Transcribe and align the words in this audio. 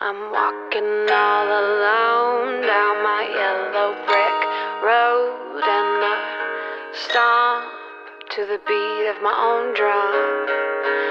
I'm 0.00 0.30
walking 0.30 1.10
all 1.10 1.48
alone 1.48 2.62
down 2.62 3.02
my 3.02 3.26
yellow 3.34 3.94
brick 4.06 4.38
road 4.84 5.58
and 5.58 6.04
I 6.06 6.92
stomp 6.94 7.66
to 8.30 8.46
the 8.46 8.60
beat 8.64 9.10
of 9.10 9.20
my 9.24 9.34
own 9.34 9.74
drum. 9.74 10.46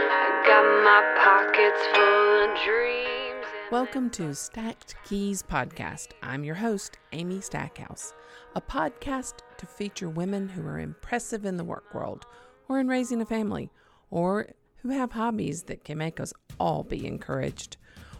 I 0.10 0.42
got 0.48 0.64
my 0.86 1.04
pockets 1.20 1.84
full 1.94 2.46
of 2.46 2.58
dreams. 2.64 3.46
Welcome 3.74 4.10
to 4.12 4.34
Stacked 4.34 4.96
Keys 5.04 5.44
Podcast. 5.44 6.14
I'm 6.24 6.46
your 6.46 6.56
host, 6.56 6.98
Amy 7.12 7.42
Stackhouse, 7.42 8.14
a 8.56 8.62
podcast 8.62 9.40
to 9.58 9.66
feature 9.66 10.08
women 10.08 10.48
who 10.48 10.66
are 10.66 10.80
impressive 10.80 11.44
in 11.44 11.58
the 11.58 11.66
work 11.66 11.94
world 11.94 12.26
or 12.70 12.80
in 12.80 12.88
raising 12.88 13.20
a 13.20 13.26
family 13.26 13.70
or 14.12 14.48
who 14.78 14.92
have 14.92 15.12
hobbies 15.12 15.64
that 15.64 15.84
can 15.84 15.98
make 15.98 16.22
us 16.22 16.32
all 16.58 16.86
be 16.86 17.06
encouraged. 17.06 17.76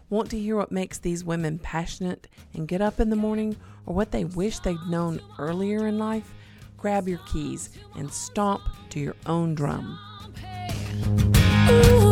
Want 0.10 0.30
to 0.32 0.40
hear 0.40 0.56
what 0.56 0.72
makes 0.72 1.00
these 1.00 1.26
women 1.26 1.60
passionate 1.60 2.30
and 2.54 2.66
get 2.66 2.80
up 2.80 3.02
in 3.02 3.10
the 3.10 3.18
morning 3.18 3.58
or 3.86 3.94
what 3.94 4.12
they 4.12 4.24
wish 4.24 4.60
they'd 4.60 4.78
known 4.88 5.20
earlier 5.38 5.86
in 5.86 6.00
life? 6.00 6.34
Grab 6.78 7.10
your 7.10 7.20
keys 7.28 7.72
and 7.98 8.10
stomp 8.10 8.62
to 8.92 9.02
your 9.02 9.16
own 9.26 9.54
drum. 9.54 10.00
Ooh, 11.70 12.07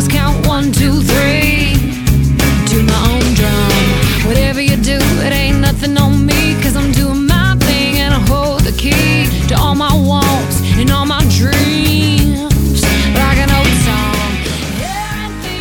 is 0.00 0.08
count 0.08 0.46
one, 0.46 0.72
two, 0.72 1.02
three 1.02 1.74
to 2.70 2.82
my 2.84 3.00
own 3.12 3.34
drum. 3.34 4.26
Whatever 4.26 4.60
you 4.60 4.76
do, 4.76 4.98
it 5.26 5.32
ain't 5.32 5.60
nothing 5.60 5.98
on 5.98 6.24
me, 6.24 6.54
cause 6.62 6.74
I'm 6.74 6.90
doing 6.92 7.26
my 7.26 7.54
thing 7.60 7.98
and 7.98 8.14
I 8.14 8.20
hold 8.20 8.60
the 8.62 8.72
key 8.72 9.26
to 9.48 9.54
all 9.58 9.74
my 9.74 9.92
wants 9.92 10.56
and 10.78 10.90
all 10.90 11.04
my 11.04 11.22
dreams. 11.36 12.82
Like 13.22 13.38
an 13.44 13.50
old 13.60 13.76
song. 13.88 14.30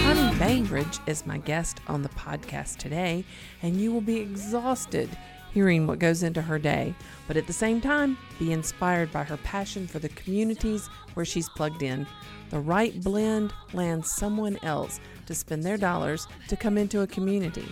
Connie 0.03 0.37
Bainbridge 0.37 0.99
is 1.05 1.25
my 1.25 1.39
guest 1.39 1.81
on 1.87 2.03
the 2.03 2.09
podcast 2.09 2.77
today, 2.77 3.25
and 3.61 3.81
you 3.81 3.91
will 3.91 4.07
be 4.13 4.19
exhausted 4.19 5.09
hearing 5.53 5.87
what 5.87 5.99
goes 5.99 6.23
into 6.23 6.41
her 6.41 6.59
day, 6.59 6.93
but 7.27 7.37
at 7.37 7.47
the 7.47 7.53
same 7.53 7.81
time, 7.81 8.17
be 8.37 8.51
inspired 8.51 9.11
by 9.11 9.23
her 9.23 9.37
passion 9.37 9.87
for 9.87 9.99
the 9.99 10.09
communities 10.09 10.87
where 11.13 11.25
she's 11.25 11.49
plugged 11.49 11.83
in. 11.83 12.05
The 12.49 12.59
right 12.59 12.99
blend 13.03 13.53
lands 13.73 14.11
someone 14.11 14.57
else 14.63 14.99
to 15.25 15.35
spend 15.35 15.63
their 15.63 15.77
dollars 15.77 16.27
to 16.47 16.55
come 16.55 16.77
into 16.77 17.01
a 17.01 17.07
community. 17.07 17.67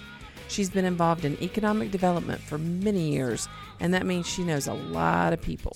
She's 0.48 0.70
been 0.70 0.86
involved 0.86 1.25
in 1.25 1.42
economic 1.42 1.92
development 1.92 2.39
for 2.42 2.58
many 2.58 3.11
years, 3.11 3.50
and 3.80 3.94
that 3.94 4.05
means 4.05 4.28
she 4.28 4.44
knows 4.44 4.67
a 4.67 4.73
lot 4.73 5.33
of 5.33 5.42
people. 5.42 5.75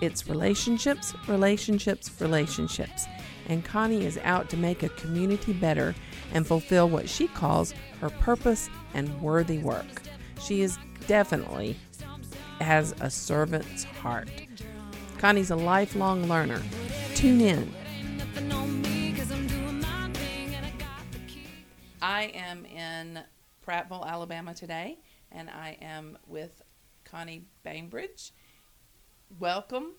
It's 0.00 0.28
relationships, 0.28 1.14
relationships, 1.26 2.10
relationships. 2.20 3.06
And 3.48 3.64
Connie 3.64 4.04
is 4.04 4.18
out 4.24 4.50
to 4.50 4.56
make 4.56 4.82
a 4.82 4.88
community 4.90 5.52
better 5.52 5.94
and 6.32 6.46
fulfill 6.46 6.88
what 6.88 7.08
she 7.08 7.28
calls 7.28 7.72
her 8.00 8.10
purpose 8.10 8.68
and 8.94 9.20
worthy 9.20 9.58
work. 9.58 9.86
She 10.40 10.62
is 10.62 10.78
definitely 11.06 11.76
has 12.60 12.94
a 13.00 13.10
servant's 13.10 13.84
heart. 13.84 14.28
Connie's 15.18 15.50
a 15.50 15.56
lifelong 15.56 16.28
learner. 16.28 16.62
Tune 17.14 17.40
in. 17.40 17.74
I 22.02 22.24
am 22.34 22.64
in 22.66 23.20
Prattville, 23.66 24.06
Alabama 24.06 24.54
today, 24.54 24.98
and 25.32 25.50
I 25.50 25.76
am 25.80 26.18
with 26.26 26.62
Connie 27.04 27.46
Bainbridge. 27.64 28.32
Welcome. 29.38 29.94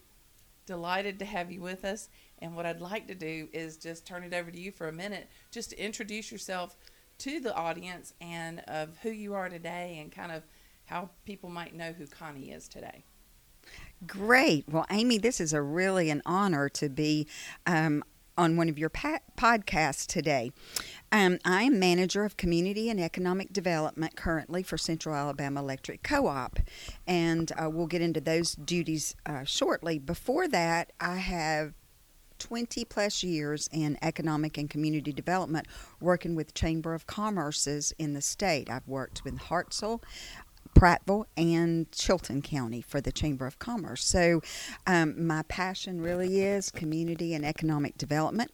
Delighted 0.66 1.20
to 1.20 1.26
have 1.26 1.52
you 1.52 1.62
with 1.62 1.84
us. 1.84 2.10
And 2.40 2.56
what 2.56 2.66
I'd 2.66 2.82
like 2.82 3.08
to 3.08 3.16
do 3.16 3.50
is 3.52 3.78
just 3.78 4.06
turn 4.06 4.24
it 4.24 4.34
over 4.34 4.52
to 4.52 4.60
you 4.60 4.72
for 4.72 4.88
a 4.88 4.94
minute, 4.94 5.30
just 5.52 5.72
to 5.72 5.84
introduce 5.84 6.32
yourself 6.32 6.78
to 7.20 7.40
the 7.40 7.56
audience 7.56 8.14
and 8.22 8.60
of 8.68 8.98
who 9.00 9.10
you 9.10 9.34
are 9.34 9.50
today 9.50 9.98
and 10.00 10.12
kind 10.12 10.32
of 10.32 10.44
how 10.88 11.10
people 11.26 11.50
might 11.50 11.76
know 11.76 11.94
who 11.94 12.08
Connie 12.08 12.52
is 12.52 12.68
today. 12.68 13.04
Great. 14.06 14.66
Well, 14.70 14.86
Amy, 14.90 15.18
this 15.18 15.40
is 15.40 15.54
a 15.54 15.62
really 15.62 16.10
an 16.10 16.22
honor 16.26 16.70
to 16.70 16.90
be 16.90 17.28
um, 17.66 18.04
on 18.38 18.56
one 18.56 18.70
of 18.70 18.78
your 18.78 18.90
pa- 18.90 19.20
podcasts 19.38 20.06
today. 20.06 20.52
Um, 21.12 21.40
I 21.44 21.64
am 21.64 21.80
manager 21.80 22.24
of 22.24 22.38
community 22.38 22.90
and 22.90 23.00
economic 23.00 23.52
development 23.52 24.16
currently 24.16 24.64
for 24.64 24.78
Central 24.78 25.16
Alabama 25.16 25.60
Electric 25.60 26.04
Co-op, 26.04 26.60
and 27.08 27.52
uh, 27.58 27.70
we'll 27.70 27.88
get 27.88 28.02
into 28.02 28.22
those 28.22 28.54
duties 28.54 29.16
uh, 29.26 29.44
shortly. 29.44 30.00
Before 30.00 30.48
that, 30.48 30.94
I 31.00 31.16
have 31.18 31.74
20 32.40 32.86
plus 32.86 33.24
years 33.24 33.68
in 33.72 33.98
economic 34.02 34.58
and 34.58 34.70
community 34.70 35.12
development 35.12 35.68
working 36.00 36.36
with 36.36 36.54
Chamber 36.54 36.94
of 36.94 37.08
Commerce's 37.08 37.94
in 37.98 38.14
the 38.14 38.22
state. 38.22 38.70
I've 38.70 38.88
worked 38.88 39.24
with 39.24 39.38
Hartselle, 39.40 40.04
Prattville 40.78 41.26
and 41.36 41.92
Chilton 41.92 42.44
County 42.44 42.82
for 42.82 43.02
the 43.02 43.12
Chamber 43.12 43.48
of 43.48 43.58
Commerce. 43.58 44.06
So, 44.06 44.42
um, 44.86 45.26
my 45.26 45.42
passion 45.44 46.02
really 46.02 46.42
is 46.42 46.70
community 46.70 47.34
and 47.34 47.44
economic 47.44 47.98
development. 47.98 48.52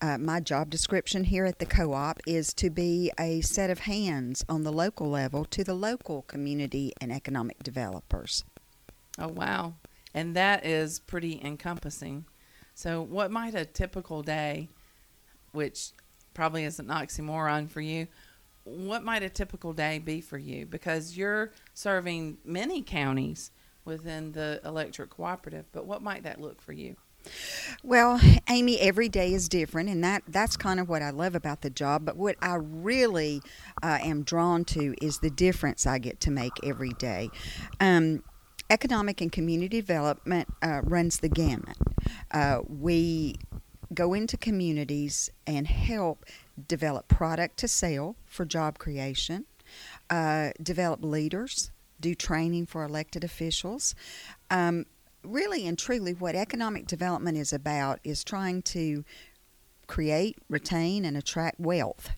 Uh, 0.00 0.18
my 0.18 0.40
job 0.40 0.68
description 0.68 1.22
here 1.22 1.44
at 1.44 1.60
the 1.60 1.66
co 1.66 1.92
op 1.92 2.18
is 2.26 2.52
to 2.54 2.70
be 2.70 3.12
a 3.20 3.40
set 3.42 3.70
of 3.70 3.80
hands 3.80 4.44
on 4.48 4.64
the 4.64 4.72
local 4.72 5.08
level 5.08 5.44
to 5.44 5.62
the 5.62 5.74
local 5.74 6.22
community 6.22 6.92
and 7.00 7.12
economic 7.12 7.62
developers. 7.62 8.44
Oh, 9.16 9.28
wow. 9.28 9.74
And 10.12 10.34
that 10.34 10.66
is 10.66 10.98
pretty 10.98 11.40
encompassing. 11.44 12.24
So, 12.74 13.00
what 13.00 13.30
might 13.30 13.54
a 13.54 13.64
typical 13.64 14.24
day, 14.24 14.70
which 15.52 15.92
probably 16.34 16.64
is 16.64 16.80
an 16.80 16.86
oxymoron 16.86 17.70
for 17.70 17.80
you, 17.80 18.08
what 18.64 19.02
might 19.02 19.22
a 19.22 19.30
typical 19.30 19.72
day 19.72 19.98
be 19.98 20.20
for 20.20 20.38
you? 20.38 20.66
Because 20.66 21.16
you're 21.16 21.52
serving 21.74 22.38
many 22.44 22.82
counties 22.82 23.50
within 23.84 24.32
the 24.32 24.60
electric 24.64 25.10
cooperative, 25.10 25.66
but 25.72 25.86
what 25.86 26.02
might 26.02 26.22
that 26.22 26.40
look 26.40 26.60
for 26.60 26.72
you? 26.72 26.96
Well, 27.82 28.20
Amy, 28.48 28.80
every 28.80 29.08
day 29.08 29.34
is 29.34 29.48
different, 29.48 29.88
and 29.88 30.02
that 30.04 30.22
that's 30.28 30.56
kind 30.56 30.80
of 30.80 30.88
what 30.88 31.02
I 31.02 31.10
love 31.10 31.34
about 31.34 31.60
the 31.60 31.70
job. 31.70 32.04
But 32.04 32.16
what 32.16 32.36
I 32.40 32.54
really 32.54 33.42
uh, 33.82 33.98
am 34.00 34.22
drawn 34.22 34.64
to 34.66 34.94
is 35.04 35.18
the 35.18 35.30
difference 35.30 35.86
I 35.86 35.98
get 35.98 36.20
to 36.20 36.30
make 36.30 36.52
every 36.64 36.90
day. 36.90 37.28
Um, 37.78 38.22
economic 38.70 39.20
and 39.20 39.30
community 39.30 39.80
development 39.80 40.48
uh, 40.62 40.80
runs 40.84 41.18
the 41.18 41.28
gamut. 41.28 41.76
Uh, 42.30 42.60
we 42.66 43.34
go 43.92 44.14
into 44.14 44.36
communities 44.36 45.30
and 45.46 45.66
help 45.66 46.24
develop 46.66 47.08
product 47.08 47.56
to 47.58 47.68
sell 47.68 48.16
for 48.26 48.44
job 48.44 48.78
creation, 48.78 49.46
uh, 50.08 50.50
develop 50.62 51.02
leaders, 51.02 51.70
do 52.00 52.14
training 52.14 52.66
for 52.66 52.84
elected 52.84 53.24
officials. 53.24 53.94
Um, 54.50 54.86
really 55.22 55.66
and 55.66 55.78
truly, 55.78 56.12
what 56.12 56.34
economic 56.34 56.86
development 56.86 57.36
is 57.36 57.52
about 57.52 58.00
is 58.04 58.24
trying 58.24 58.62
to 58.62 59.04
create, 59.86 60.38
retain, 60.48 61.04
and 61.04 61.16
attract 61.16 61.60
wealth. 61.60 62.10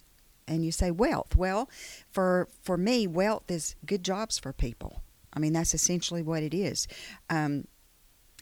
And 0.47 0.65
you 0.65 0.73
say 0.73 0.91
wealth. 0.91 1.37
Well, 1.37 1.71
for 2.11 2.49
for 2.63 2.77
me, 2.77 3.07
wealth 3.07 3.51
is 3.51 3.77
good 3.87 4.05
jobs 4.05 4.39
for 4.39 4.53
people. 4.53 5.03
I 5.33 5.39
mean, 5.39 5.53
that's 5.53 5.73
essentially 5.73 6.23
what 6.23 6.43
it 6.43 6.53
is. 6.53 6.87
Um, 7.31 7.67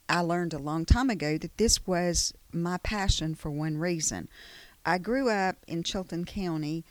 I 0.09 0.21
learned 0.21 0.55
a 0.55 0.59
long 0.59 0.85
time 0.85 1.09
ago 1.09 1.39
that 1.39 1.57
this 1.57 1.87
was 1.87 2.35
my 2.53 2.79
passion 2.79 3.37
for 3.37 3.51
one 3.51 3.79
reason. 3.79 4.29
I 4.85 4.99
grew 4.99 5.29
up 5.31 5.57
in 5.67 5.83
Chilton 5.83 6.25
County. 6.25 6.85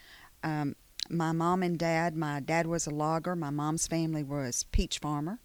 Um, 0.43 0.75
my 1.09 1.31
mom 1.31 1.63
and 1.63 1.77
dad, 1.77 2.15
my 2.15 2.39
dad 2.39 2.67
was 2.67 2.85
a 2.85 2.91
logger, 2.91 3.35
my 3.35 3.49
mom's 3.49 3.87
family 3.87 4.23
was 4.23 4.65
peach 4.71 4.99
farmer, 4.99 5.39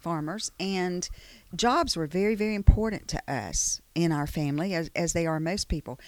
farmers, 0.00 0.52
and 0.60 1.08
jobs 1.56 1.96
were 1.96 2.06
very, 2.06 2.34
very 2.34 2.54
important 2.54 3.08
to 3.08 3.22
us 3.32 3.80
in 3.94 4.12
our 4.12 4.26
family, 4.26 4.74
as, 4.74 4.90
as 4.94 5.14
they 5.14 5.26
are 5.26 5.40
most 5.40 5.68
people. 5.68 5.98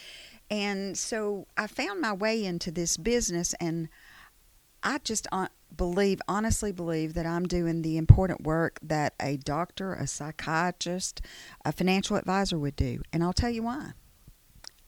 And 0.50 0.98
so 0.98 1.46
I 1.56 1.66
found 1.66 2.00
my 2.00 2.12
way 2.12 2.44
into 2.44 2.70
this 2.70 2.98
business, 2.98 3.54
and 3.58 3.88
I 4.82 4.98
just 4.98 5.26
uh, 5.32 5.48
believe, 5.74 6.20
honestly 6.28 6.70
believe, 6.70 7.14
that 7.14 7.24
I'm 7.24 7.46
doing 7.46 7.80
the 7.80 7.96
important 7.96 8.42
work 8.42 8.78
that 8.82 9.14
a 9.18 9.38
doctor, 9.38 9.94
a 9.94 10.06
psychiatrist, 10.06 11.22
a 11.64 11.72
financial 11.72 12.16
advisor 12.16 12.58
would 12.58 12.76
do. 12.76 13.00
And 13.12 13.24
I'll 13.24 13.32
tell 13.32 13.50
you 13.50 13.62
why. 13.62 13.92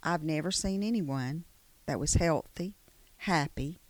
I've 0.03 0.23
never 0.23 0.51
seen 0.51 0.83
anyone 0.83 1.45
that 1.87 2.01
was 2.01 2.15
healthy, 2.15 2.75
happy, 3.19 3.81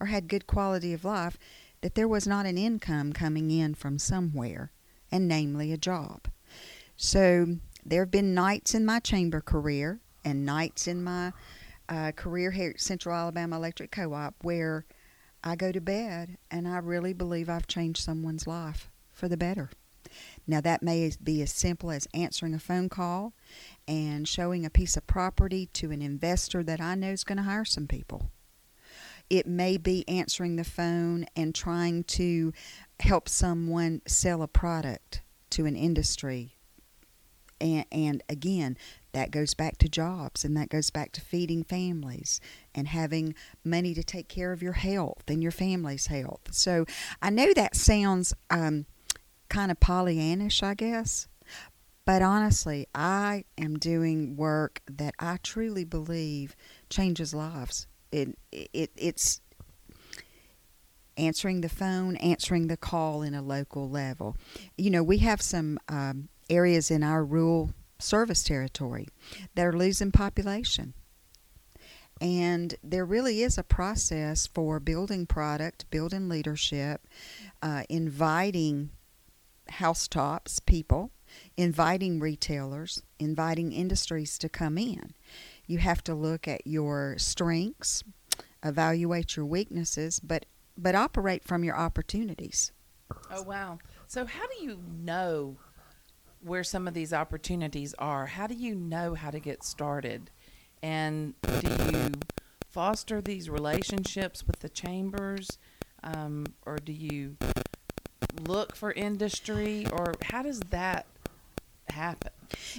or 0.00 0.06
had 0.06 0.28
good 0.28 0.46
quality 0.46 0.92
of 0.92 1.04
life 1.04 1.38
that 1.80 1.94
there 1.94 2.08
was 2.08 2.26
not 2.26 2.46
an 2.46 2.58
income 2.58 3.12
coming 3.12 3.50
in 3.50 3.74
from 3.74 3.98
somewhere, 3.98 4.70
and 5.10 5.28
namely 5.28 5.72
a 5.72 5.76
job. 5.76 6.28
So 6.96 7.56
there 7.84 8.02
have 8.02 8.10
been 8.10 8.34
nights 8.34 8.74
in 8.74 8.86
my 8.86 9.00
chamber 9.00 9.40
career 9.40 10.00
and 10.24 10.46
nights 10.46 10.86
in 10.86 11.02
my 11.02 11.32
uh, 11.88 12.12
career 12.12 12.52
here 12.52 12.70
at 12.70 12.80
Central 12.80 13.14
Alabama 13.14 13.56
Electric 13.56 13.90
Co-op, 13.90 14.34
where 14.42 14.86
I 15.42 15.56
go 15.56 15.72
to 15.72 15.80
bed 15.80 16.38
and 16.50 16.68
I 16.68 16.78
really 16.78 17.12
believe 17.12 17.48
I've 17.48 17.66
changed 17.66 18.02
someone's 18.02 18.46
life 18.46 18.90
for 19.12 19.28
the 19.28 19.36
better. 19.36 19.70
Now, 20.46 20.60
that 20.60 20.82
may 20.82 21.10
be 21.22 21.42
as 21.42 21.52
simple 21.52 21.90
as 21.90 22.08
answering 22.14 22.54
a 22.54 22.58
phone 22.58 22.88
call 22.88 23.32
and 23.86 24.26
showing 24.26 24.64
a 24.64 24.70
piece 24.70 24.96
of 24.96 25.06
property 25.06 25.66
to 25.74 25.90
an 25.90 26.02
investor 26.02 26.62
that 26.62 26.80
I 26.80 26.94
know 26.94 27.10
is 27.10 27.24
going 27.24 27.38
to 27.38 27.44
hire 27.44 27.64
some 27.64 27.86
people. 27.86 28.30
It 29.30 29.46
may 29.46 29.76
be 29.76 30.06
answering 30.08 30.56
the 30.56 30.64
phone 30.64 31.26
and 31.34 31.54
trying 31.54 32.04
to 32.04 32.52
help 33.00 33.28
someone 33.28 34.02
sell 34.06 34.42
a 34.42 34.48
product 34.48 35.22
to 35.50 35.66
an 35.66 35.76
industry. 35.76 36.56
And, 37.60 37.86
and 37.92 38.22
again, 38.28 38.76
that 39.12 39.30
goes 39.30 39.54
back 39.54 39.78
to 39.78 39.88
jobs 39.88 40.44
and 40.44 40.56
that 40.56 40.68
goes 40.68 40.90
back 40.90 41.12
to 41.12 41.20
feeding 41.20 41.62
families 41.62 42.40
and 42.74 42.88
having 42.88 43.34
money 43.64 43.94
to 43.94 44.02
take 44.02 44.28
care 44.28 44.52
of 44.52 44.62
your 44.62 44.72
health 44.72 45.22
and 45.28 45.42
your 45.42 45.52
family's 45.52 46.08
health. 46.08 46.48
So 46.50 46.86
I 47.20 47.30
know 47.30 47.52
that 47.54 47.76
sounds 47.76 48.34
um, 48.50 48.86
kind 49.52 49.70
of 49.70 49.78
Pollyannish, 49.78 50.62
I 50.62 50.74
guess. 50.74 51.28
But 52.04 52.22
honestly, 52.22 52.88
I 52.94 53.44
am 53.56 53.78
doing 53.78 54.34
work 54.36 54.80
that 54.90 55.14
I 55.20 55.38
truly 55.42 55.84
believe 55.84 56.56
changes 56.90 57.32
lives. 57.32 57.86
It, 58.10 58.36
it 58.50 58.90
it's 58.96 59.40
answering 61.16 61.60
the 61.60 61.68
phone, 61.68 62.16
answering 62.16 62.66
the 62.66 62.76
call 62.76 63.22
in 63.22 63.34
a 63.34 63.42
local 63.42 63.88
level. 63.88 64.36
You 64.76 64.90
know, 64.90 65.02
we 65.02 65.18
have 65.18 65.40
some 65.40 65.78
um, 65.88 66.28
areas 66.50 66.90
in 66.90 67.02
our 67.02 67.24
rural 67.24 67.72
service 68.00 68.42
territory 68.42 69.06
that 69.54 69.66
are 69.66 69.72
losing 69.72 70.10
population. 70.10 70.94
And 72.20 72.74
there 72.82 73.04
really 73.04 73.42
is 73.42 73.58
a 73.58 73.62
process 73.62 74.46
for 74.46 74.80
building 74.80 75.26
product, 75.26 75.90
building 75.90 76.28
leadership, 76.28 77.06
uh, 77.62 77.82
inviting 77.88 78.90
housetops 79.72 80.60
people, 80.60 81.10
inviting 81.56 82.20
retailers, 82.20 83.02
inviting 83.18 83.72
industries 83.72 84.38
to 84.38 84.48
come 84.48 84.78
in. 84.78 85.14
You 85.66 85.78
have 85.78 86.04
to 86.04 86.14
look 86.14 86.46
at 86.46 86.66
your 86.66 87.16
strengths, 87.18 88.04
evaluate 88.62 89.36
your 89.36 89.46
weaknesses, 89.46 90.20
but 90.20 90.46
but 90.76 90.94
operate 90.94 91.44
from 91.44 91.64
your 91.64 91.76
opportunities. 91.76 92.72
Oh 93.30 93.42
wow! 93.42 93.78
So 94.06 94.24
how 94.24 94.46
do 94.46 94.64
you 94.64 94.78
know 95.02 95.56
where 96.40 96.64
some 96.64 96.88
of 96.88 96.94
these 96.94 97.12
opportunities 97.12 97.94
are? 97.98 98.26
How 98.26 98.46
do 98.46 98.54
you 98.54 98.74
know 98.74 99.14
how 99.14 99.30
to 99.30 99.38
get 99.38 99.64
started? 99.64 100.30
And 100.82 101.34
do 101.42 101.92
you 101.92 102.12
foster 102.70 103.20
these 103.20 103.48
relationships 103.48 104.46
with 104.46 104.60
the 104.60 104.68
chambers, 104.68 105.58
um, 106.02 106.46
or 106.66 106.78
do 106.78 106.92
you 106.92 107.36
look 108.40 108.76
for 108.76 108.92
industry, 108.92 109.86
or 109.92 110.14
how 110.22 110.42
does 110.42 110.60
that 110.70 111.06
happen? 111.88 112.32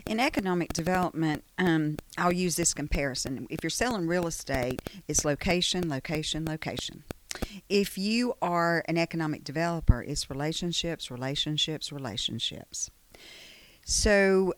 In 0.05 0.19
economic 0.19 0.73
development, 0.73 1.44
um, 1.57 1.97
I'll 2.17 2.31
use 2.31 2.55
this 2.55 2.73
comparison. 2.73 3.47
If 3.50 3.63
you're 3.63 3.69
selling 3.69 4.07
real 4.07 4.27
estate, 4.27 4.81
it's 5.07 5.25
location, 5.25 5.89
location, 5.89 6.45
location. 6.45 7.03
If 7.69 7.97
you 7.97 8.35
are 8.41 8.83
an 8.88 8.97
economic 8.97 9.44
developer, 9.44 10.01
it's 10.01 10.29
relationships, 10.29 11.09
relationships, 11.09 11.91
relationships. 11.91 12.91
So 13.85 14.53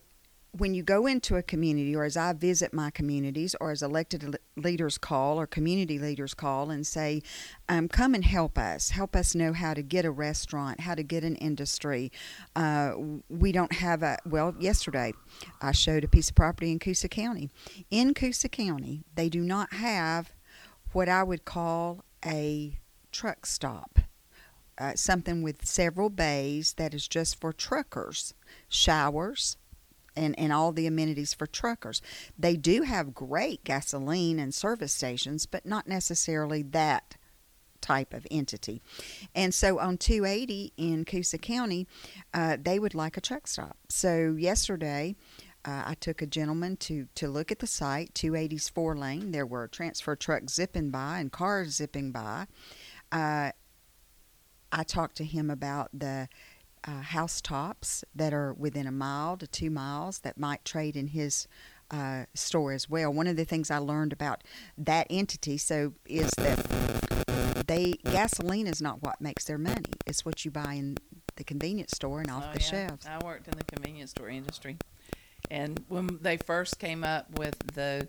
when 0.58 0.74
you 0.74 0.84
go 0.84 1.06
into 1.06 1.36
a 1.36 1.44
community, 1.44 1.96
or 1.96 2.06
as 2.06 2.16
I 2.16 2.34
visit 2.34 2.74
my 2.74 2.90
communities, 2.90 3.56
or 3.60 3.72
as 3.72 3.82
elected 3.82 4.38
leaders 4.56 4.98
call, 4.98 5.40
or 5.40 5.46
community 5.46 6.00
leaders 6.00 6.34
call 6.34 6.70
and 6.70 6.86
say, 6.88 7.22
um, 7.68 7.88
Come 7.88 8.14
and 8.14 8.24
help 8.24 8.58
us. 8.58 8.92
Help 8.92 9.16
us 9.16 9.36
know 9.36 9.54
how 9.54 9.74
to 9.74 9.82
get 9.82 10.06
a 10.06 10.12
restaurant, 10.12 10.82
how 10.82 10.96
to 10.96 11.04
get 11.04 11.24
an 11.24 11.36
industry. 11.36 12.12
Uh, 12.56 12.94
we 13.30 13.52
don't 13.52 13.74
have 13.74 14.04
a, 14.04 14.18
well, 14.26 14.56
yesterday 14.60 15.14
I 15.62 15.72
showed 15.72 16.04
a 16.04 16.08
piece 16.08 16.30
of 16.30 16.36
property 16.36 16.72
in 16.72 16.80
Coosa 16.80 17.10
County. 17.10 17.50
In 17.92 18.14
Coosa 18.14 18.50
County, 18.50 19.04
they 19.14 19.30
do 19.30 19.42
not 19.42 19.74
have 19.74 20.32
what 20.94 21.10
I 21.10 21.24
would 21.24 21.44
call 21.44 22.06
a 22.26 22.80
truck 23.12 23.46
stop. 23.46 24.00
Uh, 24.78 24.94
something 24.94 25.42
with 25.42 25.66
several 25.66 26.10
bays 26.10 26.74
that 26.74 26.94
is 26.94 27.08
just 27.08 27.40
for 27.40 27.54
truckers, 27.54 28.34
showers, 28.68 29.56
and, 30.16 30.38
and 30.40 30.52
all 30.52 30.72
the 30.72 30.88
amenities 30.88 31.34
for 31.34 31.48
truckers. 31.48 32.02
They 32.38 32.56
do 32.56 32.84
have 32.84 33.14
great 33.14 33.64
gasoline 33.64 34.40
and 34.40 34.54
service 34.54 34.94
stations, 34.94 35.46
but 35.46 35.66
not 35.66 35.88
necessarily 35.88 36.62
that 36.64 37.18
type 37.82 38.14
of 38.14 38.26
entity. 38.32 38.82
And 39.36 39.54
so 39.54 39.80
on 39.80 39.98
280 39.98 40.74
in 40.78 41.06
Coosa 41.06 41.38
County, 41.38 41.88
uh, 42.34 42.58
they 42.60 42.80
would 42.80 42.96
like 42.96 43.18
a 43.18 43.22
truck 43.22 43.48
stop. 43.48 43.78
So 43.90 44.36
yesterday, 44.38 45.16
uh, 45.64 45.84
I 45.86 45.96
took 45.96 46.22
a 46.22 46.26
gentleman 46.28 46.78
to, 46.78 47.08
to 47.16 47.28
look 47.28 47.52
at 47.52 47.60
the 47.60 47.68
site, 47.68 48.14
280's 48.14 48.70
four 48.70 48.96
lane. 48.96 49.32
There 49.32 49.46
were 49.46 49.68
transfer 49.68 50.16
trucks 50.16 50.54
zipping 50.54 50.92
by 50.92 51.20
and 51.20 51.32
cars 51.32 51.76
zipping 51.76 52.12
by. 52.12 52.48
Uh, 53.12 53.52
I 54.72 54.84
talked 54.84 55.18
to 55.18 55.24
him 55.24 55.50
about 55.50 55.90
the 55.94 56.28
uh, 56.88 57.02
housetops 57.02 58.04
that 58.14 58.34
are 58.34 58.54
within 58.54 58.86
a 58.88 58.92
mile 58.92 59.38
to 59.38 59.48
two 59.48 59.70
miles 59.70 60.20
that 60.20 60.38
might 60.38 60.64
trade 60.64 60.96
in 60.96 61.08
his 61.08 61.48
uh, 61.92 62.26
store 62.34 62.74
as 62.74 62.90
well. 62.90 63.12
One 63.12 63.28
of 63.28 63.36
the 63.38 63.46
things 63.46 63.70
I 63.72 63.78
learned 63.78 64.14
about 64.14 64.44
that 64.78 65.08
entity 65.10 65.58
so 65.58 65.94
is 66.06 66.30
that 66.38 67.66
they 67.68 67.94
gasoline 68.04 68.68
is 68.68 68.82
not 68.82 69.02
what 69.02 69.20
makes 69.22 69.46
their 69.46 69.58
money. 69.58 69.86
It's 70.06 70.24
what 70.26 70.46
you 70.46 70.52
buy 70.52 70.74
in 70.74 70.98
the 71.36 71.44
convenience 71.44 71.92
store 71.96 72.22
and 72.22 72.30
off 72.32 72.46
Oh, 72.50 72.54
the 72.54 72.60
yeah. 72.62 72.88
shelves. 72.88 73.06
I 73.08 73.24
worked 73.26 73.48
in 73.48 73.58
the 73.58 73.64
convenience 73.64 74.12
store 74.12 74.30
industry, 74.30 74.78
and 75.50 75.84
when 75.90 76.20
they 76.22 76.38
first 76.38 76.80
came 76.80 77.04
up 77.04 77.38
with 77.40 77.58
the 77.74 78.08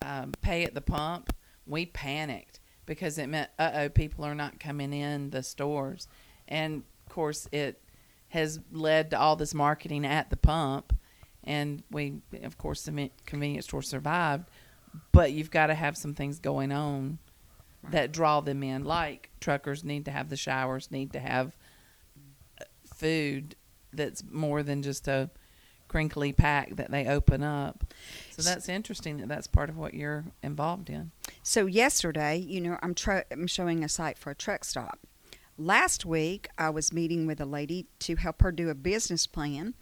um, 0.00 0.32
pay 0.40 0.64
at 0.64 0.74
the 0.74 0.80
pump, 0.80 1.34
we 1.66 1.86
panicked 1.86 2.60
because 2.86 3.18
it 3.18 3.28
meant, 3.28 3.50
uh 3.58 3.70
oh, 3.74 3.88
people 3.88 4.24
are 4.24 4.34
not 4.34 4.58
coming 4.58 4.92
in 4.92 5.30
the 5.30 5.42
stores, 5.42 6.08
and 6.48 6.82
of 7.06 7.12
course 7.12 7.48
it 7.52 7.81
has 8.32 8.60
led 8.72 9.10
to 9.10 9.20
all 9.20 9.36
this 9.36 9.52
marketing 9.52 10.06
at 10.06 10.30
the 10.30 10.36
pump, 10.38 10.96
and 11.44 11.82
we, 11.90 12.14
of 12.42 12.56
course, 12.56 12.82
the 12.82 13.10
convenience 13.26 13.66
store 13.66 13.82
survived, 13.82 14.48
but 15.12 15.32
you've 15.32 15.50
got 15.50 15.66
to 15.66 15.74
have 15.74 15.98
some 15.98 16.14
things 16.14 16.38
going 16.38 16.72
on 16.72 17.18
that 17.90 18.10
draw 18.10 18.40
them 18.40 18.62
in, 18.62 18.84
like 18.84 19.30
truckers 19.38 19.84
need 19.84 20.06
to 20.06 20.10
have 20.10 20.30
the 20.30 20.36
showers, 20.36 20.90
need 20.90 21.12
to 21.12 21.20
have 21.20 21.58
uh, 22.58 22.64
food 22.94 23.54
that's 23.92 24.24
more 24.30 24.62
than 24.62 24.82
just 24.82 25.06
a 25.08 25.28
crinkly 25.88 26.32
pack 26.32 26.76
that 26.76 26.90
they 26.90 27.06
open 27.06 27.42
up. 27.42 27.92
So 28.30 28.40
that's 28.40 28.66
interesting 28.70 29.18
that 29.18 29.28
that's 29.28 29.46
part 29.46 29.68
of 29.68 29.76
what 29.76 29.92
you're 29.92 30.24
involved 30.42 30.88
in. 30.88 31.10
So 31.42 31.66
yesterday, 31.66 32.38
you 32.38 32.62
know, 32.62 32.78
I'm 32.82 32.94
tr- 32.94 33.28
I'm 33.30 33.46
showing 33.46 33.84
a 33.84 33.90
site 33.90 34.16
for 34.16 34.30
a 34.30 34.34
truck 34.34 34.64
stop. 34.64 35.00
Last 35.58 36.06
week, 36.06 36.48
I 36.56 36.70
was 36.70 36.92
meeting 36.92 37.26
with 37.26 37.40
a 37.40 37.44
lady 37.44 37.86
to 38.00 38.16
help 38.16 38.42
her 38.42 38.50
do 38.50 38.70
a 38.70 38.74
business 38.74 39.26
plan. 39.26 39.74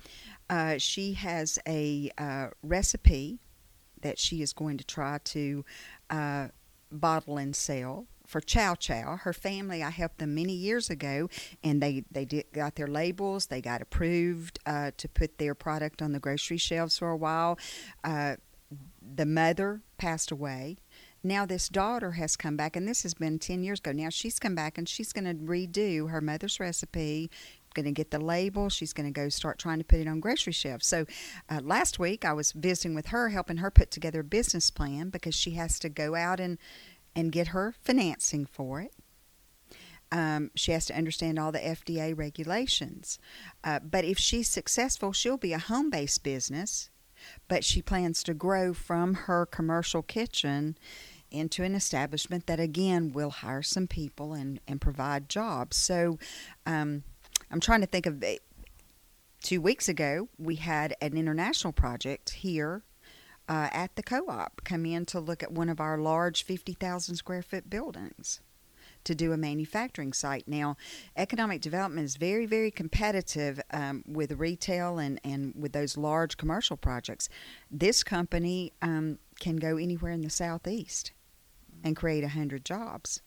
Uh, 0.49 0.79
she 0.79 1.13
has 1.15 1.59
a 1.67 2.11
uh, 2.19 2.49
recipe 2.63 3.39
that 4.03 4.19
she 4.19 4.43
is 4.43 4.53
going 4.53 4.79
to 4.79 4.85
try 4.85 5.19
to 5.25 5.65
uh, 6.11 6.49
bottle 6.91 7.39
and 7.39 7.55
sell 7.55 8.07
for 8.27 8.41
Chow 8.41 8.75
Chow. 8.75 9.17
Her 9.17 9.33
family, 9.33 9.83
I 9.83 9.91
helped 9.91 10.19
them 10.19 10.35
many 10.35 10.53
years 10.53 10.91
ago, 10.91 11.29
and 11.63 11.81
they 11.81 12.05
they 12.11 12.25
did, 12.25 12.47
got 12.53 12.75
their 12.77 12.87
labels. 12.87 13.47
They 13.47 13.61
got 13.61 13.81
approved 13.81 14.59
uh, 14.67 14.91
to 14.97 15.09
put 15.09 15.39
their 15.39 15.55
product 15.55 16.03
on 16.03 16.13
the 16.13 16.21
grocery 16.21 16.57
shelves 16.57 16.99
for 16.99 17.11
a 17.11 17.17
while. 17.17 17.59
Uh, 18.03 18.37
the 19.01 19.27
mother 19.27 19.83
passed 19.99 20.31
away. 20.31 20.79
Now 21.23 21.45
this 21.45 21.69
daughter 21.69 22.13
has 22.13 22.37
come 22.37 22.57
back, 22.57 22.77
and 22.77 22.89
this 22.89 23.03
has 23.03 23.15
been 23.15 23.39
ten 23.39 23.63
years 23.63 23.81
ago. 23.81 23.93
Now 23.93 24.09
she's 24.09 24.39
come 24.39 24.55
back, 24.55 24.79
and 24.79 24.89
she's 24.89 25.13
going 25.13 25.25
to 25.25 25.35
redo 25.35 26.11
her 26.11 26.21
mother's 26.21 26.59
recipe. 26.59 27.31
Going 27.75 27.87
to 27.87 27.93
get 27.93 28.11
the 28.11 28.19
label. 28.19 28.69
She's 28.69 28.93
going 28.93 29.07
to 29.07 29.13
go 29.13 29.29
start 29.29 29.59
trying 29.59 29.79
to 29.79 29.85
put 29.85 30.01
it 30.01 30.09
on 30.09 30.19
grocery 30.19 30.53
shelves. 30.53 30.87
So, 30.89 31.07
uh, 31.49 31.61
last 31.63 32.01
week 32.01 32.25
I 32.25 32.33
was 32.33 32.51
visiting 32.51 32.97
with 32.97 33.09
her, 33.09 33.29
helping 33.29 33.59
her 33.59 33.71
put 33.71 33.93
together 33.93 34.21
a 34.21 34.25
business 34.25 34.73
plan 34.73 35.11
because 35.11 35.37
she 35.37 35.53
has 35.53 35.79
to 35.81 35.89
go 35.89 36.17
out 36.17 36.41
and 36.41 36.59
and 37.15 37.31
get 37.31 37.49
her 37.49 37.75
financing 37.81 38.47
for 38.47 38.81
it. 38.81 38.93
Um, 40.13 40.51
she 40.57 40.73
has 40.73 40.87
to 40.87 40.97
understand 40.97 41.39
all 41.39 41.53
the 41.53 41.61
FDA 41.61 42.17
regulations. 42.17 43.19
Uh, 43.63 43.79
but 43.79 44.05
if 44.05 44.19
she's 44.19 44.49
successful, 44.49 45.13
she'll 45.13 45.37
be 45.37 45.53
a 45.53 45.59
home 45.59 45.91
based 45.91 46.25
business, 46.25 46.91
but 47.49 47.65
she 47.65 47.83
plans 47.83 48.23
to 48.25 48.35
grow 48.35 48.73
from 48.73 49.15
her 49.15 49.47
commercial 49.47 50.03
kitchen 50.03 50.77
into 51.31 51.63
an 51.63 51.75
establishment 51.75 52.47
that 52.47 52.61
again 52.61 53.13
will 53.13 53.31
hire 53.31 53.63
some 53.63 53.87
people 53.87 54.33
and, 54.33 54.61
and 54.67 54.81
provide 54.81 55.29
jobs. 55.29 55.77
So 55.77 56.19
um, 56.67 57.05
I'm 57.51 57.61
trying 57.61 57.81
to 57.81 57.87
think 57.87 58.07
of 58.07 58.23
it. 58.23 58.41
Two 59.43 59.61
weeks 59.61 59.89
ago, 59.89 60.29
we 60.39 60.57
had 60.57 60.95
an 61.01 61.17
international 61.17 61.73
project 61.73 62.31
here 62.31 62.83
uh, 63.49 63.69
at 63.73 63.97
the 63.97 64.03
co-op 64.03 64.61
come 64.65 64.85
in 64.85 65.07
to 65.07 65.19
look 65.19 65.43
at 65.43 65.51
one 65.51 65.69
of 65.69 65.81
our 65.81 65.99
large 65.99 66.45
50,000 66.45 67.17
square 67.17 67.43
foot 67.43 67.71
buildings 67.71 68.41
to 69.05 69.15
do 69.15 69.33
a 69.33 69.37
manufacturing 69.37 70.13
site. 70.13 70.47
Now, 70.47 70.77
economic 71.17 71.61
development 71.61 72.05
is 72.05 72.17
very, 72.17 72.47
very 72.47 72.71
competitive 72.71 73.61
um, 73.73 74.05
with 74.07 74.33
retail 74.33 74.99
and, 74.99 75.21
and 75.25 75.55
with 75.57 75.73
those 75.73 75.97
large 75.97 76.37
commercial 76.37 76.77
projects. 76.77 77.29
This 77.71 78.03
company 78.03 78.73
um, 78.83 79.19
can 79.39 79.57
go 79.57 79.77
anywhere 79.77 80.13
in 80.13 80.23
the 80.23 80.31
southeast 80.31 81.13
and 81.83 81.97
create 81.97 82.23
100 82.23 82.65
jobs. 82.65 83.23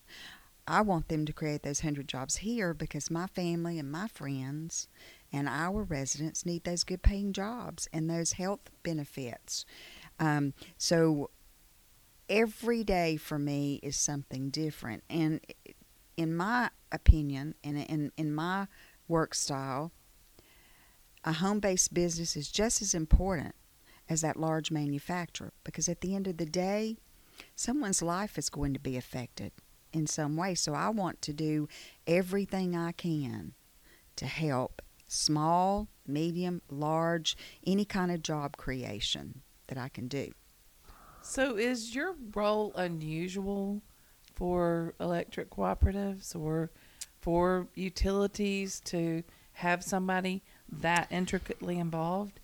I 0.67 0.81
want 0.81 1.09
them 1.09 1.25
to 1.25 1.33
create 1.33 1.63
those 1.63 1.83
100 1.83 2.07
jobs 2.07 2.37
here 2.37 2.73
because 2.73 3.11
my 3.11 3.27
family 3.27 3.77
and 3.79 3.91
my 3.91 4.07
friends 4.07 4.87
and 5.31 5.49
our 5.49 5.83
residents 5.83 6.45
need 6.45 6.63
those 6.63 6.83
good 6.83 7.01
paying 7.01 7.33
jobs 7.33 7.89
and 7.91 8.09
those 8.09 8.33
health 8.33 8.69
benefits. 8.83 9.65
Um, 10.19 10.53
so 10.77 11.31
every 12.29 12.83
day 12.83 13.17
for 13.17 13.37
me 13.37 13.79
is 13.83 13.95
something 13.95 14.49
different. 14.49 15.03
And 15.09 15.41
in 16.17 16.35
my 16.35 16.69
opinion, 16.91 17.55
and 17.63 17.77
in, 17.77 18.11
in 18.17 18.33
my 18.33 18.67
work 19.07 19.33
style, 19.33 19.91
a 21.23 21.33
home 21.33 21.59
based 21.59 21.93
business 21.93 22.35
is 22.35 22.51
just 22.51 22.81
as 22.81 22.93
important 22.93 23.55
as 24.09 24.21
that 24.21 24.37
large 24.37 24.71
manufacturer 24.71 25.53
because 25.63 25.87
at 25.87 26.01
the 26.01 26.15
end 26.15 26.27
of 26.27 26.37
the 26.37 26.45
day, 26.45 26.97
someone's 27.55 28.01
life 28.01 28.37
is 28.37 28.49
going 28.49 28.73
to 28.73 28.79
be 28.79 28.97
affected 28.97 29.51
in 29.91 30.07
some 30.07 30.35
way. 30.35 30.55
So 30.55 30.73
I 30.73 30.89
want 30.89 31.21
to 31.23 31.33
do 31.33 31.67
everything 32.05 32.75
I 32.75 32.91
can 32.91 33.53
to 34.15 34.25
help 34.25 34.81
small, 35.07 35.87
medium, 36.05 36.61
large, 36.69 37.37
any 37.65 37.85
kind 37.85 38.11
of 38.11 38.21
job 38.21 38.57
creation 38.57 39.41
that 39.67 39.77
I 39.77 39.89
can 39.89 40.07
do. 40.07 40.31
So, 41.25 41.55
is 41.55 41.95
your 41.95 42.15
role 42.35 42.73
unusual 42.75 43.81
for 44.35 44.93
electric 44.99 45.49
cooperatives 45.51 46.35
or 46.35 46.69
for 47.21 47.69
utilities 47.75 48.81
to 48.81 49.23
have 49.53 49.85
somebody 49.85 50.43
that 50.69 51.07
intricately 51.09 51.79
involved? 51.79 52.41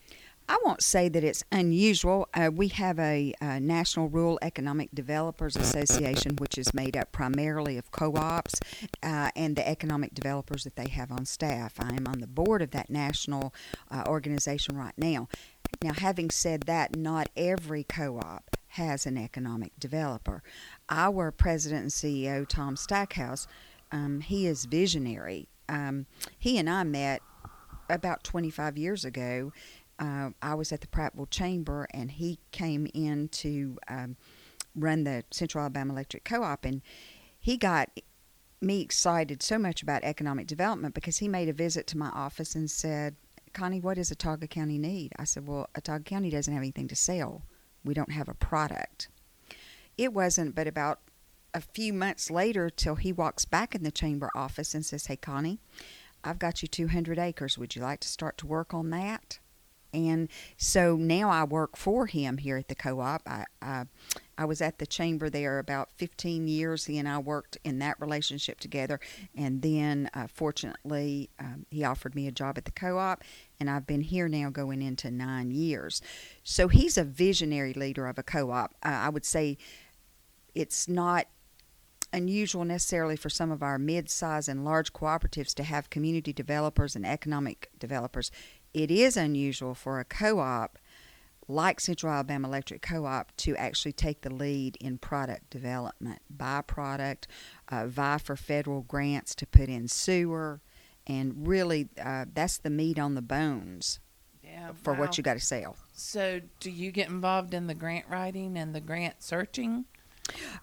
I 0.48 0.58
won't 0.64 0.82
say 0.82 1.10
that 1.10 1.24
it's 1.26 1.44
unusual. 1.52 2.30
Uh, 2.34 2.50
we 2.52 2.70
have 2.70 2.98
a, 3.00 3.34
a, 3.42 3.60
National 3.60 4.08
Rural 4.08 4.40
Economic 4.42 4.90
Developers 4.96 5.58
Association, 5.58 6.38
which 6.38 6.58
is 6.58 6.74
made 6.74 6.96
up 6.96 7.12
primarily 7.12 7.78
of 7.78 7.92
co 7.92 8.16
ops 8.16 8.56
uh, 9.04 9.30
and 9.36 9.58
the 9.58 9.68
economic 9.68 10.14
developers 10.14 10.64
that 10.64 10.78
they 10.78 10.90
have 10.90 11.12
on 11.12 11.26
staff. 11.26 11.74
I 11.80 11.90
am 11.90 12.08
on 12.08 12.20
the 12.20 12.28
board 12.28 12.62
of 12.62 12.72
that 12.72 12.90
national 12.90 13.54
uh, 13.92 14.06
organization 14.08 14.78
right 14.78 14.98
now. 14.98 15.28
Now, 15.84 15.94
having 15.94 16.32
said 16.32 16.62
that, 16.62 16.96
not 16.96 17.28
every 17.36 17.84
co 17.84 18.18
op 18.18 18.56
has 18.70 19.06
an 19.06 19.18
economic 19.18 19.72
developer. 19.80 20.44
Our 20.90 21.32
president 21.32 21.82
and 21.82 21.92
CEO, 21.92 22.48
Tom 22.48 22.76
Stackhouse, 22.76 23.48
um, 23.92 24.22
he 24.22 24.46
is 24.46 24.66
visionary. 24.66 25.50
Um, 25.68 26.06
he 26.38 26.58
and 26.58 26.70
I 26.70 26.84
met 26.84 27.22
about 27.90 28.24
25 28.24 28.78
years 28.78 29.06
ago. 29.06 29.52
Uh, 29.98 30.30
I 30.42 30.54
was 30.54 30.72
at 30.72 30.82
the 30.82 30.88
Prattville 30.88 31.30
Chamber, 31.30 31.88
and 31.94 32.12
he 32.12 32.40
came 32.52 32.88
in 32.94 33.28
to 33.30 33.78
um, 33.88 34.16
run 34.76 35.04
the 35.04 35.24
Central 35.32 35.64
Alabama 35.64 35.94
Electric 35.94 36.24
Co 36.24 36.44
op, 36.44 36.64
and 36.66 36.82
he 37.40 37.58
got 37.58 37.90
me 38.62 38.82
excited 38.82 39.42
so 39.42 39.58
much 39.58 39.82
about 39.82 40.04
economic 40.04 40.48
development 40.48 40.94
because 40.94 41.18
he 41.18 41.28
made 41.28 41.50
a 41.50 41.54
visit 41.54 41.88
to 41.88 41.98
my 41.98 42.10
office 42.10 42.56
and 42.56 42.70
said, 42.70 43.16
Connie, 43.54 43.80
what 43.80 43.96
does 43.96 44.12
Autauga 44.12 44.50
County 44.50 44.78
need? 44.78 45.14
I 45.18 45.24
said, 45.24 45.48
Well, 45.48 45.68
Autauga 45.76 46.06
County 46.06 46.30
doesn't 46.30 46.54
have 46.54 46.62
anything 46.62 46.88
to 46.90 46.96
sell. 46.96 47.44
We 47.84 47.94
don't 47.94 48.12
have 48.12 48.30
a 48.30 48.34
product. 48.34 49.10
It 49.98 50.14
wasn't 50.14 50.56
but 50.56 50.68
about 50.68 51.00
a 51.54 51.62
few 51.62 51.94
months 51.94 52.30
later 52.30 52.70
till 52.70 52.96
he 52.96 53.12
walks 53.12 53.46
back 53.46 53.74
in 53.74 53.84
the 53.84 53.92
chamber 53.92 54.30
office 54.36 54.74
and 54.74 54.86
says, 54.86 55.08
Hey, 55.08 55.16
Connie, 55.16 55.60
I've 56.24 56.40
got 56.40 56.62
you 56.62 56.68
200 56.68 57.18
acres. 57.18 57.58
Would 57.58 57.76
you 57.76 57.82
like 57.82 58.02
to 58.02 58.08
start 58.08 58.38
to 58.40 58.48
work 58.48 58.74
on 58.74 58.90
that? 58.92 59.40
And 59.94 60.30
so 60.58 60.96
now 60.96 61.30
I 61.30 61.44
work 61.44 61.76
for 61.76 62.06
him 62.06 62.38
here 62.38 62.58
at 62.58 62.68
the 62.68 62.76
co 62.76 63.00
op. 63.00 63.24
I, 63.28 63.46
I, 63.62 63.86
I, 64.38 64.46
was 64.46 64.62
at 64.62 64.78
the 64.78 64.86
chamber 64.86 65.30
there 65.30 65.58
about 65.58 65.90
15 65.98 66.48
years. 66.48 66.86
He 66.86 67.00
and 67.00 67.10
I 67.10 67.18
worked 67.18 67.58
in 67.64 67.80
that 67.80 68.00
relationship 68.00 68.60
together. 68.60 69.00
And 69.36 69.62
then, 69.64 70.10
uh, 70.14 70.28
fortunately, 70.28 71.32
um, 71.40 71.66
he 71.72 71.84
offered 71.84 72.14
me 72.14 72.28
a 72.28 72.32
job 72.32 72.58
at 72.58 72.66
the 72.66 72.72
co 72.72 73.00
op. 73.00 73.24
And 73.60 73.70
I've 73.70 73.86
been 73.86 74.02
here 74.02 74.28
now 74.28 74.50
going 74.50 74.82
into 74.82 75.12
nine 75.12 75.52
years. 75.52 76.02
So 76.44 76.68
he's 76.68 76.98
a 76.98 77.04
visionary 77.04 77.74
leader 77.74 78.08
of 78.08 78.18
a 78.18 78.24
co 78.24 78.52
op. 78.52 78.76
Uh, 78.84 78.90
I 78.90 79.10
would 79.10 79.26
say 79.26 79.58
it's 80.56 80.88
not 80.88 81.28
unusual 82.12 82.66
necessarily 82.66 83.16
for 83.16 83.30
some 83.30 83.52
of 83.52 83.62
our 83.62 83.78
mid-size 83.78 84.48
and 84.48 84.66
large 84.66 84.94
cooperatives 84.94 85.54
to 85.54 85.64
have 85.64 85.92
community 85.92 86.34
developers 86.34 86.96
and 86.96 87.06
economic 87.06 87.70
developers 87.78 88.32
it 88.74 88.92
is 88.92 89.18
unusual 89.18 89.74
for 89.74 90.00
a 90.00 90.06
co 90.06 90.40
op 90.40 90.78
like 91.48 91.80
Central 91.80 92.14
Alabama 92.14 92.48
Electric 92.48 92.82
Co 92.84 93.06
op 93.06 93.36
to 93.38 93.56
actually 93.56 93.92
take 93.92 94.22
the 94.22 94.32
lead 94.32 94.78
in 94.80 95.00
product 95.00 95.50
development, 95.50 96.22
buy 96.30 96.62
product, 96.62 97.28
uh, 97.70 97.88
vie 97.88 98.20
for 98.20 98.36
federal 98.36 98.82
grants 98.82 99.34
to 99.34 99.48
put 99.48 99.68
in 99.68 99.88
sewer, 99.88 100.62
and 101.10 101.48
really 101.48 101.90
uh, 102.02 102.26
that's 102.34 102.60
the 102.60 102.70
meat 102.70 102.98
on 102.98 103.16
the 103.16 103.22
bones 103.22 104.00
yeah, 104.44 104.72
for 104.74 104.94
wow. 104.94 105.00
what 105.00 105.18
you 105.18 105.24
got 105.24 105.34
to 105.34 105.40
sell. 105.40 105.76
So, 105.92 106.40
do 106.60 106.72
you 106.72 106.92
get 106.92 107.10
involved 107.10 107.54
in 107.54 107.68
the 107.68 107.74
grant 107.74 108.06
writing 108.08 108.58
and 108.58 108.74
the 108.74 108.80
grant 108.80 109.22
searching? 109.22 109.86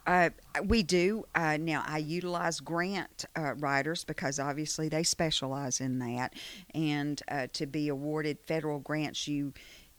Uh, 0.07 0.31
we 0.65 0.83
do. 0.83 1.25
Uh, 1.35 1.57
now, 1.57 1.83
I 1.87 1.99
utilize 1.99 2.61
grant 2.61 3.25
uh, 3.37 3.55
writers 3.55 4.05
because 4.05 4.39
obviously 4.39 4.89
they 4.89 5.03
specialize 5.03 5.81
in 5.81 5.99
that. 5.99 6.35
And 6.75 7.21
uh, 7.29 7.49
to 7.55 7.67
be 7.67 7.89
awarded 7.89 8.39
federal 8.47 8.79
grants, 8.79 9.27
you 9.27 9.53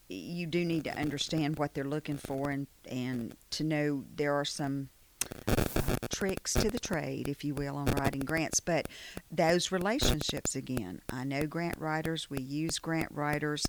you 0.09 0.45
do 0.45 0.63
need 0.63 0.85
to 0.85 0.97
understand 0.97 1.59
what 1.59 1.73
they're 1.73 1.83
looking 1.83 2.15
for 2.15 2.49
and, 2.49 2.65
and 2.89 3.35
to 3.49 3.65
know 3.65 4.05
there 4.15 4.33
are 4.33 4.45
some 4.45 4.87
tricks 6.11 6.53
to 6.53 6.69
the 6.69 6.79
trade, 6.79 7.27
if 7.27 7.43
you 7.43 7.53
will, 7.53 7.75
on 7.75 7.85
writing 7.87 8.21
grants. 8.21 8.59
But 8.59 8.87
those 9.31 9.71
relationships, 9.71 10.55
again, 10.55 11.01
I 11.11 11.23
know 11.23 11.45
grant 11.45 11.77
writers, 11.77 12.29
we 12.29 12.39
use 12.39 12.79
grant 12.79 13.11
writers. 13.11 13.65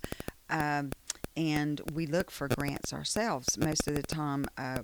Um, 0.51 0.91
and 1.37 1.81
we 1.93 2.07
look 2.07 2.31
for 2.31 2.49
grants 2.49 2.93
ourselves 2.93 3.57
most 3.59 3.87
of 3.87 3.95
the 3.95 4.03
time. 4.03 4.45
Uh, 4.57 4.81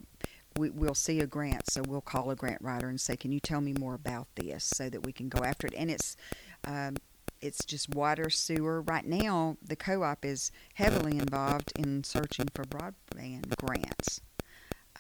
we, 0.57 0.71
will 0.71 0.95
see 0.95 1.19
a 1.19 1.26
grant, 1.26 1.69
so 1.69 1.83
we'll 1.88 2.00
call 2.00 2.31
a 2.31 2.37
grant 2.37 2.62
writer 2.62 2.88
and 2.88 3.00
say, 3.00 3.17
"Can 3.17 3.33
you 3.33 3.41
tell 3.41 3.61
me 3.61 3.73
more 3.73 3.95
about 3.95 4.29
this?" 4.37 4.64
so 4.64 4.88
that 4.88 5.05
we 5.05 5.12
can 5.12 5.29
go 5.29 5.43
after 5.43 5.67
it. 5.67 5.75
And 5.76 5.91
it's 5.91 6.17
um, 6.64 6.95
it's 7.41 7.64
just 7.64 7.95
water, 7.95 8.31
sewer. 8.31 8.81
Right 8.81 9.05
now, 9.05 9.57
the 9.62 9.76
co-op 9.76 10.25
is 10.25 10.50
heavily 10.75 11.19
involved 11.19 11.73
in 11.76 12.05
searching 12.05 12.47
for 12.55 12.64
broadband 12.64 13.57
grants. 13.57 14.21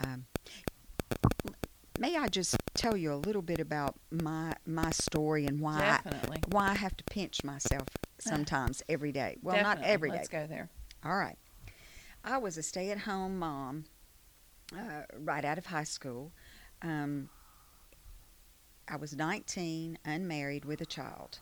Um, 0.00 0.26
may 1.98 2.16
I 2.16 2.28
just 2.28 2.56
tell 2.74 2.96
you 2.96 3.12
a 3.12 3.16
little 3.16 3.42
bit 3.42 3.60
about 3.60 3.94
my 4.10 4.54
my 4.66 4.90
story 4.90 5.46
and 5.46 5.60
why 5.60 5.80
Definitely. 5.80 6.38
I, 6.44 6.54
why 6.54 6.70
I 6.70 6.74
have 6.74 6.96
to 6.96 7.04
pinch 7.04 7.44
myself 7.44 7.88
sometimes 8.18 8.82
every 8.88 9.12
day. 9.12 9.36
Well, 9.42 9.56
Definitely. 9.56 9.82
not 9.82 9.90
every 9.90 10.10
day. 10.10 10.16
Let's 10.16 10.28
go 10.28 10.46
there. 10.46 10.70
All 11.04 11.16
right. 11.16 11.36
I 12.24 12.38
was 12.38 12.56
a 12.56 12.62
stay-at-home 12.62 13.38
mom 13.38 13.84
uh, 14.72 15.02
right 15.18 15.44
out 15.44 15.58
of 15.58 15.66
high 15.66 15.84
school. 15.84 16.32
Um, 16.80 17.28
I 18.88 18.96
was 18.96 19.14
19, 19.14 19.98
unmarried, 20.04 20.64
with 20.64 20.80
a 20.80 20.86
child. 20.86 21.38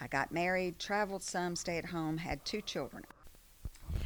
I 0.00 0.06
got 0.06 0.32
married, 0.32 0.78
traveled 0.78 1.22
some, 1.22 1.56
stayed 1.56 1.78
at 1.78 1.86
home, 1.86 2.18
had 2.18 2.44
two 2.44 2.60
children. 2.60 3.04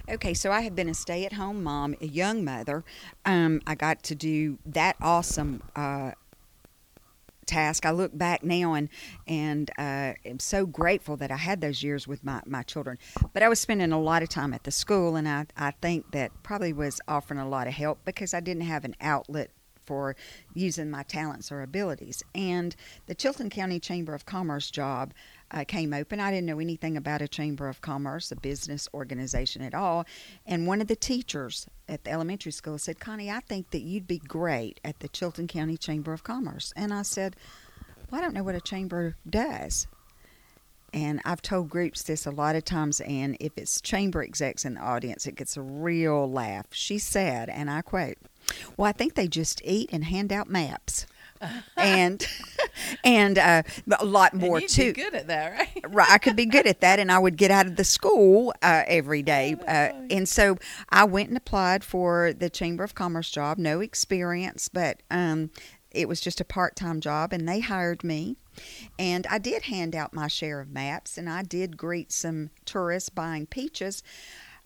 Okay, 0.08 0.34
so 0.34 0.52
I 0.52 0.60
have 0.60 0.76
been 0.76 0.88
a 0.88 0.94
stay 0.94 1.26
at 1.26 1.32
home 1.32 1.64
mom, 1.64 1.96
a 2.00 2.06
young 2.06 2.44
mother. 2.44 2.84
Um, 3.24 3.60
I 3.66 3.74
got 3.74 4.04
to 4.04 4.14
do 4.14 4.56
that 4.64 4.94
awesome 5.00 5.64
uh, 5.74 6.12
task. 7.44 7.84
I 7.84 7.90
look 7.90 8.16
back 8.16 8.44
now 8.44 8.74
and 8.74 8.88
and 9.26 9.68
uh, 9.76 10.14
am 10.24 10.38
so 10.38 10.64
grateful 10.64 11.16
that 11.16 11.32
I 11.32 11.36
had 11.36 11.60
those 11.60 11.82
years 11.82 12.06
with 12.06 12.22
my, 12.22 12.40
my 12.46 12.62
children. 12.62 12.98
But 13.32 13.42
I 13.42 13.48
was 13.48 13.58
spending 13.58 13.90
a 13.90 14.00
lot 14.00 14.22
of 14.22 14.28
time 14.28 14.54
at 14.54 14.62
the 14.62 14.70
school, 14.70 15.16
and 15.16 15.28
I, 15.28 15.46
I 15.56 15.72
think 15.72 16.12
that 16.12 16.30
probably 16.44 16.72
was 16.72 17.00
offering 17.08 17.40
a 17.40 17.48
lot 17.48 17.66
of 17.66 17.72
help 17.72 17.98
because 18.04 18.32
I 18.32 18.38
didn't 18.38 18.62
have 18.62 18.84
an 18.84 18.94
outlet 19.00 19.50
for 19.86 20.16
using 20.54 20.90
my 20.90 21.02
talents 21.04 21.50
or 21.50 21.62
abilities. 21.62 22.22
And 22.34 22.76
the 23.06 23.14
Chilton 23.14 23.50
County 23.50 23.80
Chamber 23.80 24.14
of 24.14 24.26
Commerce 24.26 24.70
job 24.70 25.12
uh, 25.50 25.64
came 25.64 25.92
open. 25.94 26.20
I 26.20 26.30
didn't 26.30 26.46
know 26.46 26.58
anything 26.58 26.96
about 26.96 27.22
a 27.22 27.28
Chamber 27.28 27.68
of 27.68 27.80
Commerce, 27.80 28.32
a 28.32 28.36
business 28.36 28.88
organization 28.92 29.62
at 29.62 29.74
all. 29.74 30.04
And 30.46 30.66
one 30.66 30.80
of 30.80 30.88
the 30.88 30.96
teachers 30.96 31.66
at 31.88 32.04
the 32.04 32.10
elementary 32.10 32.52
school 32.52 32.78
said, 32.78 32.98
Connie, 33.00 33.30
I 33.30 33.40
think 33.40 33.70
that 33.70 33.82
you'd 33.82 34.06
be 34.06 34.18
great 34.18 34.80
at 34.84 35.00
the 35.00 35.08
Chilton 35.08 35.46
County 35.46 35.76
Chamber 35.76 36.12
of 36.12 36.24
Commerce. 36.24 36.72
And 36.76 36.92
I 36.92 37.02
said, 37.02 37.36
Well, 38.10 38.20
I 38.20 38.24
don't 38.24 38.34
know 38.34 38.42
what 38.42 38.54
a 38.54 38.60
chamber 38.60 39.16
does. 39.28 39.86
and 40.92 41.20
I've 41.24 41.42
told 41.42 41.68
groups 41.68 42.02
this 42.04 42.26
a 42.26 42.30
lot 42.30 42.56
of 42.56 42.64
times, 42.64 43.00
and 43.00 43.36
if 43.40 43.52
it's 43.56 43.80
chamber 43.80 44.22
execs 44.22 44.64
in 44.64 44.74
the 44.74 44.80
audience, 44.80 45.26
it 45.26 45.34
gets 45.36 45.56
a 45.56 45.62
real 45.62 46.30
laugh. 46.30 46.66
She 46.70 46.98
said, 46.98 47.48
and 47.50 47.68
I 47.70 47.82
quote, 47.82 48.16
Well, 48.76 48.88
I 48.88 48.92
think 48.92 49.14
they 49.14 49.28
just 49.28 49.60
eat 49.64 49.90
and 49.92 50.04
hand 50.04 50.32
out 50.32 50.48
maps. 50.48 51.06
And 51.76 52.26
and 53.04 53.38
uh, 53.38 53.62
a 53.98 54.04
lot 54.04 54.34
more 54.34 54.60
too. 54.60 54.92
Be 54.92 55.02
good 55.02 55.14
at 55.14 55.26
that, 55.28 55.52
right? 55.52 55.84
right, 55.88 56.10
I 56.10 56.18
could 56.18 56.36
be 56.36 56.46
good 56.46 56.66
at 56.66 56.80
that, 56.80 56.98
and 56.98 57.10
I 57.10 57.18
would 57.18 57.36
get 57.36 57.50
out 57.50 57.66
of 57.66 57.76
the 57.76 57.84
school 57.84 58.54
uh, 58.62 58.82
every 58.86 59.22
day. 59.24 59.56
Uh, 59.66 59.92
and 60.10 60.28
so 60.28 60.58
I 60.90 61.04
went 61.04 61.28
and 61.28 61.36
applied 61.36 61.84
for 61.84 62.32
the 62.32 62.50
Chamber 62.50 62.84
of 62.84 62.94
Commerce 62.94 63.30
job. 63.30 63.58
No 63.58 63.80
experience, 63.80 64.68
but 64.68 65.02
um, 65.10 65.50
it 65.90 66.08
was 66.08 66.20
just 66.20 66.40
a 66.40 66.44
part-time 66.44 67.00
job, 67.00 67.32
and 67.32 67.48
they 67.48 67.60
hired 67.60 68.04
me. 68.04 68.36
And 68.98 69.26
I 69.26 69.38
did 69.38 69.64
hand 69.64 69.94
out 69.94 70.14
my 70.14 70.28
share 70.28 70.60
of 70.60 70.70
maps, 70.70 71.18
and 71.18 71.28
I 71.28 71.42
did 71.42 71.76
greet 71.76 72.12
some 72.12 72.50
tourists 72.64 73.10
buying 73.10 73.46
peaches. 73.46 74.02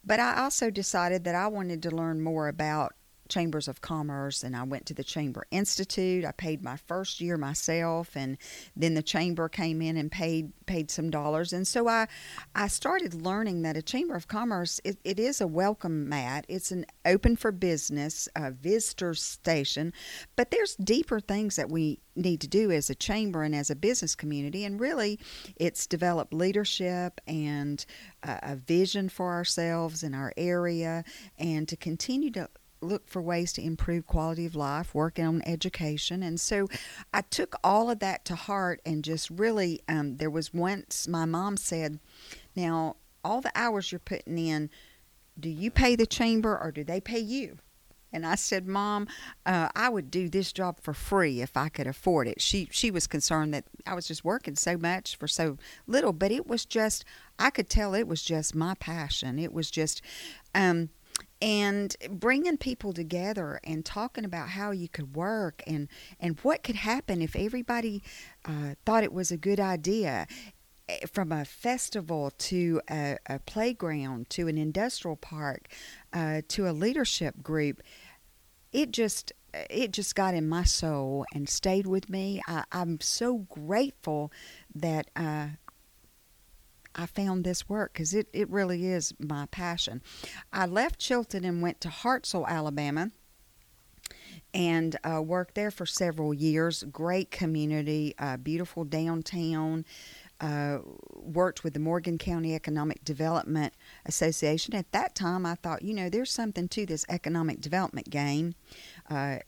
But 0.05 0.21
I 0.21 0.41
also 0.43 0.71
decided 0.71 1.25
that 1.25 1.35
I 1.35 1.47
wanted 1.49 1.83
to 1.83 1.91
learn 1.91 2.23
more 2.23 2.49
about 2.49 2.95
chambers 3.31 3.69
of 3.69 3.81
commerce 3.81 4.43
and 4.43 4.57
I 4.57 4.65
went 4.65 4.87
to 4.87 4.95
the 4.95 5.05
Chamber 5.05 5.47
Institute. 5.51 6.25
I 6.25 6.33
paid 6.33 6.63
my 6.63 6.77
first 6.77 7.21
year 7.21 7.37
myself 7.37 8.17
and 8.17 8.37
then 8.77 8.95
the 8.95 9.03
chamber 9.03 9.49
came 9.49 9.81
in 9.81 9.97
and 9.97 10.11
paid 10.11 10.53
paid 10.67 10.91
some 10.91 11.11
dollars 11.11 11.53
and 11.53 11.67
so 11.67 11.89
I 11.89 12.07
I 12.55 12.69
started 12.69 13.15
learning 13.15 13.63
that 13.63 13.77
a 13.77 13.83
chamber 13.83 14.15
of 14.15 14.29
commerce 14.29 14.81
it, 14.85 14.99
it 15.05 15.19
is 15.19 15.41
a 15.41 15.47
welcome 15.47 16.09
mat. 16.09 16.45
It's 16.49 16.71
an 16.71 16.85
open 17.07 17.37
for 17.37 17.53
business 17.53 18.29
a 18.37 18.51
visitor 18.51 19.15
station, 19.15 19.93
but 20.37 20.51
there's 20.51 20.77
deeper 20.77 21.21
things 21.21 21.57
that 21.57 21.71
we 21.71 22.01
need 22.17 22.41
to 22.41 22.49
do 22.49 22.71
as 22.71 22.91
a 22.91 22.95
chamber 22.95 23.43
and 23.43 23.55
as 23.55 23.71
a 23.71 23.77
business 23.77 24.15
community 24.15 24.65
and 24.65 24.81
really 24.81 25.19
it's 25.57 25.87
develop 25.87 26.33
leadership 26.33 27.21
and 27.27 27.87
a 28.23 28.57
vision 28.57 29.09
for 29.09 29.33
ourselves 29.33 30.03
in 30.03 30.15
our 30.15 30.33
area 30.37 31.05
and 31.39 31.69
to 31.69 31.77
continue 31.77 32.31
to 32.31 32.49
look 32.81 33.09
for 33.09 33.21
ways 33.21 33.53
to 33.55 33.63
improve 33.63 34.07
quality 34.07 34.47
of 34.47 34.55
life, 34.55 34.95
working 34.95 35.27
on 35.27 35.43
education. 35.47 36.23
And 36.23 36.41
so 36.41 36.69
I 37.13 37.23
took 37.23 37.55
all 37.63 37.91
of 37.91 37.99
that 38.01 38.25
to 38.27 38.35
heart 38.35 38.81
and 38.85 39.05
just 39.05 39.31
really, 39.31 39.81
um, 39.89 40.17
there 40.17 40.31
was 40.31 40.55
once 40.55 41.07
my 41.07 41.25
mom 41.25 41.57
said, 41.57 41.99
Now, 42.57 42.97
all 43.25 43.41
the 43.41 43.53
hours 43.55 43.93
you're 43.93 43.99
putting 43.99 44.39
in, 44.39 44.71
do 45.39 45.49
you 45.49 45.71
pay 45.71 45.97
the 45.97 46.07
chamber 46.07 46.59
or 46.59 46.71
do 46.71 46.85
they 46.85 47.01
pay 47.01 47.19
you? 47.19 47.59
And 48.13 48.27
I 48.27 48.35
said, 48.35 48.67
Mom, 48.67 49.07
uh, 49.47 49.69
I 49.75 49.89
would 49.89 50.11
do 50.11 50.29
this 50.29 50.53
job 50.53 50.81
for 50.81 50.93
free 50.93 51.41
if 51.41 51.57
I 51.57 51.69
could 51.69 51.87
afford 51.87 52.27
it. 52.27 52.41
She 52.41 52.69
she 52.73 52.91
was 52.91 53.07
concerned 53.07 53.55
that 53.55 53.65
I 53.87 53.95
was 53.95 54.09
just 54.09 54.25
working 54.25 54.57
so 54.57 54.77
much 54.77 55.17
for 55.17 55.29
so 55.29 55.59
little, 55.87 56.13
but 56.13 56.33
it 56.33 56.47
was 56.47 56.65
just 56.65 57.05
I 57.39 57.51
could 57.51 57.71
tell 57.71 57.95
it 57.95 58.09
was 58.09 58.23
just 58.23 58.55
my 58.55 58.75
passion. 58.75 59.39
It 59.39 59.53
was 59.53 59.71
just 59.71 60.03
um, 60.55 60.91
and 61.43 61.97
bringing 62.11 62.57
people 62.57 62.93
together 62.93 63.61
and 63.65 63.85
talking 63.85 64.25
about 64.25 64.51
how 64.51 64.71
you 64.71 64.89
could 64.89 65.15
work 65.15 65.63
and 65.67 65.89
and 66.19 66.39
what 66.41 66.63
could 66.63 66.77
happen 66.77 67.23
if 67.23 67.35
everybody 67.35 68.03
uh, 68.45 68.75
thought 68.85 69.05
it 69.05 69.13
was 69.13 69.31
a 69.31 69.37
good 69.37 69.61
idea 69.61 70.27
eh, 70.89 70.99
from 71.11 71.33
a 71.33 71.45
festival 71.45 72.31
to 72.39 72.81
a, 72.91 73.17
a 73.27 73.39
playground 73.39 74.29
to 74.29 74.49
an 74.49 74.59
industrial 74.59 75.17
park 75.17 75.69
uh, 76.13 76.43
to 76.49 76.69
a 76.69 76.73
leadership 76.73 77.43
group 77.43 77.83
it 78.73 78.91
just 78.91 79.33
it 79.53 79.93
just 79.93 80.15
got 80.15 80.35
in 80.35 80.49
my 80.49 80.65
soul 80.65 81.25
and 81.35 81.49
stayed 81.49 81.87
with 81.87 82.09
me. 82.09 82.41
I, 82.47 82.65
am 82.73 83.01
so 83.01 83.39
grateful 83.39 84.33
that 84.75 85.11
uh, 85.17 85.49
I 86.95 87.07
found 87.07 87.45
this 87.45 87.69
work 87.69 87.93
because 87.93 88.15
it, 88.15 88.29
it 88.33 88.49
really 88.51 88.87
is 88.87 89.15
my 89.19 89.47
passion. 89.47 90.03
I 90.53 90.67
left 90.67 90.99
Chilton 90.99 91.45
and 91.45 91.63
went 91.63 91.81
to 91.83 91.89
Hartselle, 91.89 92.47
Alabama, 92.47 93.11
and 94.53 94.97
uh, 95.05 95.23
worked 95.23 95.55
there 95.55 95.71
for 95.71 95.87
several 95.87 96.35
years. 96.35 96.83
Great 96.91 97.31
community, 97.31 98.15
uh, 98.19 98.37
beautiful 98.37 98.85
downtown. 98.85 99.85
Uh, 100.41 100.79
worked 101.13 101.63
with 101.63 101.75
the 101.75 101.79
Morgan 101.79 102.17
County 102.17 102.55
Economic 102.55 103.05
Development 103.05 103.75
Association. 104.07 104.75
At 104.75 104.91
that 104.93 105.15
time, 105.15 105.45
I 105.45 105.55
thought, 105.55 105.83
you 105.83 105.93
know, 105.93 106.09
there's 106.09 106.33
something 106.33 106.67
to 106.69 106.87
this 106.87 107.05
economic 107.11 107.61
development 107.61 108.09
game. 108.09 108.55
Uh, 109.11 109.39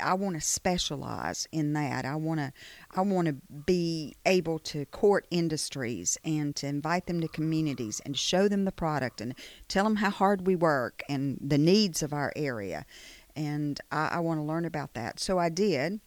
I 0.00 0.14
want 0.14 0.36
to 0.36 0.40
specialize 0.40 1.48
in 1.50 1.72
that. 1.72 2.04
I 2.04 2.14
want 2.14 2.38
to, 2.38 2.52
I 2.94 3.00
want 3.00 3.26
to 3.26 3.34
be 3.66 4.16
able 4.24 4.60
to 4.60 4.86
court 4.86 5.26
industries 5.30 6.16
and 6.24 6.54
to 6.56 6.68
invite 6.68 7.06
them 7.06 7.20
to 7.20 7.28
communities 7.28 8.00
and 8.04 8.16
show 8.16 8.46
them 8.46 8.64
the 8.64 8.72
product 8.72 9.20
and 9.20 9.34
tell 9.66 9.82
them 9.82 9.96
how 9.96 10.10
hard 10.10 10.46
we 10.46 10.54
work 10.54 11.02
and 11.08 11.36
the 11.40 11.58
needs 11.58 12.02
of 12.02 12.12
our 12.12 12.32
area. 12.36 12.86
And 13.34 13.80
I, 13.90 14.08
I 14.12 14.18
want 14.20 14.38
to 14.38 14.44
learn 14.44 14.64
about 14.64 14.94
that. 14.94 15.18
So 15.18 15.38
I 15.38 15.48
did 15.48 16.00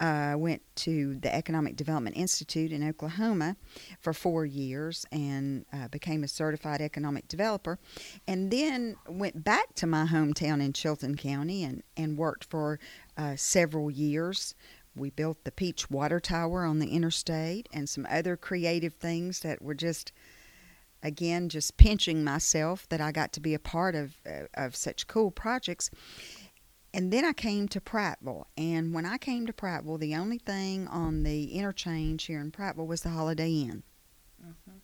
uh, 0.00 0.34
went 0.36 0.62
to 0.76 1.16
the 1.16 1.34
Economic 1.34 1.76
Development 1.76 2.16
Institute 2.16 2.72
in 2.72 2.86
Oklahoma 2.86 3.56
for 4.00 4.12
four 4.12 4.44
years 4.44 5.06
and 5.10 5.64
uh, 5.72 5.88
became 5.88 6.22
a 6.22 6.28
certified 6.28 6.80
economic 6.80 7.28
developer, 7.28 7.78
and 8.26 8.50
then 8.50 8.96
went 9.08 9.42
back 9.42 9.74
to 9.76 9.86
my 9.86 10.06
hometown 10.06 10.62
in 10.62 10.72
Chilton 10.72 11.16
County 11.16 11.64
and, 11.64 11.82
and 11.96 12.18
worked 12.18 12.44
for 12.44 12.78
uh, 13.16 13.36
several 13.36 13.90
years. 13.90 14.54
We 14.94 15.10
built 15.10 15.44
the 15.44 15.52
Peach 15.52 15.90
Water 15.90 16.20
Tower 16.20 16.64
on 16.64 16.78
the 16.78 16.88
interstate 16.88 17.68
and 17.72 17.88
some 17.88 18.06
other 18.10 18.36
creative 18.36 18.94
things 18.94 19.40
that 19.40 19.62
were 19.62 19.74
just 19.74 20.12
again 21.02 21.48
just 21.48 21.76
pinching 21.76 22.24
myself 22.24 22.88
that 22.88 23.00
I 23.00 23.12
got 23.12 23.32
to 23.34 23.40
be 23.40 23.52
a 23.52 23.58
part 23.58 23.94
of 23.94 24.16
uh, 24.26 24.46
of 24.54 24.74
such 24.74 25.06
cool 25.06 25.30
projects 25.30 25.90
and 26.96 27.12
then 27.12 27.26
I 27.26 27.34
came 27.34 27.68
to 27.68 27.80
Prattville. 27.80 28.46
And 28.56 28.94
when 28.94 29.04
I 29.04 29.18
came 29.18 29.46
to 29.46 29.52
Prattville, 29.52 30.00
the 30.00 30.14
only 30.14 30.38
thing 30.38 30.88
on 30.88 31.24
the 31.24 31.52
interchange 31.52 32.24
here 32.24 32.40
in 32.40 32.50
Prattville 32.50 32.86
was 32.86 33.02
the 33.02 33.10
Holiday 33.10 33.50
Inn. 33.50 33.82
Mm-hmm. 34.42 34.78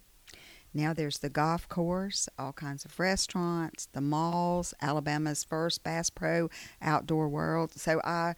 Now 0.75 0.93
there's 0.93 1.19
the 1.19 1.31
golf 1.31 1.67
course, 1.71 2.29
all 2.39 2.53
kinds 2.53 2.85
of 2.85 2.99
restaurants, 3.01 3.87
the 3.93 4.03
malls, 4.03 4.75
Alabama's 4.83 5.43
first 5.43 5.83
Bass 5.85 6.11
Pro 6.11 6.51
Outdoor 6.83 7.31
World. 7.31 7.73
So 7.77 8.03
I 8.05 8.35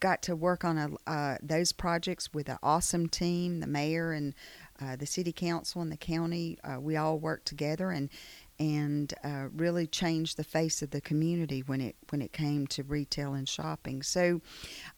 got 0.00 0.20
to 0.22 0.34
work 0.34 0.64
on 0.64 0.76
a, 0.76 1.10
uh, 1.10 1.36
those 1.40 1.70
projects 1.72 2.32
with 2.32 2.48
an 2.48 2.58
awesome 2.64 3.08
team. 3.08 3.60
The 3.60 3.68
mayor 3.68 4.10
and 4.12 4.34
uh, 4.80 4.96
the 4.96 5.06
city 5.06 5.32
council 5.32 5.82
and 5.82 5.92
the 5.92 5.96
county, 5.96 6.58
uh, 6.64 6.80
we 6.80 6.96
all 6.96 7.18
worked 7.18 7.46
together, 7.46 7.90
and 7.90 8.10
and 8.58 9.12
uh, 9.24 9.48
really 9.54 9.86
changed 9.86 10.36
the 10.36 10.44
face 10.44 10.82
of 10.82 10.90
the 10.90 11.00
community 11.00 11.62
when 11.62 11.80
it 11.80 11.96
when 12.10 12.22
it 12.22 12.32
came 12.32 12.66
to 12.68 12.82
retail 12.82 13.34
and 13.34 13.48
shopping. 13.48 14.02
So 14.02 14.40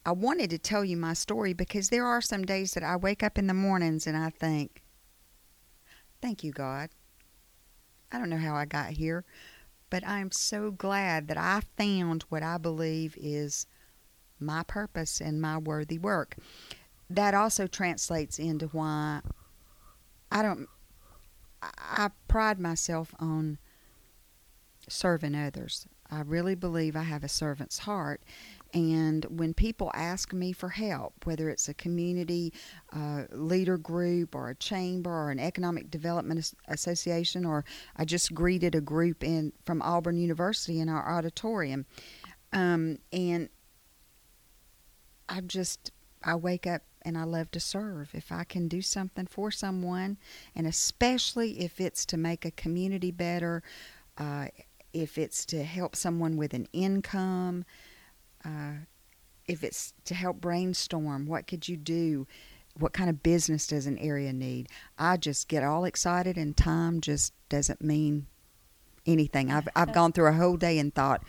I 0.05 0.11
wanted 0.11 0.49
to 0.51 0.57
tell 0.57 0.85
you 0.85 0.97
my 0.97 1.13
story 1.13 1.53
because 1.53 1.89
there 1.89 2.05
are 2.05 2.21
some 2.21 2.43
days 2.43 2.73
that 2.73 2.83
I 2.83 2.95
wake 2.95 3.23
up 3.23 3.37
in 3.37 3.47
the 3.47 3.53
mornings 3.53 4.05
and 4.05 4.15
I 4.15 4.29
think, 4.29 4.83
"Thank 6.21 6.43
you, 6.43 6.51
God." 6.51 6.89
I 8.11 8.19
don't 8.19 8.29
know 8.29 8.37
how 8.37 8.55
I 8.55 8.65
got 8.65 8.91
here, 8.91 9.25
but 9.89 10.07
I'm 10.07 10.31
so 10.31 10.71
glad 10.71 11.27
that 11.27 11.37
I 11.37 11.61
found 11.77 12.23
what 12.29 12.43
I 12.43 12.57
believe 12.57 13.17
is 13.19 13.65
my 14.39 14.63
purpose 14.63 15.19
and 15.19 15.41
my 15.41 15.57
worthy 15.57 15.97
work. 15.97 16.37
That 17.09 17.33
also 17.33 17.67
translates 17.67 18.39
into 18.39 18.67
why 18.67 19.21
I 20.31 20.41
don't 20.41 20.69
I 21.61 22.09
pride 22.27 22.59
myself 22.59 23.13
on 23.19 23.57
serving 24.87 25.35
others. 25.35 25.87
I 26.09 26.21
really 26.21 26.55
believe 26.55 26.95
I 26.95 27.03
have 27.03 27.23
a 27.23 27.29
servant's 27.29 27.79
heart. 27.79 28.21
And 28.73 29.25
when 29.25 29.53
people 29.53 29.91
ask 29.93 30.33
me 30.33 30.51
for 30.51 30.69
help, 30.69 31.13
whether 31.25 31.49
it's 31.49 31.67
a 31.69 31.73
community 31.73 32.53
uh, 32.93 33.23
leader 33.31 33.77
group 33.77 34.35
or 34.35 34.49
a 34.49 34.55
chamber 34.55 35.09
or 35.09 35.31
an 35.31 35.39
economic 35.39 35.89
development 35.89 36.53
association, 36.67 37.45
or 37.45 37.65
I 37.95 38.05
just 38.05 38.33
greeted 38.33 38.75
a 38.75 38.81
group 38.81 39.23
in 39.23 39.53
from 39.63 39.81
Auburn 39.81 40.17
University 40.17 40.79
in 40.79 40.89
our 40.89 41.17
auditorium, 41.17 41.85
um, 42.53 42.99
and 43.11 43.49
I 45.29 45.41
just 45.41 45.91
I 46.23 46.35
wake 46.35 46.67
up 46.67 46.81
and 47.07 47.17
I 47.17 47.23
love 47.23 47.49
to 47.51 47.59
serve. 47.61 48.09
If 48.13 48.33
I 48.33 48.43
can 48.43 48.67
do 48.67 48.81
something 48.81 49.27
for 49.27 49.49
someone, 49.49 50.17
and 50.53 50.67
especially 50.67 51.61
if 51.61 51.79
it's 51.79 52.05
to 52.07 52.17
make 52.17 52.43
a 52.43 52.51
community 52.51 53.11
better, 53.11 53.63
uh, 54.17 54.47
if 54.91 55.17
it's 55.17 55.45
to 55.45 55.63
help 55.63 55.95
someone 55.95 56.35
with 56.35 56.53
an 56.53 56.67
income, 56.73 57.63
uh, 58.43 58.73
if 59.47 59.63
it's 59.63 59.93
to 60.03 60.15
help 60.15 60.41
brainstorm, 60.41 61.27
what 61.27 61.47
could 61.47 61.69
you 61.69 61.77
do? 61.77 62.27
What 62.77 62.91
kind 62.91 63.09
of 63.09 63.23
business 63.23 63.67
does 63.67 63.87
an 63.87 63.97
area 63.99 64.33
need? 64.33 64.67
I 64.99 65.15
just 65.15 65.47
get 65.47 65.63
all 65.63 65.85
excited, 65.85 66.37
and 66.37 66.57
time 66.57 66.99
just 66.99 67.31
doesn't 67.47 67.81
mean 67.81 68.27
anything. 69.05 69.49
I've 69.49 69.69
I've 69.77 69.93
gone 69.93 70.11
through 70.11 70.27
a 70.27 70.33
whole 70.33 70.57
day 70.57 70.77
and 70.77 70.93
thought, 70.93 71.23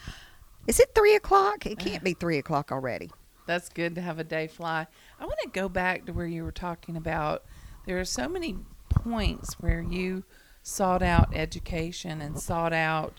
is 0.67 0.81
it 0.81 0.93
three 0.93 1.15
o'clock? 1.15 1.67
It 1.67 1.79
can't 1.79 2.03
be 2.03 2.15
three 2.15 2.39
o'clock 2.39 2.73
already. 2.73 3.11
That's 3.49 3.71
good 3.71 3.95
to 3.95 4.03
have 4.03 4.19
a 4.19 4.25
day 4.25 4.47
fly. 4.47 4.87
I 5.19 5.25
want 5.25 5.39
to 5.43 5.49
go 5.49 5.71
back 5.71 6.05
to 6.05 6.13
where 6.13 6.27
you 6.27 6.45
were 6.45 6.53
talking 6.53 6.99
about 6.99 7.45
there 7.87 7.99
are 7.99 8.05
so 8.05 8.29
many 8.29 8.59
points 8.91 9.55
where 9.55 9.81
you 9.81 10.25
sought 10.63 11.03
out 11.03 11.35
education 11.35 12.21
and 12.21 12.39
sought 12.39 12.75
out, 12.75 13.19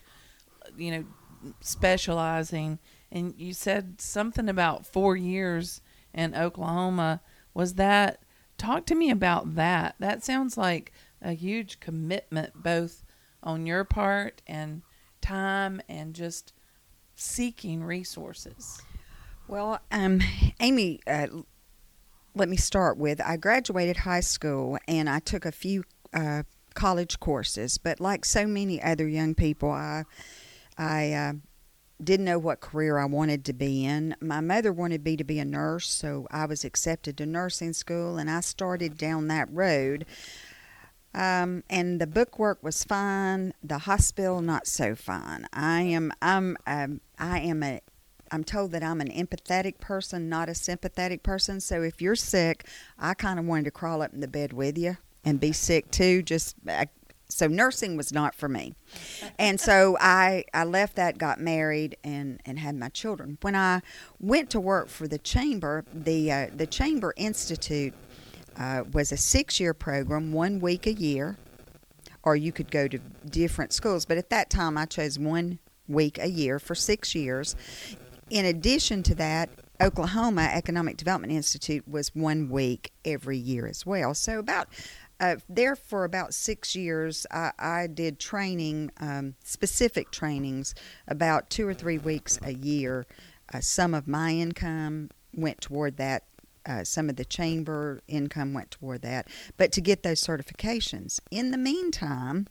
you 0.78 0.92
know, 0.92 1.04
specializing. 1.60 2.78
And 3.10 3.34
you 3.36 3.52
said 3.52 4.00
something 4.00 4.48
about 4.48 4.86
four 4.86 5.16
years 5.16 5.80
in 6.14 6.36
Oklahoma. 6.36 7.22
Was 7.52 7.74
that, 7.74 8.22
talk 8.56 8.86
to 8.86 8.94
me 8.94 9.10
about 9.10 9.56
that. 9.56 9.96
That 9.98 10.22
sounds 10.22 10.56
like 10.56 10.92
a 11.20 11.32
huge 11.32 11.80
commitment, 11.80 12.62
both 12.62 13.02
on 13.42 13.66
your 13.66 13.82
part 13.82 14.42
and 14.46 14.82
time 15.20 15.82
and 15.88 16.14
just 16.14 16.52
seeking 17.16 17.82
resources. 17.82 18.80
Well, 19.50 19.80
um, 19.90 20.20
Amy, 20.60 21.00
uh, 21.08 21.26
let 22.36 22.48
me 22.48 22.56
start 22.56 22.98
with 22.98 23.20
I 23.20 23.36
graduated 23.36 23.96
high 23.96 24.20
school 24.20 24.78
and 24.86 25.10
I 25.10 25.18
took 25.18 25.44
a 25.44 25.50
few 25.50 25.82
uh, 26.14 26.44
college 26.74 27.18
courses, 27.18 27.76
but 27.76 27.98
like 27.98 28.24
so 28.24 28.46
many 28.46 28.80
other 28.80 29.08
young 29.08 29.34
people, 29.34 29.72
I 29.72 30.04
I 30.78 31.12
uh, 31.12 31.32
didn't 32.02 32.26
know 32.26 32.38
what 32.38 32.60
career 32.60 32.96
I 32.98 33.06
wanted 33.06 33.44
to 33.46 33.52
be 33.52 33.84
in. 33.84 34.14
My 34.20 34.40
mother 34.40 34.72
wanted 34.72 35.04
me 35.04 35.16
to 35.16 35.24
be 35.24 35.40
a 35.40 35.44
nurse, 35.44 35.88
so 35.88 36.28
I 36.30 36.46
was 36.46 36.64
accepted 36.64 37.18
to 37.18 37.26
nursing 37.26 37.72
school, 37.72 38.18
and 38.18 38.30
I 38.30 38.42
started 38.42 38.96
down 38.96 39.26
that 39.28 39.48
road. 39.50 40.06
Um, 41.12 41.64
and 41.68 42.00
the 42.00 42.06
bookwork 42.06 42.62
was 42.62 42.84
fine. 42.84 43.52
The 43.64 43.78
hospital 43.78 44.42
not 44.42 44.68
so 44.68 44.94
fine. 44.94 45.48
I 45.52 45.82
am 45.82 46.12
I'm 46.22 46.56
um, 46.68 47.00
I 47.18 47.40
am 47.40 47.64
a 47.64 47.80
I'm 48.30 48.44
told 48.44 48.72
that 48.72 48.82
I'm 48.82 49.00
an 49.00 49.10
empathetic 49.10 49.80
person, 49.80 50.28
not 50.28 50.48
a 50.48 50.54
sympathetic 50.54 51.22
person. 51.22 51.60
So 51.60 51.82
if 51.82 52.00
you're 52.00 52.16
sick, 52.16 52.66
I 52.98 53.14
kind 53.14 53.38
of 53.38 53.44
wanted 53.44 53.64
to 53.66 53.70
crawl 53.70 54.02
up 54.02 54.12
in 54.12 54.20
the 54.20 54.28
bed 54.28 54.52
with 54.52 54.78
you 54.78 54.96
and 55.24 55.40
be 55.40 55.52
sick 55.52 55.90
too. 55.90 56.22
Just 56.22 56.56
uh, 56.68 56.86
so 57.28 57.46
nursing 57.46 57.96
was 57.96 58.12
not 58.12 58.34
for 58.34 58.48
me, 58.48 58.74
and 59.38 59.60
so 59.60 59.96
I 60.00 60.44
I 60.52 60.64
left 60.64 60.96
that, 60.96 61.18
got 61.18 61.40
married, 61.40 61.96
and 62.02 62.40
and 62.44 62.58
had 62.58 62.74
my 62.74 62.88
children. 62.88 63.38
When 63.40 63.54
I 63.54 63.82
went 64.18 64.50
to 64.50 64.60
work 64.60 64.88
for 64.88 65.06
the 65.06 65.18
chamber, 65.18 65.84
the 65.92 66.32
uh, 66.32 66.46
the 66.54 66.66
Chamber 66.66 67.14
Institute 67.16 67.94
uh, 68.56 68.84
was 68.92 69.12
a 69.12 69.16
six 69.16 69.60
year 69.60 69.74
program, 69.74 70.32
one 70.32 70.60
week 70.60 70.86
a 70.86 70.92
year, 70.92 71.36
or 72.22 72.34
you 72.34 72.52
could 72.52 72.70
go 72.70 72.88
to 72.88 72.98
different 72.98 73.72
schools. 73.72 74.04
But 74.04 74.18
at 74.18 74.30
that 74.30 74.50
time, 74.50 74.76
I 74.76 74.86
chose 74.86 75.18
one 75.18 75.60
week 75.86 76.18
a 76.18 76.28
year 76.28 76.58
for 76.58 76.74
six 76.74 77.14
years 77.14 77.56
in 78.30 78.46
addition 78.46 79.02
to 79.04 79.14
that, 79.16 79.50
Oklahoma 79.80 80.42
Economic 80.52 80.96
Development 80.96 81.32
Institute 81.32 81.86
was 81.88 82.14
one 82.14 82.48
week 82.48 82.92
every 83.04 83.38
year 83.38 83.66
as 83.66 83.84
well. 83.84 84.14
So 84.14 84.38
about 84.38 84.68
uh, 85.20 85.36
there 85.48 85.76
for 85.76 86.04
about 86.04 86.32
six 86.32 86.74
years, 86.74 87.26
I, 87.30 87.52
I 87.58 87.86
did 87.88 88.18
training, 88.18 88.90
um, 88.98 89.34
specific 89.44 90.10
trainings, 90.10 90.74
about 91.06 91.50
two 91.50 91.68
or 91.68 91.74
three 91.74 91.98
weeks 91.98 92.38
a 92.42 92.54
year. 92.54 93.06
Uh, 93.52 93.60
some 93.60 93.92
of 93.94 94.08
my 94.08 94.30
income 94.30 95.10
went 95.34 95.60
toward 95.60 95.96
that. 95.98 96.24
Uh, 96.64 96.84
some 96.84 97.08
of 97.08 97.16
the 97.16 97.24
chamber 97.24 98.00
income 98.06 98.54
went 98.54 98.70
toward 98.70 99.02
that. 99.02 99.28
But 99.56 99.72
to 99.72 99.80
get 99.80 100.02
those 100.02 100.22
certifications. 100.22 101.18
In 101.30 101.50
the 101.50 101.58
meantime, 101.58 102.46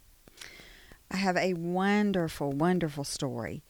I 1.12 1.18
have 1.18 1.38
a 1.38 1.54
wonderful, 1.54 2.52
wonderful 2.52 3.04
story 3.04 3.63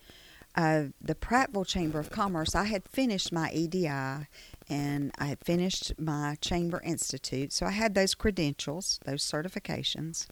uh, 0.55 0.85
the 1.01 1.15
Prattville 1.15 1.67
Chamber 1.67 1.99
of 1.99 2.09
Commerce, 2.09 2.55
I 2.55 2.65
had 2.65 2.88
finished 2.88 3.31
my 3.31 3.51
EDI 3.51 4.27
and 4.69 5.12
I 5.17 5.25
had 5.25 5.39
finished 5.43 5.93
my 5.97 6.38
Chamber 6.41 6.81
Institute. 6.83 7.53
So 7.53 7.65
I 7.65 7.71
had 7.71 7.95
those 7.95 8.15
credentials, 8.15 8.99
those 9.05 9.23
certifications, 9.23 10.27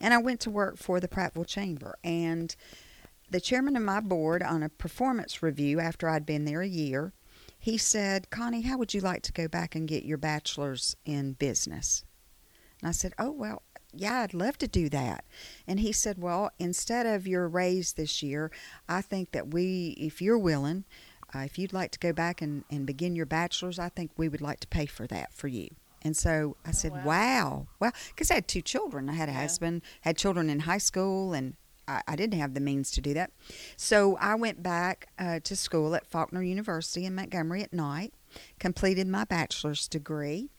and 0.00 0.14
I 0.14 0.18
went 0.18 0.40
to 0.40 0.50
work 0.50 0.78
for 0.78 1.00
the 1.00 1.08
Prattville 1.08 1.46
Chamber. 1.46 1.96
And 2.04 2.54
the 3.30 3.40
chairman 3.40 3.76
of 3.76 3.82
my 3.82 4.00
board, 4.00 4.42
on 4.42 4.62
a 4.62 4.68
performance 4.68 5.42
review 5.42 5.80
after 5.80 6.08
I'd 6.08 6.26
been 6.26 6.44
there 6.44 6.62
a 6.62 6.68
year, 6.68 7.12
he 7.58 7.78
said, 7.78 8.30
Connie, 8.30 8.62
how 8.62 8.76
would 8.78 8.92
you 8.92 9.00
like 9.00 9.22
to 9.22 9.32
go 9.32 9.48
back 9.48 9.74
and 9.74 9.88
get 9.88 10.04
your 10.04 10.18
bachelor's 10.18 10.96
in 11.04 11.34
business? 11.34 12.04
And 12.80 12.88
I 12.88 12.92
said, 12.92 13.14
Oh, 13.18 13.30
well, 13.30 13.62
yeah, 13.94 14.20
I'd 14.20 14.34
love 14.34 14.58
to 14.58 14.68
do 14.68 14.88
that. 14.90 15.24
And 15.66 15.80
he 15.80 15.92
said, 15.92 16.18
Well, 16.18 16.50
instead 16.58 17.06
of 17.06 17.26
your 17.26 17.48
raise 17.48 17.94
this 17.94 18.22
year, 18.22 18.50
I 18.88 19.02
think 19.02 19.32
that 19.32 19.52
we, 19.52 19.96
if 19.98 20.22
you're 20.22 20.38
willing, 20.38 20.84
uh, 21.34 21.40
if 21.40 21.58
you'd 21.58 21.72
like 21.72 21.90
to 21.92 21.98
go 21.98 22.12
back 22.12 22.42
and, 22.42 22.64
and 22.70 22.86
begin 22.86 23.16
your 23.16 23.26
bachelor's, 23.26 23.78
I 23.78 23.88
think 23.88 24.10
we 24.16 24.28
would 24.28 24.40
like 24.40 24.60
to 24.60 24.68
pay 24.68 24.86
for 24.86 25.06
that 25.08 25.32
for 25.32 25.48
you. 25.48 25.68
And 26.02 26.16
so 26.16 26.56
I 26.66 26.72
said, 26.72 26.92
wow. 26.92 27.04
wow. 27.04 27.66
Well, 27.78 27.92
because 28.08 28.30
I 28.30 28.34
had 28.34 28.48
two 28.48 28.62
children. 28.62 29.08
I 29.08 29.14
had 29.14 29.28
a 29.28 29.32
yeah. 29.32 29.42
husband, 29.42 29.82
had 30.00 30.16
children 30.16 30.50
in 30.50 30.60
high 30.60 30.78
school, 30.78 31.32
and 31.32 31.54
I, 31.86 32.02
I, 32.08 32.16
didn't 32.16 32.38
have 32.40 32.54
the 32.54 32.60
means 32.60 32.90
to 32.92 33.00
do 33.00 33.14
that. 33.14 33.30
So 33.76 34.16
I 34.16 34.34
went 34.34 34.62
back 34.62 35.08
uh, 35.18 35.40
to 35.44 35.54
school 35.54 35.94
at 35.94 36.06
Faulkner 36.06 36.42
University 36.42 37.06
in 37.06 37.14
Montgomery 37.14 37.62
at 37.62 37.72
night, 37.72 38.14
completed 38.58 39.06
my 39.06 39.24
bachelor's 39.24 39.86
degree 39.86 40.50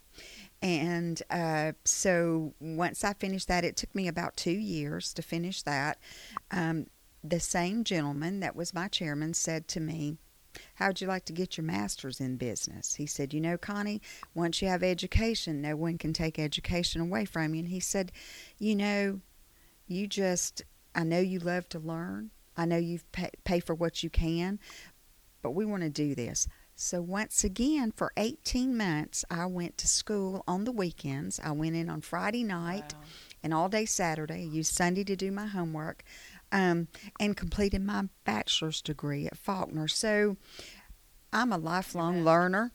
and 0.64 1.22
uh, 1.30 1.74
so 1.84 2.54
once 2.62 3.04
I 3.04 3.12
finished 3.14 3.50
that, 3.50 3.66
it 3.66 3.76
took 3.76 3.94
me 3.94 4.08
about 4.08 4.38
two 4.38 4.52
years 4.52 5.14
to 5.16 5.22
finish 5.22 5.62
that. 5.64 6.00
Um, 6.52 6.88
the 7.22 7.42
same 7.42 7.84
gentleman 7.84 8.40
that 8.40 8.56
was 8.56 8.74
my 8.74 8.88
chairman 8.88 9.34
said 9.34 9.68
to 9.70 9.82
me, 9.82 10.18
How'd 10.76 11.02
you 11.02 11.08
like 11.08 11.26
to 11.26 11.34
get 11.34 11.58
your 11.58 11.66
master's 11.66 12.22
in 12.22 12.38
business? 12.38 12.96
He 12.96 13.06
said, 13.06 13.34
You 13.34 13.42
know, 13.42 13.58
Connie, 13.58 14.02
once 14.34 14.62
you 14.62 14.70
have 14.70 14.84
education, 14.84 15.62
no 15.62 15.76
one 15.76 15.98
can 15.98 16.14
take 16.14 16.40
education 16.40 17.02
away 17.02 17.26
from 17.26 17.54
you. 17.54 17.60
And 17.60 17.70
he 17.70 17.82
said, 17.82 18.14
You 18.58 18.76
know, 18.78 19.20
you 19.88 20.08
just, 20.08 20.64
I 20.96 21.04
know 21.04 21.20
you 21.20 21.40
love 21.40 21.68
to 21.70 21.80
learn. 21.80 22.32
I 22.56 22.66
know 22.66 22.78
you 22.78 23.00
pay, 23.12 23.32
pay 23.44 23.60
for 23.60 23.76
what 23.76 24.02
you 24.04 24.10
can, 24.10 24.60
but 25.42 25.52
we 25.52 25.66
want 25.66 25.84
to 25.84 25.90
do 25.90 26.16
this. 26.16 26.48
So, 26.76 27.02
once 27.02 27.44
again, 27.44 27.92
for 27.96 28.12
18 28.18 28.76
months, 28.76 29.24
I 29.30 29.46
went 29.46 29.78
to 29.80 29.88
school 29.88 30.44
on 30.48 30.64
the 30.64 30.72
weekends. 30.72 31.40
I 31.44 31.52
went 31.52 31.76
in 31.76 31.90
on 31.90 32.02
Friday 32.02 32.44
night 32.44 32.94
wow. 32.94 33.06
and 33.44 33.54
all 33.54 33.70
day 33.70 33.86
Saturday. 33.86 34.42
I 34.42 34.56
used 34.56 34.74
Sunday 34.74 35.04
to 35.04 35.16
do 35.16 35.32
my 35.32 35.46
homework 35.46 36.04
um, 36.52 36.88
and 37.20 37.38
completed 37.38 37.84
my 37.84 38.06
bachelor's 38.26 38.82
degree 38.82 39.28
at 39.28 39.38
Faulkner. 39.38 39.88
So, 39.88 40.38
I'm 41.32 41.52
a 41.52 41.58
lifelong 41.58 42.14
Amen. 42.16 42.26
learner. 42.26 42.72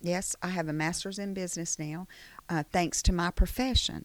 Yes, 0.00 0.36
I 0.42 0.48
have 0.48 0.68
a 0.68 0.72
master's 0.72 1.18
in 1.18 1.34
business 1.34 1.78
now, 1.78 2.06
uh, 2.48 2.62
thanks 2.70 3.02
to 3.02 3.12
my 3.12 3.30
profession. 3.30 4.04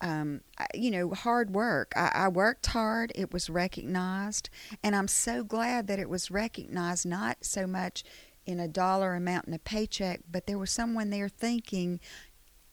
Um, 0.00 0.40
you 0.74 0.90
know, 0.90 1.10
hard 1.10 1.50
work. 1.50 1.92
I, 1.94 2.10
I, 2.12 2.28
worked 2.28 2.66
hard. 2.66 3.12
It 3.14 3.32
was 3.32 3.48
recognized. 3.48 4.50
And 4.82 4.96
I'm 4.96 5.06
so 5.06 5.44
glad 5.44 5.86
that 5.86 6.00
it 6.00 6.08
was 6.08 6.28
recognized, 6.28 7.06
not 7.06 7.38
so 7.42 7.68
much 7.68 8.02
in 8.46 8.60
a 8.60 8.68
dollar 8.68 9.14
amount 9.14 9.46
in 9.46 9.54
a 9.54 9.58
paycheck, 9.58 10.20
but 10.30 10.46
there 10.46 10.58
was 10.58 10.70
someone 10.70 11.10
there 11.10 11.28
thinking 11.28 12.00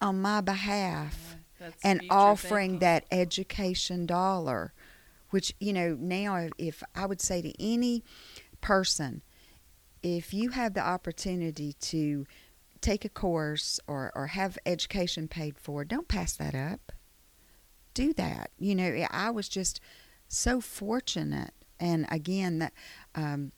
on 0.01 0.21
my 0.21 0.41
behalf 0.41 1.35
yeah, 1.59 1.69
and 1.83 2.01
offering 2.09 2.71
thinking. 2.71 2.79
that 2.79 3.05
education 3.11 4.05
dollar, 4.05 4.73
which, 5.29 5.53
you 5.59 5.73
know, 5.73 5.95
now 5.99 6.49
if 6.57 6.83
I 6.95 7.05
would 7.05 7.21
say 7.21 7.41
to 7.41 7.61
any 7.63 8.03
person, 8.61 9.21
if 10.01 10.33
you 10.33 10.49
have 10.49 10.73
the 10.73 10.85
opportunity 10.85 11.73
to 11.73 12.25
take 12.81 13.03
a 13.03 13.09
course 13.09 13.79
or, 13.87 14.11
or 14.15 14.27
have 14.27 14.57
education 14.65 15.27
paid 15.27 15.57
for, 15.57 15.83
don't 15.83 16.07
pass 16.07 16.35
that 16.37 16.55
up. 16.55 16.91
Do 17.93 18.13
that. 18.13 18.51
You 18.57 18.75
know, 18.75 19.05
I 19.11 19.29
was 19.31 19.49
just 19.49 19.81
so 20.27 20.61
fortunate. 20.61 21.51
And 21.79 22.05
again, 22.09 22.59
that 22.59 22.73
um, 23.15 23.51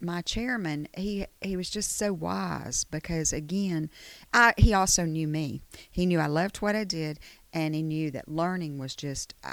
my 0.00 0.22
chairman, 0.22 0.88
he 0.96 1.26
he 1.40 1.56
was 1.56 1.70
just 1.70 1.96
so 1.96 2.12
wise 2.12 2.84
because 2.84 3.32
again, 3.32 3.90
I 4.32 4.54
he 4.56 4.72
also 4.72 5.04
knew 5.04 5.28
me. 5.28 5.62
He 5.90 6.06
knew 6.06 6.18
I 6.18 6.26
loved 6.26 6.58
what 6.58 6.76
I 6.76 6.84
did, 6.84 7.18
and 7.52 7.74
he 7.74 7.82
knew 7.82 8.10
that 8.12 8.28
learning 8.28 8.78
was 8.78 8.94
just. 8.94 9.34
I, 9.44 9.52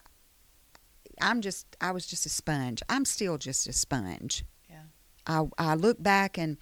I'm 1.21 1.41
just 1.41 1.77
I 1.79 1.91
was 1.91 2.05
just 2.05 2.25
a 2.25 2.29
sponge. 2.29 2.81
I'm 2.89 3.05
still 3.05 3.37
just 3.37 3.67
a 3.67 3.73
sponge. 3.73 4.43
Yeah. 4.69 4.83
I 5.27 5.47
I 5.57 5.75
look 5.75 6.01
back 6.01 6.37
and 6.37 6.57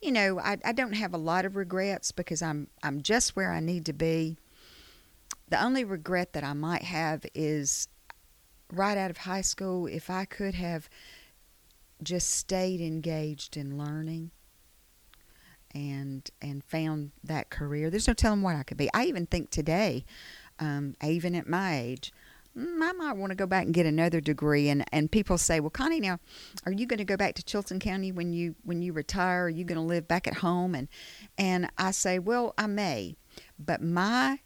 you 0.00 0.10
know, 0.10 0.40
I, 0.40 0.58
I 0.64 0.72
don't 0.72 0.94
have 0.94 1.14
a 1.14 1.18
lot 1.18 1.44
of 1.44 1.54
regrets 1.54 2.10
because 2.10 2.42
I'm 2.42 2.68
I'm 2.82 3.02
just 3.02 3.36
where 3.36 3.52
I 3.52 3.60
need 3.60 3.86
to 3.86 3.92
be. 3.92 4.36
The 5.48 5.62
only 5.62 5.84
regret 5.84 6.32
that 6.32 6.42
I 6.42 6.54
might 6.54 6.82
have 6.82 7.24
is 7.34 7.88
right 8.72 8.98
out 8.98 9.10
of 9.10 9.18
high 9.18 9.42
school 9.42 9.86
if 9.86 10.10
I 10.10 10.24
could 10.24 10.54
have 10.54 10.88
just 12.04 12.30
stayed 12.30 12.80
engaged 12.80 13.56
in 13.56 13.78
learning 13.78 14.30
and 15.74 16.30
and 16.40 16.62
found 16.64 17.12
that 17.24 17.50
career. 17.50 17.90
There's 17.90 18.08
no 18.08 18.14
telling 18.14 18.42
what 18.42 18.56
I 18.56 18.62
could 18.62 18.76
be. 18.76 18.90
I 18.92 19.04
even 19.04 19.26
think 19.26 19.50
today, 19.50 20.04
um, 20.58 20.94
even 21.02 21.34
at 21.34 21.48
my 21.48 21.78
age, 21.78 22.12
mm, 22.56 22.82
I 22.82 22.92
might 22.92 23.16
want 23.16 23.30
to 23.30 23.36
go 23.36 23.46
back 23.46 23.64
and 23.64 23.74
get 23.74 23.86
another 23.86 24.20
degree. 24.20 24.68
And, 24.68 24.84
and 24.92 25.10
people 25.10 25.38
say, 25.38 25.60
well, 25.60 25.70
Connie, 25.70 26.00
now, 26.00 26.18
are 26.66 26.72
you 26.72 26.86
going 26.86 26.98
to 26.98 27.04
go 27.04 27.16
back 27.16 27.34
to 27.36 27.42
Chilton 27.42 27.78
County 27.78 28.12
when 28.12 28.32
you 28.32 28.54
when 28.64 28.82
you 28.82 28.92
retire? 28.92 29.44
Are 29.44 29.50
you 29.50 29.64
going 29.64 29.80
to 29.80 29.86
live 29.86 30.06
back 30.06 30.26
at 30.26 30.34
home? 30.34 30.74
And 30.74 30.88
and 31.38 31.70
I 31.78 31.92
say, 31.92 32.18
well, 32.18 32.54
I 32.58 32.66
may, 32.66 33.16
but 33.58 33.82
my 33.82 34.40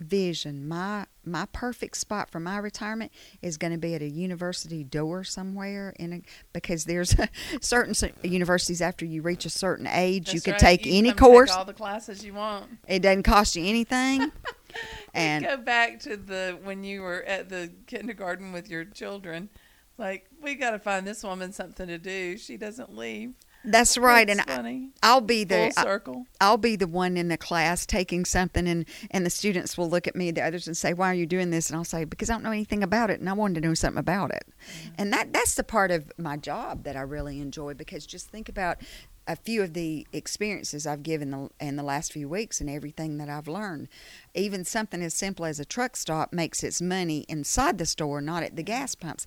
vision, 0.00 0.66
my 0.66 1.06
my 1.24 1.46
perfect 1.52 1.96
spot 1.96 2.30
for 2.30 2.40
my 2.40 2.56
retirement 2.56 3.12
is 3.42 3.56
going 3.58 3.72
to 3.72 3.78
be 3.78 3.94
at 3.94 4.02
a 4.02 4.08
university 4.08 4.82
door 4.82 5.22
somewhere 5.22 5.94
in 5.98 6.12
a, 6.12 6.22
because 6.52 6.86
there's 6.86 7.14
a 7.18 7.28
certain 7.60 7.94
universities 8.22 8.80
after 8.80 9.04
you 9.04 9.20
reach 9.22 9.44
a 9.44 9.50
certain 9.50 9.86
age 9.86 10.32
you 10.32 10.40
can 10.40 10.52
right. 10.52 10.60
take 10.60 10.86
You 10.86 10.94
any 10.96 11.10
come 11.10 11.16
take 11.16 11.18
course. 11.18 11.50
all 11.50 11.64
the 11.64 11.74
classes 11.74 12.24
you 12.24 12.34
want. 12.34 12.66
it 12.88 13.00
doesn't 13.00 13.24
cost 13.24 13.54
you 13.54 13.64
anything. 13.64 14.32
and 15.14 15.44
go 15.44 15.56
back 15.58 16.00
to 16.00 16.16
the 16.16 16.58
when 16.62 16.82
you 16.84 17.02
were 17.02 17.22
at 17.24 17.48
the 17.48 17.70
kindergarten 17.86 18.52
with 18.52 18.68
your 18.70 18.84
children. 18.84 19.50
Like 19.98 20.26
we 20.40 20.54
got 20.54 20.70
to 20.70 20.78
find 20.78 21.06
this 21.06 21.22
woman 21.22 21.52
something 21.52 21.86
to 21.86 21.98
do. 21.98 22.38
She 22.38 22.56
doesn't 22.56 22.96
leave. 22.96 23.34
That's 23.64 23.98
right. 23.98 24.26
That's 24.26 24.40
and 24.40 24.50
I, 24.50 24.56
funny. 24.56 24.90
I'll 25.02 25.20
be 25.20 25.44
the 25.44 25.66
I- 25.76 25.82
circle. 25.82 26.26
I'll 26.40 26.56
be 26.56 26.76
the 26.76 26.86
one 26.86 27.16
in 27.16 27.28
the 27.28 27.36
class 27.36 27.86
taking 27.86 28.24
something, 28.24 28.66
and 28.66 28.86
and 29.10 29.26
the 29.26 29.30
students 29.30 29.76
will 29.76 29.88
look 29.88 30.06
at 30.06 30.16
me, 30.16 30.30
the 30.30 30.42
others, 30.42 30.66
and 30.66 30.76
say, 30.76 30.92
"Why 30.92 31.10
are 31.10 31.14
you 31.14 31.26
doing 31.26 31.50
this?" 31.50 31.68
And 31.68 31.76
I'll 31.76 31.84
say, 31.84 32.04
"Because 32.04 32.30
I 32.30 32.34
don't 32.34 32.42
know 32.42 32.52
anything 32.52 32.82
about 32.82 33.10
it, 33.10 33.20
and 33.20 33.28
I 33.28 33.32
wanted 33.32 33.60
to 33.60 33.68
know 33.68 33.74
something 33.74 33.98
about 34.00 34.30
it." 34.30 34.44
Mm-hmm. 34.46 34.94
And 34.98 35.12
that 35.12 35.32
that's 35.32 35.54
the 35.54 35.64
part 35.64 35.90
of 35.90 36.12
my 36.16 36.36
job 36.36 36.84
that 36.84 36.96
I 36.96 37.02
really 37.02 37.40
enjoy 37.40 37.74
because 37.74 38.06
just 38.06 38.28
think 38.28 38.48
about 38.48 38.78
a 39.26 39.36
few 39.36 39.62
of 39.62 39.74
the 39.74 40.06
experiences 40.12 40.86
I've 40.86 41.02
given 41.02 41.30
the, 41.30 41.50
in 41.60 41.76
the 41.76 41.82
last 41.82 42.12
few 42.12 42.28
weeks 42.28 42.60
and 42.60 42.68
everything 42.68 43.18
that 43.18 43.28
I've 43.28 43.46
learned. 43.46 43.88
Even 44.34 44.64
something 44.64 45.02
as 45.02 45.14
simple 45.14 45.44
as 45.44 45.60
a 45.60 45.64
truck 45.64 45.96
stop 45.96 46.32
makes 46.32 46.64
its 46.64 46.82
money 46.82 47.26
inside 47.28 47.78
the 47.78 47.86
store, 47.86 48.20
not 48.20 48.42
at 48.42 48.56
the 48.56 48.62
gas 48.64 48.94
pumps. 48.94 49.26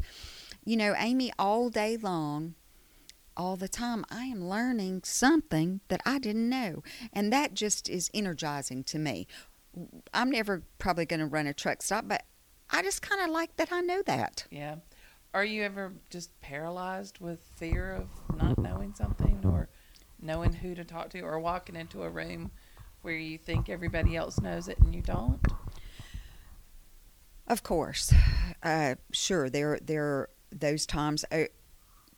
You 0.65 0.75
know, 0.75 0.93
Amy, 0.97 1.31
all 1.39 1.69
day 1.69 1.95
long 1.95 2.55
all 3.35 3.55
the 3.55 3.67
time 3.67 4.05
I 4.09 4.25
am 4.25 4.47
learning 4.47 5.01
something 5.03 5.81
that 5.87 6.01
I 6.05 6.19
didn't 6.19 6.49
know. 6.49 6.83
And 7.11 7.31
that 7.33 7.53
just 7.53 7.89
is 7.89 8.09
energizing 8.13 8.83
to 8.85 8.99
me. 8.99 9.27
I'm 10.13 10.29
never 10.29 10.63
probably 10.77 11.05
going 11.05 11.19
to 11.19 11.25
run 11.25 11.47
a 11.47 11.53
truck 11.53 11.81
stop, 11.81 12.07
but 12.07 12.23
I 12.69 12.81
just 12.81 13.01
kind 13.01 13.21
of 13.21 13.29
like 13.29 13.55
that 13.57 13.71
I 13.71 13.81
know 13.81 14.01
that. 14.05 14.45
Yeah. 14.51 14.75
Are 15.33 15.45
you 15.45 15.63
ever 15.63 15.93
just 16.09 16.39
paralyzed 16.41 17.19
with 17.19 17.39
fear 17.55 17.95
of 17.95 18.37
not 18.37 18.57
knowing 18.59 18.93
something 18.93 19.41
or 19.43 19.69
knowing 20.21 20.53
who 20.53 20.75
to 20.75 20.83
talk 20.83 21.09
to 21.11 21.21
or 21.21 21.39
walking 21.39 21.75
into 21.75 22.03
a 22.03 22.09
room 22.09 22.51
where 23.01 23.15
you 23.15 23.37
think 23.37 23.67
everybody 23.67 24.15
else 24.15 24.39
knows 24.39 24.67
it 24.67 24.77
and 24.79 24.93
you 24.93 25.01
don't? 25.01 25.39
Of 27.47 27.63
course. 27.63 28.13
Uh, 28.61 28.95
sure, 29.11 29.49
there, 29.49 29.79
there 29.81 30.05
are 30.05 30.29
those 30.51 30.85
times. 30.85 31.25
Uh, 31.31 31.45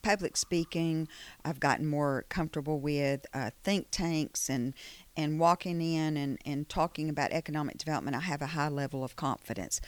public 0.05 0.37
speaking, 0.37 1.07
I've 1.43 1.59
gotten 1.59 1.87
more 1.87 2.25
comfortable 2.29 2.79
with 2.79 3.25
uh, 3.33 3.49
think 3.63 3.87
tanks 3.89 4.51
and, 4.51 4.75
and 5.17 5.39
walking 5.39 5.81
in 5.81 6.15
and, 6.15 6.37
and 6.45 6.69
talking 6.69 7.09
about 7.09 7.31
economic 7.31 7.79
development. 7.79 8.15
I 8.15 8.19
have 8.19 8.43
a 8.43 8.47
high 8.47 8.67
level 8.67 9.03
of 9.03 9.15
confidence. 9.15 9.81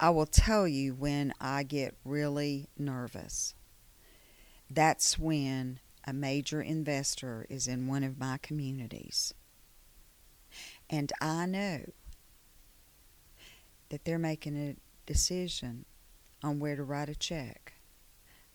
I 0.00 0.08
will 0.08 0.24
tell 0.24 0.66
you 0.66 0.94
when 0.94 1.34
I 1.38 1.64
get 1.64 1.94
really 2.02 2.70
nervous. 2.78 3.54
That's 4.70 5.18
when 5.18 5.80
a 6.06 6.14
major 6.14 6.62
investor 6.62 7.44
is 7.50 7.66
in 7.66 7.88
one 7.88 8.04
of 8.04 8.18
my 8.18 8.38
communities. 8.38 9.34
And 10.88 11.12
I 11.20 11.44
know 11.44 11.80
that 13.90 14.06
they're 14.06 14.18
making 14.18 14.56
a 14.56 14.76
decision 15.04 15.84
on 16.42 16.58
where 16.58 16.74
to 16.74 16.82
write 16.82 17.10
a 17.10 17.14
check. 17.14 17.74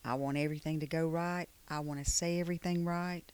I 0.06 0.16
want 0.16 0.38
everything 0.38 0.80
to 0.82 0.88
go 0.88 1.08
right. 1.08 1.48
I 1.70 1.80
want 1.80 2.04
to 2.04 2.10
say 2.10 2.40
everything 2.40 2.86
right. 2.86 3.32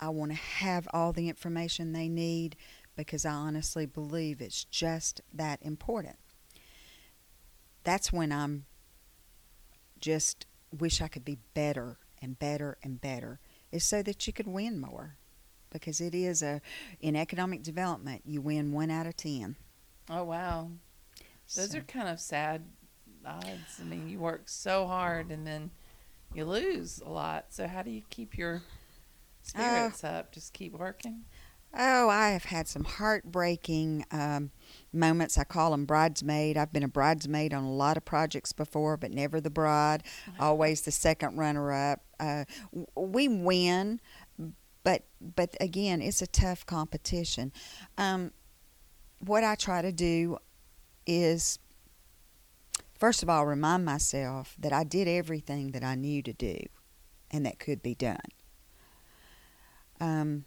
I 0.00 0.08
want 0.10 0.32
to 0.32 0.36
have 0.36 0.88
all 0.92 1.12
the 1.12 1.28
information 1.28 1.92
they 1.92 2.08
need 2.08 2.56
because 2.96 3.24
I 3.24 3.32
honestly 3.32 3.86
believe 3.86 4.40
it's 4.40 4.64
just 4.64 5.20
that 5.32 5.60
important. 5.62 6.16
That's 7.84 8.12
when 8.12 8.30
I'm 8.32 8.66
just 9.98 10.46
wish 10.76 11.00
I 11.00 11.08
could 11.08 11.24
be 11.24 11.38
better 11.54 11.98
and 12.20 12.38
better 12.38 12.76
and 12.82 13.00
better 13.00 13.40
is 13.70 13.84
so 13.84 14.02
that 14.02 14.26
you 14.26 14.32
could 14.32 14.46
win 14.46 14.78
more 14.80 15.16
because 15.70 16.00
it 16.00 16.14
is 16.14 16.42
a 16.42 16.60
in 17.00 17.16
economic 17.16 17.62
development 17.62 18.22
you 18.26 18.40
win 18.40 18.72
1 18.72 18.90
out 18.90 19.06
of 19.06 19.16
10. 19.16 19.56
Oh, 20.10 20.24
wow. 20.24 20.70
Those 21.54 21.70
So- 21.70 21.78
are 21.78 21.82
kind 21.82 22.08
of 22.08 22.20
sad 22.20 22.64
odds. 23.24 23.80
I 23.80 23.84
mean, 23.84 24.08
you 24.08 24.18
work 24.18 24.48
so 24.48 24.86
hard 24.86 25.30
and 25.30 25.46
then 25.46 25.70
you 26.34 26.44
lose 26.44 27.00
a 27.04 27.08
lot. 27.08 27.46
So, 27.50 27.66
how 27.66 27.82
do 27.82 27.90
you 27.90 28.02
keep 28.10 28.36
your 28.36 28.62
spirits 29.42 30.04
up? 30.04 30.32
Just 30.32 30.52
keep 30.52 30.72
working? 30.72 31.24
Oh, 31.74 32.10
I 32.10 32.30
have 32.30 32.44
had 32.44 32.68
some 32.68 32.84
heartbreaking 32.84 34.04
um, 34.10 34.50
moments. 34.92 35.38
I 35.38 35.44
call 35.44 35.70
them 35.70 35.86
bridesmaid. 35.86 36.58
I've 36.58 36.72
been 36.72 36.82
a 36.82 36.88
bridesmaid 36.88 37.54
on 37.54 37.64
a 37.64 37.72
lot 37.72 37.96
of 37.96 38.04
projects 38.04 38.52
before, 38.52 38.98
but 38.98 39.10
never 39.10 39.40
the 39.40 39.48
bride. 39.48 40.02
Always 40.38 40.82
the 40.82 40.90
second 40.90 41.38
runner-up. 41.38 42.00
Uh, 42.20 42.44
we 42.94 43.26
win, 43.26 44.00
but 44.84 45.04
but 45.34 45.56
again, 45.60 46.02
it's 46.02 46.20
a 46.20 46.26
tough 46.26 46.66
competition. 46.66 47.52
Um, 47.96 48.32
what 49.20 49.42
I 49.42 49.54
try 49.54 49.80
to 49.80 49.92
do 49.92 50.36
is, 51.06 51.58
first 53.02 53.24
of 53.24 53.28
all, 53.28 53.44
remind 53.44 53.84
myself 53.84 54.54
that 54.60 54.72
I 54.72 54.84
did 54.84 55.08
everything 55.08 55.72
that 55.72 55.82
I 55.82 55.96
knew 55.96 56.22
to 56.22 56.32
do, 56.32 56.56
and 57.32 57.44
that 57.44 57.58
could 57.58 57.82
be 57.82 57.96
done. 57.96 58.30
Um, 60.00 60.44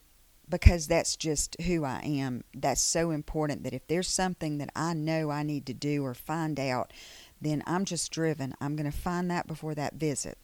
because 0.48 0.88
that's 0.88 1.18
just 1.18 1.60
who 1.64 1.84
I 1.84 2.00
am. 2.06 2.46
That's 2.54 2.80
so 2.80 3.12
important 3.12 3.64
that 3.64 3.74
if 3.74 3.86
there's 3.88 4.08
something 4.08 4.58
that 4.60 4.70
I 4.74 4.94
know 4.94 5.32
I 5.32 5.44
need 5.44 5.66
to 5.66 5.74
do 5.74 6.06
or 6.06 6.14
find 6.14 6.58
out, 6.58 6.94
then 7.42 7.62
I'm 7.68 7.84
just 7.84 8.10
driven. 8.10 8.54
I'm 8.62 8.78
going 8.78 8.90
to 8.90 8.98
find 8.98 9.30
that 9.30 9.48
before 9.48 9.76
that 9.76 9.96
visit. 9.96 10.38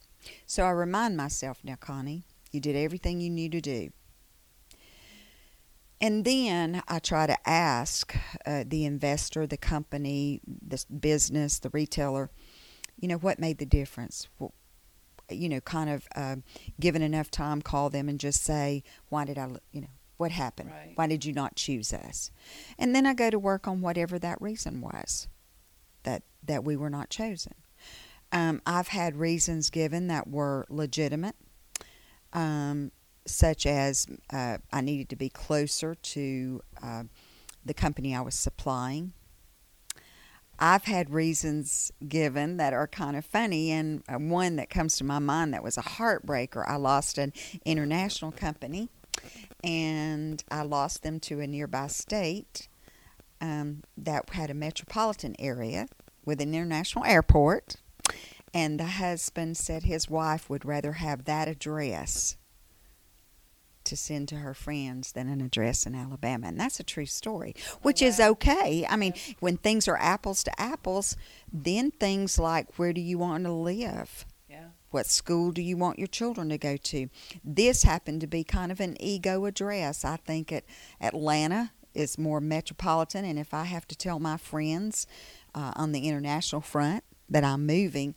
So 0.44 0.64
I 0.64 0.70
remind 0.70 1.16
myself 1.16 1.60
now, 1.64 1.76
Connie, 1.80 2.24
you 2.50 2.60
did 2.60 2.76
everything 2.76 3.22
you 3.22 3.30
knew 3.30 3.48
to 3.48 3.62
do. 3.62 3.90
And 6.02 6.24
then 6.24 6.82
I 6.88 6.98
try 6.98 7.28
to 7.28 7.48
ask 7.48 8.14
uh, 8.44 8.64
the 8.66 8.84
investor, 8.84 9.46
the 9.46 9.56
company, 9.56 10.40
the 10.44 10.84
business, 10.86 11.60
the 11.60 11.70
retailer, 11.70 12.28
you 12.98 13.06
know, 13.06 13.18
what 13.18 13.38
made 13.38 13.58
the 13.58 13.66
difference? 13.66 14.28
Well, 14.40 14.52
you 15.30 15.48
know, 15.48 15.60
kind 15.60 15.88
of 15.88 16.08
uh, 16.16 16.36
given 16.80 17.02
enough 17.02 17.30
time, 17.30 17.62
call 17.62 17.88
them 17.88 18.08
and 18.08 18.18
just 18.18 18.42
say, 18.42 18.82
why 19.10 19.24
did 19.24 19.38
I, 19.38 19.48
you 19.70 19.82
know, 19.82 19.90
what 20.16 20.32
happened? 20.32 20.70
Right. 20.70 20.92
Why 20.96 21.06
did 21.06 21.24
you 21.24 21.32
not 21.32 21.54
choose 21.54 21.92
us? 21.92 22.32
And 22.78 22.94
then 22.94 23.06
I 23.06 23.14
go 23.14 23.30
to 23.30 23.38
work 23.38 23.68
on 23.68 23.80
whatever 23.80 24.18
that 24.18 24.42
reason 24.42 24.80
was 24.80 25.28
that 26.02 26.24
that 26.44 26.64
we 26.64 26.76
were 26.76 26.90
not 26.90 27.10
chosen. 27.10 27.54
Um, 28.32 28.60
I've 28.66 28.88
had 28.88 29.16
reasons 29.16 29.70
given 29.70 30.08
that 30.08 30.28
were 30.28 30.66
legitimate, 30.68 31.36
um, 32.32 32.90
such 33.26 33.66
as 33.66 34.06
uh, 34.32 34.58
I 34.72 34.80
needed 34.80 35.08
to 35.10 35.16
be 35.16 35.28
closer 35.28 35.94
to 35.94 36.62
uh, 36.82 37.04
the 37.64 37.74
company 37.74 38.14
I 38.14 38.20
was 38.20 38.34
supplying. 38.34 39.12
I've 40.58 40.84
had 40.84 41.10
reasons 41.10 41.90
given 42.06 42.56
that 42.58 42.72
are 42.72 42.86
kind 42.86 43.16
of 43.16 43.24
funny, 43.24 43.70
and 43.72 44.02
uh, 44.08 44.18
one 44.18 44.56
that 44.56 44.70
comes 44.70 44.96
to 44.96 45.04
my 45.04 45.18
mind 45.18 45.52
that 45.54 45.64
was 45.64 45.76
a 45.76 45.82
heartbreaker. 45.82 46.64
I 46.68 46.76
lost 46.76 47.18
an 47.18 47.32
international 47.64 48.30
company, 48.30 48.88
and 49.64 50.42
I 50.50 50.62
lost 50.62 51.02
them 51.02 51.18
to 51.20 51.40
a 51.40 51.46
nearby 51.46 51.88
state 51.88 52.68
um, 53.40 53.82
that 53.96 54.30
had 54.30 54.50
a 54.50 54.54
metropolitan 54.54 55.34
area 55.38 55.88
with 56.24 56.40
an 56.40 56.54
international 56.54 57.04
airport. 57.04 57.76
And 58.54 58.78
the 58.78 58.84
husband 58.84 59.56
said 59.56 59.84
his 59.84 60.10
wife 60.10 60.48
would 60.50 60.64
rather 60.64 60.92
have 60.92 61.24
that 61.24 61.48
address 61.48 62.36
to 63.92 63.96
send 63.96 64.26
to 64.28 64.36
her 64.36 64.54
friends 64.54 65.12
than 65.12 65.28
an 65.28 65.42
address 65.42 65.84
in 65.84 65.94
Alabama. 65.94 66.46
And 66.48 66.58
that's 66.58 66.80
a 66.80 66.82
true 66.82 67.04
story, 67.04 67.54
which 67.82 68.00
is 68.00 68.18
okay. 68.18 68.86
I 68.88 68.96
mean, 68.96 69.12
when 69.38 69.58
things 69.58 69.86
are 69.86 69.98
apples 69.98 70.42
to 70.44 70.60
apples, 70.60 71.14
then 71.52 71.90
things 71.90 72.38
like 72.38 72.78
where 72.78 72.94
do 72.94 73.02
you 73.02 73.18
want 73.18 73.44
to 73.44 73.52
live? 73.52 74.24
Yeah. 74.48 74.68
What 74.90 75.04
school 75.06 75.52
do 75.52 75.60
you 75.60 75.76
want 75.76 75.98
your 75.98 76.08
children 76.08 76.48
to 76.48 76.56
go 76.56 76.78
to? 76.78 77.08
This 77.44 77.82
happened 77.82 78.22
to 78.22 78.26
be 78.26 78.44
kind 78.44 78.72
of 78.72 78.80
an 78.80 78.96
ego 78.98 79.44
address. 79.44 80.06
I 80.06 80.16
think 80.16 80.50
at 80.52 80.64
Atlanta 80.98 81.72
is 81.92 82.16
more 82.16 82.40
metropolitan, 82.40 83.26
and 83.26 83.38
if 83.38 83.52
I 83.52 83.64
have 83.64 83.86
to 83.88 83.96
tell 83.96 84.18
my 84.18 84.38
friends 84.38 85.06
uh, 85.54 85.72
on 85.76 85.92
the 85.92 86.08
international 86.08 86.62
front 86.62 87.04
that 87.28 87.44
I'm 87.44 87.66
moving, 87.66 88.14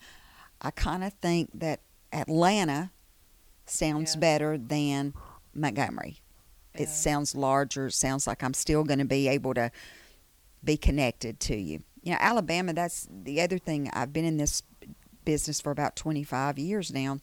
I 0.62 0.70
kind 0.70 1.04
of 1.04 1.12
think 1.20 1.50
that 1.52 1.80
Atlanta 2.14 2.92
sounds 3.66 4.14
Yeah. 4.14 4.20
better 4.20 4.56
than 4.56 5.12
Montgomery. 5.56 6.20
Yeah. 6.74 6.82
It 6.82 6.88
sounds 6.88 7.34
larger. 7.34 7.86
It 7.86 7.92
sounds 7.92 8.26
like 8.26 8.42
I'm 8.42 8.54
still 8.54 8.84
going 8.84 8.98
to 8.98 9.04
be 9.04 9.28
able 9.28 9.54
to 9.54 9.70
be 10.62 10.76
connected 10.76 11.40
to 11.40 11.56
you. 11.56 11.82
You 12.02 12.12
know, 12.12 12.18
Alabama, 12.20 12.72
that's 12.72 13.08
the 13.10 13.40
other 13.40 13.58
thing. 13.58 13.90
I've 13.92 14.12
been 14.12 14.24
in 14.24 14.36
this 14.36 14.62
business 15.24 15.60
for 15.60 15.72
about 15.72 15.96
25 15.96 16.58
years 16.58 16.92
now. 16.92 17.18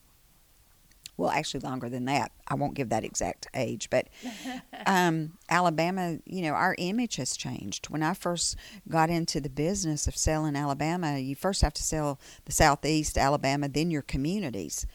well, 1.16 1.30
actually 1.30 1.60
longer 1.62 1.90
than 1.90 2.06
that. 2.06 2.32
I 2.48 2.56
won't 2.56 2.74
give 2.74 2.90
that 2.90 3.04
exact 3.06 3.48
age, 3.54 3.90
but 3.90 4.08
um, 4.86 5.38
Alabama, 5.50 6.18
you 6.26 6.42
know, 6.42 6.54
our 6.54 6.76
image 6.78 7.18
has 7.18 7.38
changed. 7.38 7.90
When 7.90 8.02
I 8.04 8.14
first 8.14 8.56
got 8.90 9.10
into 9.10 9.40
the 9.40 9.50
business 9.50 10.08
of 10.08 10.18
selling 10.18 10.56
Alabama, 10.56 11.20
you 11.20 11.36
first 11.36 11.62
have 11.62 11.74
to 11.76 11.84
sell 11.84 12.20
the 12.46 12.52
Southeast 12.52 13.18
Alabama, 13.18 13.70
then 13.70 13.92
your 13.92 14.02
communities. 14.02 14.86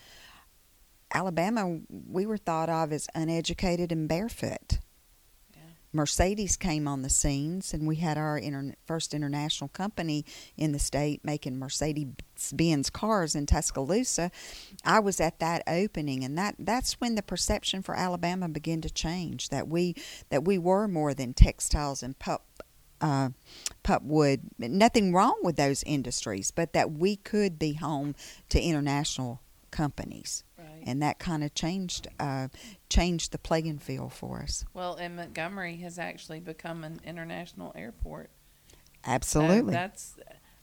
Alabama, 1.13 1.81
we 1.89 2.27
were 2.27 2.37
thought 2.37 2.69
of 2.69 2.93
as 2.93 3.09
uneducated 3.15 3.93
and 3.93 4.09
barefoot. 4.09 4.79
Mercedes 5.93 6.57
came 6.57 6.87
on 6.87 7.03
the 7.03 7.09
scenes, 7.09 7.73
and 7.73 7.87
we 7.87 7.97
had 7.97 8.19
our 8.19 8.37
inter- 8.37 8.75
first 8.87 9.15
international 9.15 9.69
company 9.69 10.25
in 10.57 10.73
the 10.73 10.79
state 10.79 11.25
making 11.25 11.59
Mercedes 11.59 12.09
Benz 12.53 12.91
cars 12.91 13.35
in 13.35 13.47
Tuscaloosa. 13.47 14.31
I 14.85 15.01
was 15.01 15.19
at 15.21 15.39
that 15.41 15.63
opening, 15.67 16.25
and 16.25 16.37
that 16.37 16.57
that's 16.59 16.95
when 16.95 17.15
the 17.15 17.23
perception 17.23 17.83
for 17.83 17.97
Alabama 17.97 18.49
began 18.49 18.81
to 18.83 18.91
change. 18.91 19.49
That 19.49 19.69
we 19.69 19.95
that 20.29 20.45
we 20.45 20.59
were 20.59 20.89
more 20.89 21.15
than 21.15 21.35
textiles 21.35 22.03
and 22.03 22.19
pup. 22.19 22.45
Uh, 23.01 23.29
pup 23.85 24.03
wood, 24.03 24.41
nothing 24.59 25.13
wrong 25.13 25.39
with 25.45 25.55
those 25.55 25.85
industries, 25.85 26.51
but 26.51 26.73
that 26.73 26.91
we 26.91 27.15
could 27.15 27.57
be 27.57 27.75
home 27.75 28.17
to 28.49 28.61
international 28.61 29.41
companies 29.71 30.45
Right. 30.59 30.83
and 30.87 31.01
that 31.03 31.19
kind 31.19 31.45
of 31.45 31.55
changed 31.55 32.09
uh, 32.19 32.49
changed 32.89 33.33
the 33.33 33.39
playing 33.39 33.79
field 33.79 34.13
for 34.13 34.43
us. 34.43 34.65
Well, 34.75 34.95
and 34.97 35.17
Montgomery 35.17 35.77
has 35.79 35.99
actually 35.99 36.41
become 36.41 36.85
an 36.85 37.01
international 37.05 37.73
airport. 37.77 38.31
So 39.05 39.11
Absolutely. 39.13 39.73
that's. 39.73 40.17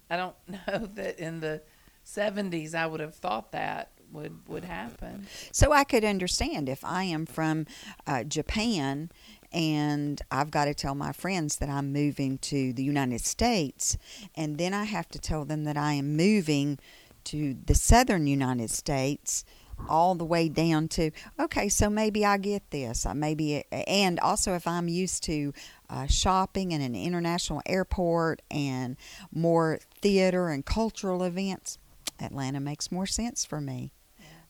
I 0.10 0.18
don't 0.18 0.36
know 0.48 0.86
that 0.96 1.18
in 1.20 1.40
the 1.40 1.62
'70s 2.06 2.76
I 2.76 2.86
would 2.88 3.00
have 3.00 3.16
thought 3.16 3.52
that 3.54 3.92
would 4.12 4.48
would 4.48 4.66
happen. 4.66 5.28
so 5.52 5.72
I 5.72 5.84
could 5.84 6.04
understand 6.06 6.70
if 6.70 6.84
I 6.86 7.04
am 7.06 7.26
from 7.26 7.66
uh, 8.06 8.24
Japan 8.24 9.10
and 9.52 10.22
I've 10.30 10.52
got 10.52 10.66
to 10.66 10.74
tell 10.74 10.96
my 10.96 11.12
friends 11.14 11.58
that 11.58 11.70
I'm 11.70 11.94
moving 11.94 12.38
to 12.40 12.74
the 12.74 12.84
United 12.84 13.22
States, 13.22 13.98
and 14.36 14.58
then 14.58 14.74
I 14.74 14.84
have 14.84 15.08
to 15.10 15.20
tell 15.20 15.46
them 15.46 15.64
that 15.64 15.78
I 15.78 15.94
am 15.94 16.18
moving 16.18 16.78
to 17.26 17.56
the 17.66 17.76
southern 17.76 18.28
United 18.28 18.70
States. 18.70 19.46
All 19.90 20.16
the 20.16 20.24
way 20.24 20.48
down 20.48 20.88
to 20.88 21.12
okay, 21.38 21.68
so 21.68 21.90
maybe 21.90 22.26
I 22.26 22.38
get 22.38 22.72
this. 22.72 23.06
I 23.06 23.12
maybe 23.12 23.66
and 23.72 24.22
also 24.22 24.54
if 24.54 24.66
I'm 24.66 24.88
used 24.88 25.22
to 25.24 25.52
uh, 25.90 26.08
shopping 26.08 26.72
in 26.72 26.80
an 26.80 26.96
international 26.96 27.62
airport 27.66 28.42
and 28.50 28.96
more 29.34 29.80
theater 30.00 30.48
and 30.48 30.66
cultural 30.66 31.24
events, 31.24 31.78
Atlanta 32.22 32.62
makes 32.62 32.90
more 32.90 33.06
sense 33.06 33.44
for 33.44 33.60
me. 33.60 33.92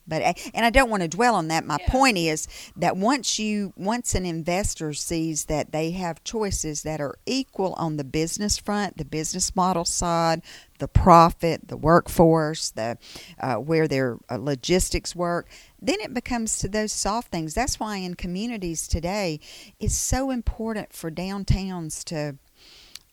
But 0.07 0.37
and 0.53 0.65
I 0.65 0.69
don't 0.69 0.89
want 0.89 1.01
to 1.03 1.07
dwell 1.09 1.35
on 1.35 1.47
that. 1.49 1.65
My 1.65 1.77
Yeah. 1.79 1.91
point 1.91 2.17
is 2.17 2.47
that 2.75 2.95
once 2.97 3.39
you 3.39 3.73
once 3.75 4.13
an 4.15 4.25
investor 4.25 4.93
sees 4.93 5.45
that 5.45 5.71
they 5.71 5.91
have 5.91 6.23
choices 6.23 6.83
that 6.83 7.01
are 7.01 7.17
equal 7.25 7.73
on 7.73 7.97
the 7.97 8.03
business 8.03 8.57
front, 8.57 8.97
the 8.97 9.05
business 9.05 9.55
model 9.55 9.85
side, 9.85 10.41
the 10.79 10.87
profit, 10.87 11.67
the 11.67 11.77
workforce, 11.77 12.71
the 12.71 12.97
uh, 13.39 13.55
where 13.55 13.87
their 13.87 14.17
uh, 14.29 14.37
logistics 14.37 15.15
work, 15.15 15.47
then 15.81 15.99
it 16.01 16.13
becomes 16.13 16.57
to 16.59 16.67
those 16.67 16.91
soft 16.91 17.31
things. 17.31 17.53
That's 17.53 17.79
why 17.79 17.97
in 17.97 18.15
communities 18.15 18.87
today, 18.87 19.39
it's 19.79 19.95
so 19.95 20.29
important 20.31 20.93
for 20.93 21.09
downtowns 21.09 22.03
to 22.05 22.37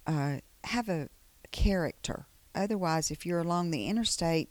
uh, 0.07 0.38
have 0.64 0.88
a 0.88 1.09
character. 1.52 2.26
Otherwise, 2.55 3.11
if 3.11 3.24
you're 3.24 3.40
along 3.40 3.70
the 3.70 3.87
interstate, 3.87 4.50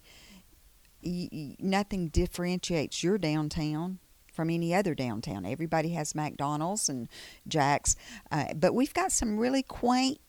nothing 1.03 2.09
differentiates 2.09 3.03
your 3.03 3.17
downtown 3.17 3.99
from 4.31 4.49
any 4.49 4.73
other 4.73 4.95
downtown. 4.95 5.45
Everybody 5.45 5.89
has 5.89 6.15
McDonald's 6.15 6.89
and 6.89 7.09
Jack's, 7.47 7.95
uh, 8.31 8.53
but 8.55 8.73
we've 8.73 8.93
got 8.93 9.11
some 9.11 9.37
really 9.37 9.63
quaint 9.63 10.19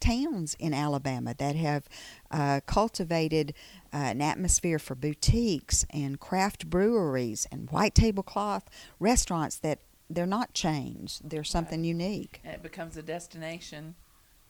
towns 0.00 0.56
in 0.58 0.74
Alabama 0.74 1.34
that 1.38 1.54
have 1.54 1.88
uh, 2.30 2.60
cultivated 2.66 3.54
uh, 3.94 3.98
an 3.98 4.20
atmosphere 4.20 4.80
for 4.80 4.94
boutiques 4.94 5.86
and 5.90 6.18
craft 6.18 6.68
breweries 6.68 7.46
and 7.52 7.70
white 7.70 7.94
tablecloth 7.94 8.68
restaurants 8.98 9.56
that 9.58 9.78
they're 10.10 10.26
not 10.26 10.52
chains. 10.52 11.22
They're 11.24 11.44
something 11.44 11.84
unique. 11.84 12.40
And 12.44 12.54
it 12.54 12.62
becomes 12.62 12.96
a 12.96 13.02
destination 13.02 13.94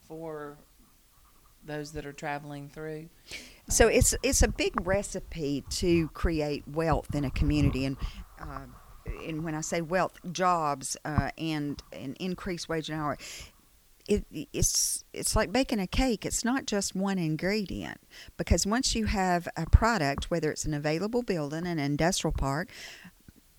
for 0.09 0.57
those 1.65 1.93
that 1.93 2.07
are 2.07 2.13
traveling 2.13 2.69
through. 2.69 3.09
So 3.69 3.89
it's 3.89 4.15
it's 4.23 4.43
a 4.43 4.49
big 4.49 4.87
recipe 4.87 5.65
to 5.71 6.09
create 6.09 6.67
wealth 6.67 7.15
in 7.15 7.25
a 7.25 7.31
community, 7.31 7.85
and 7.85 7.97
uh, 8.41 8.67
and 9.27 9.45
when 9.45 9.55
I 9.55 9.61
say 9.61 9.81
wealth, 9.81 10.19
jobs 10.33 10.97
uh, 11.05 11.31
and 11.39 11.83
an 11.93 12.15
increased 12.19 12.69
wage 12.69 12.89
and 12.89 13.01
hour. 13.01 13.19
It, 14.09 14.25
it's 14.53 15.05
it's 15.13 15.37
like 15.37 15.53
baking 15.53 15.79
a 15.79 15.87
cake. 15.87 16.27
It's 16.27 16.45
not 16.45 16.67
just 16.67 16.97
one 16.97 17.21
ingredient 17.21 18.01
because 18.37 18.67
once 18.67 18.97
you 18.97 19.07
have 19.07 19.47
a 19.57 19.65
product, 19.67 20.29
whether 20.29 20.51
it's 20.51 20.65
an 20.65 20.75
available 20.75 21.23
building, 21.23 21.69
an 21.69 21.79
industrial 21.79 22.33
park, 22.33 22.69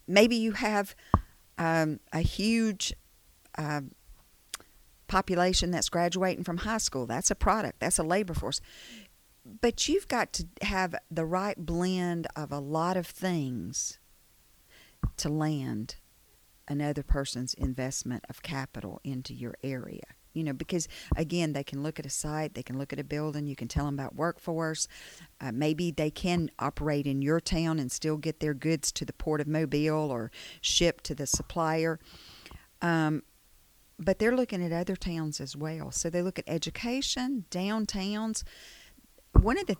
maybe 0.06 0.36
you 0.36 0.52
have 0.52 0.96
um, 1.58 2.02
a 2.12 2.20
huge 2.20 2.94
uh, 3.58 3.82
population 5.14 5.72
that's 5.72 5.90
graduating 5.90 6.44
from 6.44 6.58
high 6.58 6.80
school. 6.80 7.06
That's 7.06 7.32
a 7.32 7.36
product. 7.36 7.80
That's 7.80 8.00
a 8.00 8.04
labor 8.04 8.34
force 8.34 8.62
but 9.46 9.88
you've 9.88 10.08
got 10.08 10.32
to 10.34 10.48
have 10.62 10.96
the 11.12 11.26
right 11.26 11.58
blend 11.58 12.28
of 12.36 12.52
a 12.52 12.60
lot 12.60 12.98
of 12.98 13.06
things 13.06 14.00
to 15.18 15.30
land 15.30 15.96
another 16.68 17.04
person's 17.04 17.54
investment 17.54 18.24
of 18.30 18.42
capital 18.42 19.02
into 19.04 19.34
your 19.34 19.56
area. 19.64 20.04
You 20.34 20.44
know, 20.44 20.54
because 20.54 20.88
again, 21.16 21.54
they 21.54 21.64
can 21.64 21.84
look 21.84 22.00
at 22.00 22.06
a 22.06 22.10
site, 22.10 22.56
they 22.56 22.64
can 22.64 22.78
look 22.78 22.92
at 22.92 23.00
a 23.00 23.04
building, 23.04 23.46
you 23.46 23.56
can 23.56 23.68
tell 23.68 23.86
them 23.86 23.94
about 23.94 24.16
workforce. 24.16 24.88
Uh, 25.40 25.52
maybe 25.52 25.92
they 25.92 26.10
can 26.10 26.50
operate 26.58 27.06
in 27.06 27.22
your 27.22 27.40
town 27.40 27.78
and 27.78 27.92
still 27.92 28.18
get 28.18 28.40
their 28.40 28.56
goods 28.56 28.92
to 28.94 29.06
the 29.06 29.14
port 29.14 29.42
of 29.42 29.48
Mobile 29.48 30.10
or 30.10 30.32
ship 30.62 31.02
to 31.02 31.14
the 31.14 31.28
supplier. 31.28 32.00
Um, 32.82 33.24
but 34.04 34.20
they're 34.20 34.36
looking 34.36 34.64
at 34.64 34.72
other 34.72 34.96
towns 34.96 35.40
as 35.40 35.56
well. 35.56 35.92
So 35.92 36.10
they 36.10 36.22
look 36.22 36.40
at 36.40 36.46
education, 36.48 37.46
downtowns 37.50 38.44
one 39.42 39.58
of 39.58 39.68
the 39.68 39.78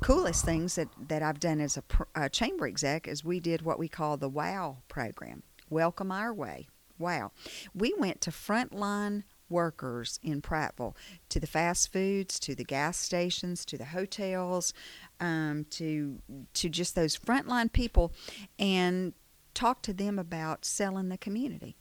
coolest 0.00 0.44
things 0.44 0.74
that, 0.76 0.88
that 1.08 1.22
I've 1.22 1.40
done 1.40 1.60
as 1.60 1.76
a, 1.76 1.82
a 2.14 2.28
chamber 2.28 2.66
exec 2.66 3.06
is 3.06 3.24
we 3.24 3.40
did 3.40 3.62
what 3.62 3.78
we 3.78 3.88
call 3.88 4.16
the 4.16 4.28
WOW 4.28 4.78
program, 4.88 5.42
Welcome 5.70 6.10
Our 6.10 6.32
Way. 6.32 6.68
Wow. 6.98 7.32
We 7.74 7.94
went 7.98 8.20
to 8.22 8.30
frontline 8.30 9.24
workers 9.48 10.18
in 10.22 10.40
Prattville, 10.40 10.94
to 11.28 11.38
the 11.38 11.46
fast 11.46 11.92
foods, 11.92 12.38
to 12.40 12.54
the 12.54 12.64
gas 12.64 12.96
stations, 12.96 13.64
to 13.66 13.76
the 13.76 13.86
hotels, 13.86 14.72
um, 15.20 15.66
to 15.70 16.20
to 16.54 16.68
just 16.68 16.94
those 16.94 17.16
frontline 17.16 17.70
people, 17.70 18.12
and 18.58 19.12
talked 19.52 19.84
to 19.84 19.92
them 19.92 20.18
about 20.18 20.64
selling 20.64 21.10
the 21.10 21.18
community. 21.18 21.76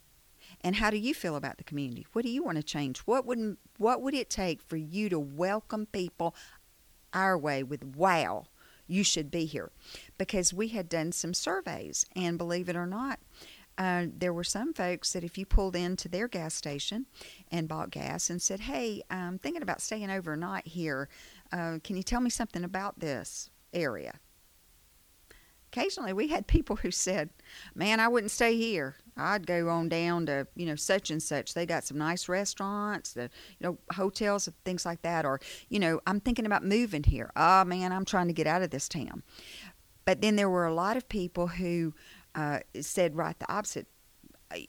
And 0.63 0.75
how 0.75 0.89
do 0.89 0.97
you 0.97 1.13
feel 1.13 1.35
about 1.35 1.57
the 1.57 1.63
community? 1.63 2.05
What 2.13 2.23
do 2.23 2.31
you 2.31 2.43
want 2.43 2.57
to 2.57 2.63
change? 2.63 2.99
What 2.99 3.25
would 3.25 3.57
what 3.77 4.01
would 4.01 4.13
it 4.13 4.29
take 4.29 4.61
for 4.61 4.77
you 4.77 5.09
to 5.09 5.19
welcome 5.19 5.87
people 5.87 6.35
our 7.13 7.37
way 7.37 7.63
with 7.63 7.83
wow 7.83 8.45
you 8.87 9.03
should 9.03 9.31
be 9.31 9.45
here 9.45 9.71
because 10.17 10.53
we 10.53 10.69
had 10.69 10.89
done 10.89 11.11
some 11.11 11.33
surveys 11.33 12.05
and 12.15 12.37
believe 12.37 12.69
it 12.69 12.75
or 12.75 12.85
not 12.85 13.19
uh, 13.77 14.05
there 14.17 14.33
were 14.33 14.43
some 14.43 14.73
folks 14.73 15.13
that 15.13 15.23
if 15.23 15.37
you 15.37 15.45
pulled 15.45 15.75
into 15.75 16.09
their 16.09 16.27
gas 16.27 16.53
station 16.53 17.05
and 17.51 17.67
bought 17.67 17.89
gas 17.89 18.29
and 18.29 18.41
said 18.41 18.61
hey 18.61 19.01
i'm 19.09 19.37
thinking 19.37 19.61
about 19.61 19.81
staying 19.81 20.09
overnight 20.09 20.67
here 20.67 21.07
uh, 21.51 21.77
can 21.83 21.95
you 21.95 22.03
tell 22.03 22.21
me 22.21 22.29
something 22.29 22.63
about 22.63 22.99
this 22.99 23.49
area 23.73 24.19
occasionally 25.71 26.13
we 26.13 26.27
had 26.27 26.47
people 26.47 26.75
who 26.75 26.91
said 26.91 27.29
man 27.75 27.99
i 27.99 28.07
wouldn't 28.07 28.31
stay 28.31 28.55
here. 28.57 28.95
I'd 29.17 29.45
go 29.45 29.69
on 29.69 29.89
down 29.89 30.25
to 30.27 30.47
you 30.55 30.65
know 30.65 30.75
such 30.75 31.11
and 31.11 31.21
such. 31.21 31.53
They 31.53 31.65
got 31.65 31.83
some 31.83 31.97
nice 31.97 32.27
restaurants 32.27 33.13
the 33.13 33.23
you 33.23 33.61
know 33.61 33.77
hotels 33.93 34.47
and 34.47 34.55
things 34.63 34.85
like 34.85 35.01
that 35.01 35.25
or 35.25 35.39
you 35.69 35.79
know 35.79 35.99
i'm 36.07 36.19
thinking 36.19 36.45
about 36.45 36.63
moving 36.63 37.03
here. 37.03 37.31
Oh 37.35 37.63
man 37.65 37.91
i'm 37.91 38.05
trying 38.05 38.27
to 38.27 38.33
get 38.33 38.47
out 38.47 38.61
of 38.61 38.69
this 38.69 38.87
town. 38.89 39.23
But 40.05 40.21
then 40.21 40.35
there 40.35 40.49
were 40.49 40.65
a 40.65 40.73
lot 40.73 40.97
of 40.97 41.07
people 41.07 41.47
who 41.47 41.93
uh, 42.33 42.59
said 42.79 43.15
right 43.15 43.37
the 43.37 43.51
opposite 43.51 43.87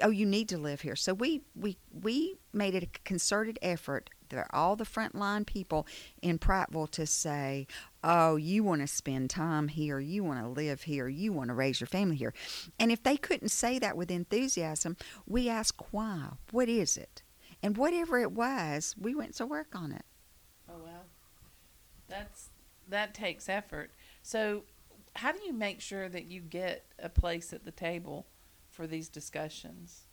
oh 0.03 0.11
you 0.11 0.27
need 0.27 0.49
to 0.51 0.59
live 0.59 0.81
here. 0.81 0.97
So 0.97 1.15
we 1.15 1.43
we 1.55 1.79
we 1.93 2.37
made 2.53 2.75
it 2.75 2.83
a 2.83 2.89
concerted 3.05 3.59
effort 3.63 4.11
there 4.33 4.47
all 4.51 4.77
the 4.77 4.85
frontline 4.85 5.47
people 5.47 5.87
in 6.21 6.39
Prattville 6.39 6.91
to 6.91 7.07
say 7.07 7.67
oh 8.03 8.37
you 8.37 8.65
want 8.65 8.81
to 8.81 8.87
spend 8.87 9.31
time 9.31 9.69
here 9.69 10.01
you 10.01 10.25
want 10.25 10.41
to 10.41 10.49
live 10.49 10.83
here 10.83 11.09
you 11.09 11.33
want 11.33 11.49
to 11.49 11.55
raise 11.55 11.81
your 11.81 11.89
family 11.89 12.17
here 12.17 12.35
and 12.79 12.91
if 12.91 13.03
they 13.03 13.17
couldn't 13.17 13.51
say 13.51 13.79
that 13.79 13.97
with 13.97 14.11
enthusiasm 14.11 14.97
we 15.27 15.49
asked 15.49 15.81
why 15.91 16.31
what 16.51 16.69
is 16.69 16.97
it 16.97 17.23
and 17.63 17.77
whatever 17.77 18.19
it 18.19 18.33
was 18.33 18.95
we 18.99 19.15
went 19.15 19.35
to 19.35 19.47
work 19.47 19.75
on 19.75 19.93
it 19.93 20.05
Oh 20.73 20.79
wow, 20.85 21.03
that's 22.09 22.49
that 22.89 23.15
takes 23.15 23.49
effort. 23.49 23.91
So, 24.23 24.65
how 25.17 25.33
do 25.33 25.41
you 25.45 25.53
make 25.53 25.81
sure 25.81 26.09
that 26.09 26.27
you 26.27 26.41
get 26.41 26.87
a 26.99 27.09
place 27.09 27.53
at 27.53 27.65
the 27.65 27.71
table 27.71 28.27
for 28.71 28.87
these 28.87 29.09
discussions? 29.09 30.05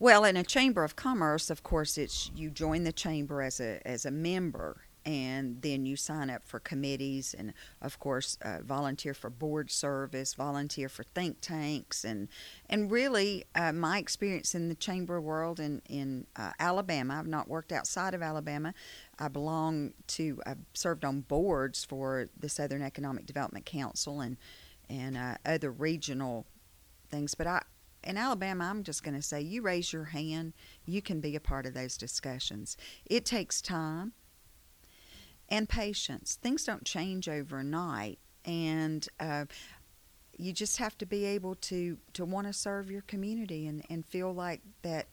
Well, 0.00 0.24
in 0.24 0.36
a 0.36 0.44
chamber 0.44 0.84
of 0.84 0.94
commerce, 0.94 1.50
of 1.50 1.64
course, 1.64 1.98
it's 1.98 2.30
you 2.36 2.50
join 2.50 2.84
the 2.84 2.92
chamber 2.92 3.42
as 3.42 3.58
a 3.58 3.80
as 3.84 4.06
a 4.06 4.12
member, 4.12 4.82
and 5.04 5.60
then 5.60 5.86
you 5.86 5.96
sign 5.96 6.30
up 6.30 6.44
for 6.46 6.60
committees, 6.60 7.34
and 7.36 7.52
of 7.82 7.98
course, 7.98 8.38
uh, 8.42 8.58
volunteer 8.62 9.12
for 9.12 9.28
board 9.28 9.72
service, 9.72 10.34
volunteer 10.34 10.88
for 10.88 11.02
think 11.02 11.40
tanks, 11.40 12.04
and 12.04 12.28
and 12.70 12.92
really, 12.92 13.44
uh, 13.56 13.72
my 13.72 13.98
experience 13.98 14.54
in 14.54 14.68
the 14.68 14.76
chamber 14.76 15.20
world 15.20 15.58
in 15.58 15.82
in 15.88 16.28
uh, 16.36 16.52
Alabama, 16.60 17.16
I've 17.18 17.26
not 17.26 17.48
worked 17.48 17.72
outside 17.72 18.14
of 18.14 18.22
Alabama. 18.22 18.74
I 19.18 19.26
belong 19.26 19.94
to, 20.08 20.40
I've 20.46 20.58
served 20.74 21.04
on 21.04 21.22
boards 21.22 21.84
for 21.84 22.28
the 22.38 22.48
Southern 22.48 22.82
Economic 22.82 23.26
Development 23.26 23.66
Council 23.66 24.20
and 24.20 24.36
and 24.88 25.16
uh, 25.16 25.38
other 25.44 25.72
regional 25.72 26.46
things, 27.10 27.34
but 27.34 27.48
I 27.48 27.62
in 28.04 28.16
Alabama, 28.16 28.64
I'm 28.64 28.82
just 28.82 29.02
going 29.02 29.16
to 29.16 29.22
say 29.22 29.40
you 29.40 29.62
raise 29.62 29.92
your 29.92 30.04
hand, 30.04 30.54
you 30.86 31.02
can 31.02 31.20
be 31.20 31.36
a 31.36 31.40
part 31.40 31.66
of 31.66 31.74
those 31.74 31.96
discussions. 31.96 32.76
It 33.06 33.24
takes 33.24 33.60
time 33.60 34.12
and 35.48 35.68
patience. 35.68 36.38
Things 36.40 36.64
don't 36.64 36.84
change 36.84 37.28
overnight, 37.28 38.18
and 38.44 39.06
uh, 39.18 39.46
you 40.36 40.52
just 40.52 40.78
have 40.78 40.96
to 40.98 41.06
be 41.06 41.24
able 41.24 41.56
to, 41.56 41.98
to 42.12 42.24
want 42.24 42.46
to 42.46 42.52
serve 42.52 42.90
your 42.90 43.02
community 43.02 43.66
and, 43.66 43.84
and 43.90 44.06
feel 44.06 44.32
like 44.32 44.60
that 44.82 45.06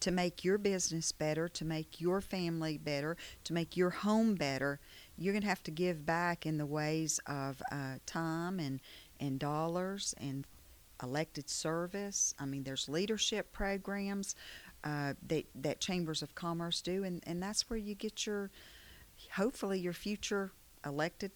to 0.00 0.10
make 0.10 0.44
your 0.44 0.58
business 0.58 1.10
better, 1.10 1.48
to 1.48 1.64
make 1.64 2.00
your 2.00 2.20
family 2.20 2.78
better, 2.78 3.16
to 3.44 3.52
make 3.52 3.76
your 3.76 3.90
home 3.90 4.34
better, 4.34 4.78
you're 5.16 5.32
going 5.32 5.42
to 5.42 5.48
have 5.48 5.62
to 5.64 5.70
give 5.70 6.06
back 6.06 6.46
in 6.46 6.58
the 6.58 6.66
ways 6.66 7.18
of 7.26 7.60
uh, 7.72 7.94
time 8.06 8.60
and, 8.60 8.80
and 9.18 9.40
dollars 9.40 10.14
and 10.20 10.46
elected 11.02 11.48
service. 11.48 12.34
I 12.38 12.46
mean, 12.46 12.64
there's 12.64 12.88
leadership 12.88 13.52
programs 13.52 14.34
uh, 14.84 15.14
that 15.26 15.46
that 15.54 15.80
chambers 15.80 16.22
of 16.22 16.34
commerce 16.34 16.80
do, 16.80 17.04
and 17.04 17.22
and 17.26 17.42
that's 17.42 17.68
where 17.68 17.78
you 17.78 17.94
get 17.94 18.26
your 18.26 18.50
hopefully 19.32 19.78
your 19.80 19.92
future 19.92 20.52
elected 20.84 21.32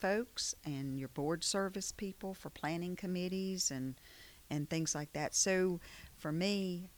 folks 0.00 0.54
and 0.64 0.98
your 0.98 1.08
board 1.08 1.42
service 1.44 1.92
people 1.92 2.34
for 2.34 2.50
planning 2.50 2.96
committees 2.96 3.70
and 3.70 3.94
and 4.50 4.68
things 4.68 4.94
like 4.94 5.12
that. 5.12 5.34
So 5.34 5.80
for 6.16 6.30
me, 6.32 6.90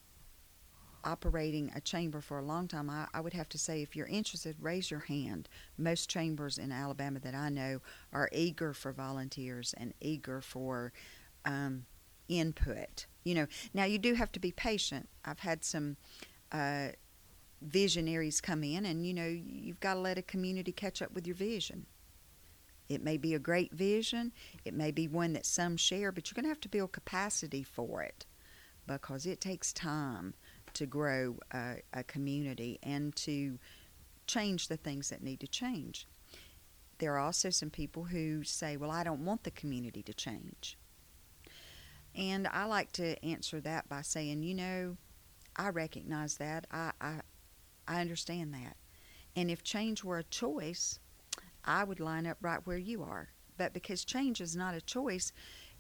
operating 1.05 1.71
a 1.75 1.81
chamber 1.81 2.21
for 2.21 2.39
a 2.39 2.43
long 2.43 2.69
time, 2.69 2.91
I, 2.91 3.07
I, 3.15 3.21
would 3.21 3.33
have 3.33 3.49
to 3.51 3.59
say 3.59 3.81
if 3.83 3.97
you're 3.97 4.07
interested, 4.07 4.57
raise 4.61 4.91
your 4.91 5.01
hand. 5.01 5.49
Most 5.79 6.11
chambers 6.11 6.59
in 6.59 6.73
Alabama 6.73 7.21
that 7.21 7.35
I 7.35 7.49
know 7.49 7.81
are 8.13 8.29
eager 8.33 8.75
for 8.75 8.93
volunteers 8.93 9.75
and 9.79 9.95
eager 10.01 10.41
for 10.41 10.93
um, 11.49 11.87
input. 12.29 13.07
You 13.25 13.35
know, 13.35 13.47
now 13.75 13.85
you 13.85 13.99
do 13.99 14.15
have 14.15 14.31
to 14.33 14.41
be 14.41 14.53
patient. 14.53 15.09
I've 15.25 15.41
had 15.41 15.65
some 15.65 15.97
uh, 16.53 16.89
visionaries 17.63 18.41
come 18.41 18.63
in, 18.63 18.85
and 18.85 19.07
you 19.07 19.15
know, 19.15 19.27
you've 19.27 19.81
got 19.81 19.95
to 19.95 20.01
let 20.01 20.19
a 20.19 20.23
community 20.23 20.73
catch 20.73 21.03
up 21.03 21.13
with 21.13 21.27
your 21.27 21.37
vision. 21.37 21.87
It 22.89 23.03
may 23.03 23.17
be 23.17 23.35
a 23.35 23.39
great 23.39 23.73
vision, 23.73 24.33
it 24.65 24.73
may 24.73 24.91
be 24.93 25.09
one 25.09 25.35
that 25.35 25.45
some 25.45 25.77
share, 25.77 26.11
but 26.11 26.31
you're 26.31 26.37
going 26.37 26.45
to 26.45 26.51
have 26.51 26.61
to 26.61 26.71
build 26.71 26.93
capacity 26.93 27.63
for 27.63 28.03
it 28.03 28.25
because 28.87 29.27
it 29.27 29.43
takes 29.43 29.75
time 29.75 30.33
to 30.73 30.87
grow 30.87 31.37
a, 31.53 31.77
a 31.93 32.03
community 32.05 32.79
and 32.83 33.15
to 33.17 33.59
change 34.27 34.69
the 34.69 34.79
things 34.79 35.11
that 35.11 35.23
need 35.23 35.41
to 35.41 35.47
change. 35.47 36.07
There 36.97 37.15
are 37.15 37.19
also 37.19 37.51
some 37.51 37.69
people 37.69 38.05
who 38.05 38.43
say, 38.43 38.79
Well, 38.79 38.91
I 38.91 39.05
don't 39.05 39.25
want 39.25 39.45
the 39.45 39.51
community 39.51 40.03
to 40.05 40.15
change. 40.15 40.79
And 42.15 42.49
I 42.49 42.65
like 42.65 42.93
to 42.93 43.23
answer 43.25 43.61
that 43.61 43.89
by 43.89 44.03
saying, 44.03 44.43
you 44.43 44.55
know, 44.55 44.97
I 45.57 45.69
recognize 45.69 46.37
that. 46.39 46.67
I, 46.71 46.93
I, 47.01 47.21
I 47.87 48.01
understand 48.01 48.55
that. 48.55 48.77
And 49.37 49.51
if 49.51 49.63
change 49.63 50.03
were 50.03 50.19
a 50.19 50.25
choice, 50.25 50.99
I 51.65 51.85
would 51.85 52.01
line 52.01 52.27
up 52.27 52.39
right 52.41 52.65
where 52.65 52.79
you 52.79 53.03
are. 53.03 53.29
But 53.57 53.73
because 53.73 54.05
change 54.05 54.41
is 54.41 54.57
not 54.57 54.75
a 54.75 54.81
choice, 54.81 55.33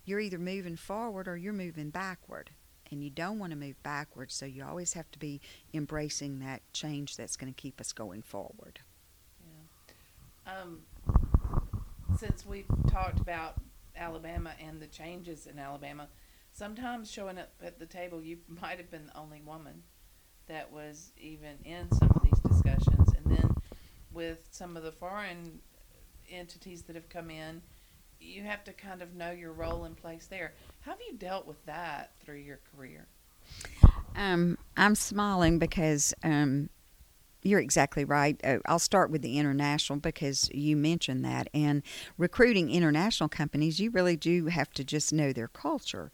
you're 0.05 0.20
either 0.20 0.39
moving 0.39 0.76
forward 0.76 1.29
or 1.29 1.37
you're 1.37 1.53
moving 1.53 1.91
backward. 1.91 2.51
And 2.91 3.05
you 3.05 3.11
don't 3.11 3.39
want 3.39 3.51
to 3.51 3.57
move 3.57 3.83
backward, 3.83 4.33
so 4.33 4.47
you 4.47 4.64
always 4.64 4.95
have 4.95 5.11
to 5.11 5.18
be 5.18 5.43
embracing 5.74 6.39
that 6.39 6.62
change 6.72 7.16
that's 7.16 7.37
going 7.37 7.53
to 7.53 7.61
keep 7.61 7.81
us 7.81 7.93
going 7.93 8.22
forward. 8.22 8.81
Yeah. 10.47 10.53
Um, 10.61 10.81
since 12.18 12.47
we've 12.47 12.64
talked 12.91 13.20
about 13.20 13.57
Alabama 13.99 14.53
and 14.61 14.80
the 14.80 14.86
changes 14.86 15.46
in 15.46 15.59
Alabama, 15.59 16.09
sometimes 16.53 17.11
showing 17.11 17.38
up 17.38 17.51
at 17.62 17.78
the 17.78 17.86
table, 17.86 18.22
you 18.22 18.38
might 18.49 18.78
have 18.78 18.90
been 18.90 19.07
the 19.07 19.16
only 19.18 19.40
woman 19.40 19.82
that 20.46 20.72
was 20.72 21.12
even 21.18 21.59
in 21.64 21.90
some 21.92 22.11
of 22.14 22.22
these 22.22 22.40
discussions. 22.40 23.12
And 23.16 23.36
then 23.36 23.55
with 24.12 24.49
some 24.51 24.76
of 24.76 24.82
the 24.82 24.92
foreign 24.92 25.61
entities 26.30 26.82
that 26.82 26.96
have 26.96 27.09
come 27.09 27.30
in, 27.30 27.62
you 28.20 28.42
have 28.42 28.64
to 28.64 28.72
kind 28.72 29.03
of 29.03 29.14
know 29.14 29.30
your 29.30 29.53
role 29.53 29.84
and 29.84 29.96
place 29.96 30.26
there. 30.26 30.55
How 30.80 30.92
have 30.92 31.01
you 31.09 31.16
dealt 31.16 31.46
with 31.46 31.64
that 31.66 32.12
through 32.20 32.38
your 32.38 32.61
career? 32.74 33.07
Um, 34.16 34.59
I'm 34.76 34.94
smiling 34.94 35.59
because 35.59 36.12
um, 36.24 36.70
you're 37.43 37.61
exactly 37.61 38.05
right. 38.05 38.41
Uh, 38.43 38.59
I'll 38.66 38.78
start 38.78 39.11
with 39.11 39.22
the 39.22 39.39
international 39.39 39.99
because 39.99 40.51
you 40.53 40.76
mentioned 40.76 41.24
that. 41.24 41.49
And 41.55 41.82
recruiting 42.16 42.70
international 42.70 43.28
companies, 43.28 43.80
you 43.80 43.91
really 43.91 44.16
do 44.16 44.47
have 44.47 44.70
to 44.72 44.84
just 44.84 45.12
know 45.12 45.32
their 45.32 45.49
culture. 45.49 46.11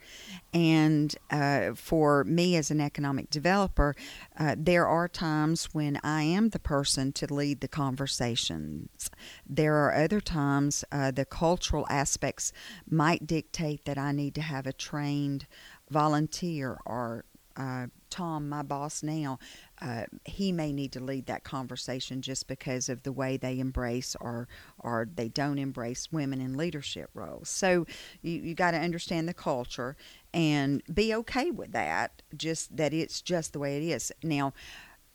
And 0.53 1.15
uh, 1.31 1.75
for 1.75 2.25
me 2.25 2.57
as 2.57 2.71
an 2.71 2.81
economic 2.81 3.31
developer, 3.31 3.95
uh, 4.39 4.55
there 4.59 4.87
are 4.87 5.09
times 5.09 5.67
when 5.73 5.99
I 6.03 6.23
am 6.23 6.51
the 6.51 6.59
person 6.59 7.13
to 7.15 7.33
lead 7.33 7.61
the 7.61 7.69
conversations. 7.69 9.11
There 9.49 9.77
are 9.77 9.95
other 9.95 10.21
times 10.21 10.85
uh, 10.93 11.11
the 11.11 11.25
cultural 11.25 11.87
aspects 11.89 12.53
might 12.89 13.27
dictate 13.27 13.85
that 13.87 13.99
I 13.99 14.13
need 14.13 14.35
to 14.35 14.43
have 14.43 14.67
a 14.67 14.73
trained 14.73 15.47
volunteer 15.91 16.79
or 16.85 17.25
uh, 17.57 17.87
Tom, 18.11 18.49
my 18.49 18.63
boss 18.63 19.03
now, 19.03 19.39
uh, 19.85 20.05
he 20.25 20.51
may 20.51 20.73
need 20.73 20.93
to 20.93 21.01
lead 21.01 21.27
that 21.27 21.45
conversation 21.45 22.23
just 22.23 22.49
because 22.49 22.89
of 22.89 23.03
the 23.03 23.13
way 23.13 23.37
they 23.37 23.59
embrace 23.59 24.17
or 24.19 24.49
or 24.79 25.07
they 25.15 25.29
don't 25.29 25.59
embrace 25.59 26.11
women 26.11 26.41
in 26.41 26.57
leadership 26.57 27.11
roles. 27.13 27.51
So 27.51 27.87
you 28.23 28.33
you 28.41 28.55
got 28.55 28.71
to 28.71 28.79
understand 28.79 29.29
the 29.29 29.35
culture 29.35 29.97
and 30.33 30.83
be 30.93 31.15
okay 31.15 31.51
with 31.51 31.73
that. 31.73 32.23
Just 32.35 32.77
that 32.77 32.95
it's 32.95 33.21
just 33.21 33.53
the 33.53 33.59
way 33.59 33.77
it 33.77 33.83
is 33.83 34.11
now. 34.23 34.55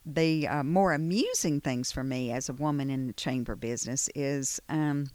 The 0.05 0.47
uh, 0.47 0.63
more 0.63 0.93
amusing 0.93 1.61
things 1.61 1.91
for 1.91 2.03
me 2.03 2.32
as 2.32 2.47
a 2.47 2.53
woman 2.53 2.89
in 2.89 3.07
the 3.07 3.13
chamber 3.13 3.55
business 3.55 4.09
is 4.15 4.59
um, 4.70 5.09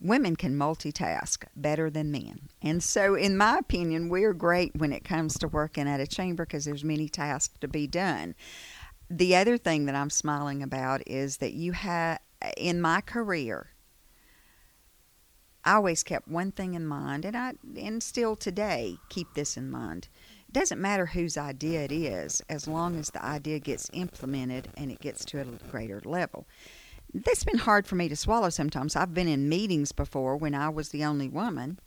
women 0.00 0.36
can 0.36 0.56
multitask 0.56 1.44
better 1.56 1.90
than 1.90 2.10
men. 2.10 2.48
And 2.62 2.82
so, 2.82 3.14
in 3.14 3.36
my 3.36 3.58
opinion, 3.58 4.08
we're 4.08 4.32
great 4.32 4.76
when 4.76 4.92
it 4.92 5.04
comes 5.04 5.38
to 5.38 5.48
working 5.48 5.88
at 5.88 6.00
a 6.00 6.06
chamber 6.06 6.44
because 6.44 6.64
there's 6.64 6.84
many 6.84 7.08
tasks 7.08 7.56
to 7.60 7.68
be 7.68 7.86
done. 7.86 8.34
The 9.10 9.36
other 9.36 9.58
thing 9.58 9.86
that 9.86 9.94
I'm 9.94 10.10
smiling 10.10 10.62
about 10.62 11.02
is 11.06 11.38
that 11.38 11.52
you 11.52 11.72
have, 11.72 12.18
in 12.56 12.80
my 12.80 13.00
career, 13.00 13.70
I 15.64 15.74
always 15.74 16.02
kept 16.02 16.28
one 16.28 16.52
thing 16.52 16.74
in 16.74 16.86
mind, 16.86 17.24
and 17.24 17.36
I 17.36 17.54
and 17.76 18.02
still 18.02 18.36
today 18.36 18.98
keep 19.08 19.32
this 19.34 19.56
in 19.56 19.70
mind. 19.70 20.08
It 20.48 20.52
doesn't 20.52 20.80
matter 20.80 21.06
whose 21.06 21.38
idea 21.38 21.82
it 21.84 21.92
is, 21.92 22.42
as 22.50 22.68
long 22.68 22.96
as 22.96 23.10
the 23.10 23.24
idea 23.24 23.58
gets 23.58 23.90
implemented 23.94 24.68
and 24.76 24.90
it 24.90 25.00
gets 25.00 25.24
to 25.26 25.40
a 25.40 25.44
greater 25.70 26.02
level 26.04 26.46
that's 27.14 27.44
been 27.44 27.58
hard 27.58 27.86
for 27.86 27.94
me 27.94 28.08
to 28.08 28.16
swallow 28.16 28.50
sometimes. 28.50 28.96
I've 28.96 29.14
been 29.14 29.28
in 29.28 29.48
meetings 29.48 29.92
before 29.92 30.36
when 30.36 30.54
I 30.54 30.68
was 30.68 30.88
the 30.88 31.04
only 31.04 31.28
woman, 31.28 31.78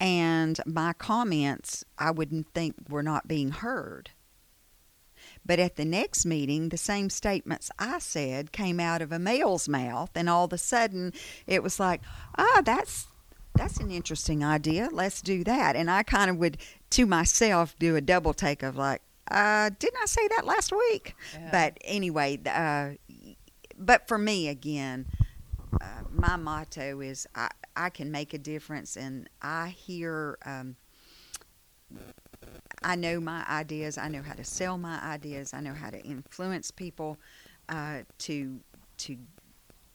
and 0.00 0.60
my 0.66 0.92
comments 0.92 1.84
I 1.98 2.10
wouldn't 2.10 2.52
think 2.54 2.76
were 2.88 3.02
not 3.02 3.28
being 3.28 3.50
heard. 3.50 4.10
But 5.46 5.58
at 5.58 5.76
the 5.76 5.84
next 5.84 6.24
meeting, 6.24 6.68
the 6.68 6.76
same 6.76 7.10
statements 7.10 7.70
I 7.78 7.98
said 7.98 8.52
came 8.52 8.80
out 8.80 9.02
of 9.02 9.12
a 9.12 9.18
male's 9.18 9.68
mouth, 9.68 10.10
and 10.14 10.28
all 10.28 10.44
of 10.44 10.52
a 10.52 10.58
sudden 10.58 11.12
it 11.46 11.62
was 11.62 11.80
like, 11.80 12.00
ah, 12.38 12.62
that's 12.64 13.08
that's 13.54 13.78
an 13.78 13.90
interesting 13.90 14.44
idea. 14.44 14.88
Let's 14.90 15.22
do 15.22 15.44
that. 15.44 15.76
And 15.76 15.90
I 15.90 16.02
kind 16.02 16.28
of 16.28 16.38
would, 16.38 16.58
to 16.90 17.06
myself, 17.06 17.76
do 17.78 17.94
a 17.94 18.00
double 18.00 18.34
take 18.34 18.64
of 18.64 18.76
like, 18.76 19.00
uh, 19.30 19.70
didn't 19.78 20.02
I 20.02 20.06
say 20.06 20.26
that 20.28 20.44
last 20.44 20.72
week? 20.72 21.14
Yeah. 21.32 21.50
But 21.52 21.78
anyway, 21.84 22.40
uh, 22.46 22.96
but 23.78 24.08
for 24.08 24.18
me, 24.18 24.48
again, 24.48 25.06
uh, 25.80 26.02
my 26.10 26.36
motto 26.36 27.00
is 27.00 27.26
I, 27.34 27.48
I 27.76 27.90
can 27.90 28.10
make 28.10 28.34
a 28.34 28.38
difference, 28.38 28.96
and 28.96 29.28
I 29.42 29.68
hear. 29.68 30.38
Um, 30.44 30.76
I 32.82 32.96
know 32.96 33.18
my 33.18 33.44
ideas. 33.48 33.96
I 33.96 34.08
know 34.08 34.22
how 34.22 34.34
to 34.34 34.44
sell 34.44 34.76
my 34.76 35.02
ideas. 35.02 35.54
I 35.54 35.60
know 35.60 35.72
how 35.72 35.90
to 35.90 36.00
influence 36.02 36.70
people 36.70 37.18
uh, 37.68 38.00
to 38.18 38.60
to 38.98 39.16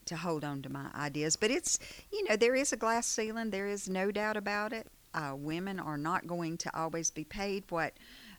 to 0.05 0.15
hold 0.15 0.43
on 0.43 0.61
to 0.63 0.69
my 0.69 0.87
ideas. 0.95 1.35
But 1.35 1.51
it's 1.51 1.79
you 2.11 2.27
know 2.27 2.35
there 2.35 2.55
is 2.55 2.73
a 2.73 2.77
glass 2.77 3.05
ceiling. 3.05 3.51
There 3.51 3.67
is 3.67 3.87
no 3.87 4.11
doubt 4.11 4.37
about 4.37 4.73
it. 4.73 4.87
Uh, 5.13 5.33
women 5.35 5.79
are 5.79 5.97
not 5.97 6.27
going 6.27 6.57
to 6.57 6.77
always 6.77 7.09
be 7.11 7.23
paid 7.23 7.63
what 7.69 7.93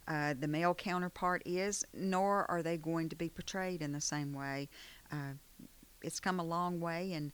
uh, 0.07 0.35
the 0.39 0.49
male 0.49 0.75
counterpart 0.75 1.43
is, 1.45 1.85
nor 1.95 2.49
are 2.51 2.63
they 2.63 2.77
going 2.77 3.09
to 3.09 3.17
be 3.17 3.29
portrayed 3.29 3.83
in 3.83 3.93
the 3.93 4.01
same 4.01 4.33
way. 4.33 4.69
Uh, 5.13 5.35
it's 6.03 6.21
come 6.21 6.41
a 6.41 6.45
long 6.45 6.81
way, 6.81 7.13
and 7.13 7.33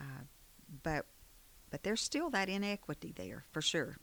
uh, 0.00 0.24
but 0.82 1.06
but 1.70 1.82
there's 1.82 2.00
still 2.00 2.30
that 2.30 2.48
inequity 2.48 3.12
there 3.16 3.44
for 3.52 3.62
sure. 3.62 3.96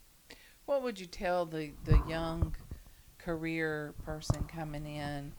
What 0.66 0.82
would 0.82 1.00
you 1.00 1.06
tell 1.06 1.46
the, 1.46 1.72
the 1.84 2.00
young 2.08 2.54
career 3.18 3.94
person 4.04 4.44
coming 4.44 4.86
in, 4.86 5.32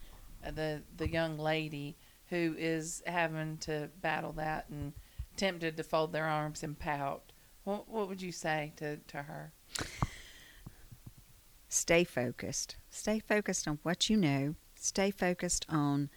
uh, 0.45 0.51
the 0.51 0.81
the 0.97 1.09
young 1.09 1.37
lady 1.37 1.95
who 2.29 2.55
is 2.57 3.03
having 3.05 3.57
to 3.57 3.89
battle 4.01 4.31
that 4.33 4.65
and 4.69 4.93
tempted 5.37 5.77
to 5.77 5.83
fold 5.83 6.13
their 6.13 6.25
arms 6.25 6.63
and 6.63 6.77
pout? 6.77 7.31
What 7.63 7.89
what 7.89 8.07
would 8.07 8.21
you 8.21 8.31
say 8.31 8.73
to, 8.77 8.97
to 8.97 9.23
her? 9.23 9.51
Stay 11.69 12.03
focused. 12.03 12.75
Stay 12.89 13.19
focused 13.19 13.67
on 13.67 13.79
what 13.83 14.09
you 14.09 14.17
know. 14.17 14.55
Stay 14.75 15.11
focused 15.11 15.65
on 15.69 16.09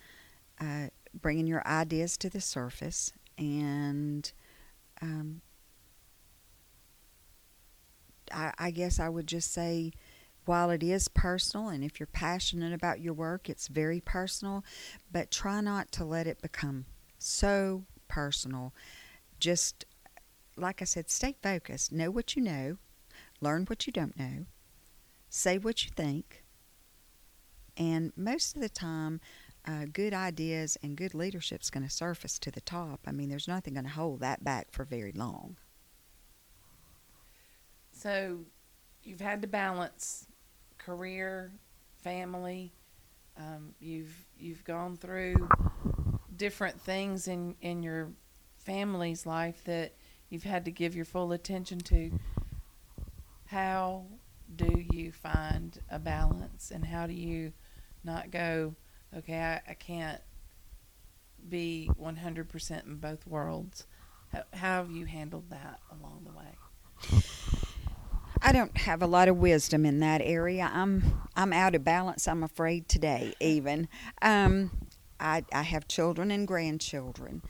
uh, 0.61 0.89
bringing 1.21 1.47
your 1.47 1.67
ideas 1.67 2.17
to 2.19 2.31
the 2.31 2.41
surface 2.41 3.12
and 3.39 4.33
um, 5.03 5.41
I, 8.33 8.53
I 8.59 8.71
guess 8.71 8.99
I 8.99 9.09
would 9.09 9.27
just 9.27 9.53
say 9.53 9.93
while 10.45 10.71
it 10.71 10.83
is 10.83 11.09
personal 11.09 11.69
and 11.69 11.83
if 11.83 11.99
you're 11.99 12.07
passionate 12.07 12.73
about 12.73 13.01
your 13.01 13.15
work 13.15 13.49
it's 13.49 13.69
very 13.69 14.01
personal 14.01 14.65
but 15.11 15.31
try 15.31 15.61
not 15.61 15.91
to 15.93 16.05
let 16.05 16.27
it 16.27 16.43
become 16.43 16.87
so 17.19 17.85
personal. 18.09 18.73
Just 19.41 19.85
like 20.57 20.81
i 20.81 20.85
said 20.85 21.11
stay 21.11 21.35
focused. 21.43 21.93
Know 21.93 22.11
what 22.11 22.37
you 22.37 22.43
know. 22.43 22.77
Learn 23.41 23.65
what 23.65 23.87
you 23.87 23.93
don't 23.93 24.19
know. 24.19 24.47
Say 25.29 25.59
what 25.59 25.85
you 25.85 25.91
think. 25.95 26.45
And 27.77 28.12
most 28.17 28.55
of 28.55 28.62
the 28.62 28.69
time 28.69 29.21
uh, 29.67 29.87
good 29.93 30.12
ideas 30.12 30.77
and 30.83 30.97
good 30.97 31.15
leadership 31.15 31.62
is 31.62 31.71
going 31.71 31.85
to 31.85 31.91
surface 31.91 32.39
to 32.41 32.51
the 32.51 32.61
top. 32.61 33.01
I 33.07 33.12
mean, 33.12 33.29
there's 33.29 33.49
nothing 33.49 33.75
going 33.75 33.85
to 33.85 33.91
hold 33.91 34.21
that 34.21 34.45
back 34.45 34.71
for 34.71 34.85
very 34.85 35.12
long. 35.12 35.57
So, 37.93 38.41
you've 39.03 39.21
had 39.21 39.41
to 39.43 39.49
balance 39.49 40.27
career, 40.79 41.53
family. 42.03 42.73
Um, 43.37 43.75
you've 43.81 44.15
you've 44.39 44.62
gone 44.65 44.97
through 44.97 45.49
different 46.37 46.81
things 46.81 47.27
in 47.27 47.55
in 47.62 47.83
your 47.83 48.11
family's 48.59 49.27
life 49.27 49.62
that 49.65 49.95
you've 50.29 50.45
had 50.45 50.65
to 50.67 50.71
give 50.71 50.95
your 50.95 51.05
full 51.05 51.33
attention 51.33 51.79
to. 51.79 52.12
How 53.47 54.05
do 54.55 54.85
you 54.93 55.11
find 55.12 55.79
a 55.91 55.99
balance, 55.99 56.71
and 56.71 56.85
how 56.85 57.07
do 57.07 57.15
you 57.15 57.53
not 58.05 58.31
go? 58.31 58.75
Okay, 59.17 59.39
I, 59.41 59.71
I 59.71 59.75
can't 59.75 60.21
be 61.49 61.91
100% 62.01 62.87
in 62.87 62.97
both 62.97 63.27
worlds. 63.27 63.87
How, 64.33 64.43
how 64.53 64.83
have 64.83 64.91
you 64.91 65.07
handled 65.07 65.51
that 65.51 65.81
along 65.91 66.27
the 66.27 66.33
way? 66.33 67.23
I 68.43 68.53
don't 68.53 68.77
have 68.77 69.03
a 69.03 69.07
lot 69.07 69.29
of 69.29 69.39
wisdom 69.39 69.87
in 69.87 70.01
that 70.01 70.21
area. 70.23 70.71
I'm 70.73 71.23
I'm 71.35 71.53
out 71.55 71.75
of 71.75 71.83
balance. 71.83 72.29
I'm 72.29 72.43
afraid 72.43 72.89
today, 72.89 73.33
even. 73.41 73.89
Um, 74.21 74.71
I 75.19 75.45
I 75.51 75.62
have 75.62 75.89
children 75.89 76.31
and 76.31 76.47
grandchildren 76.47 77.41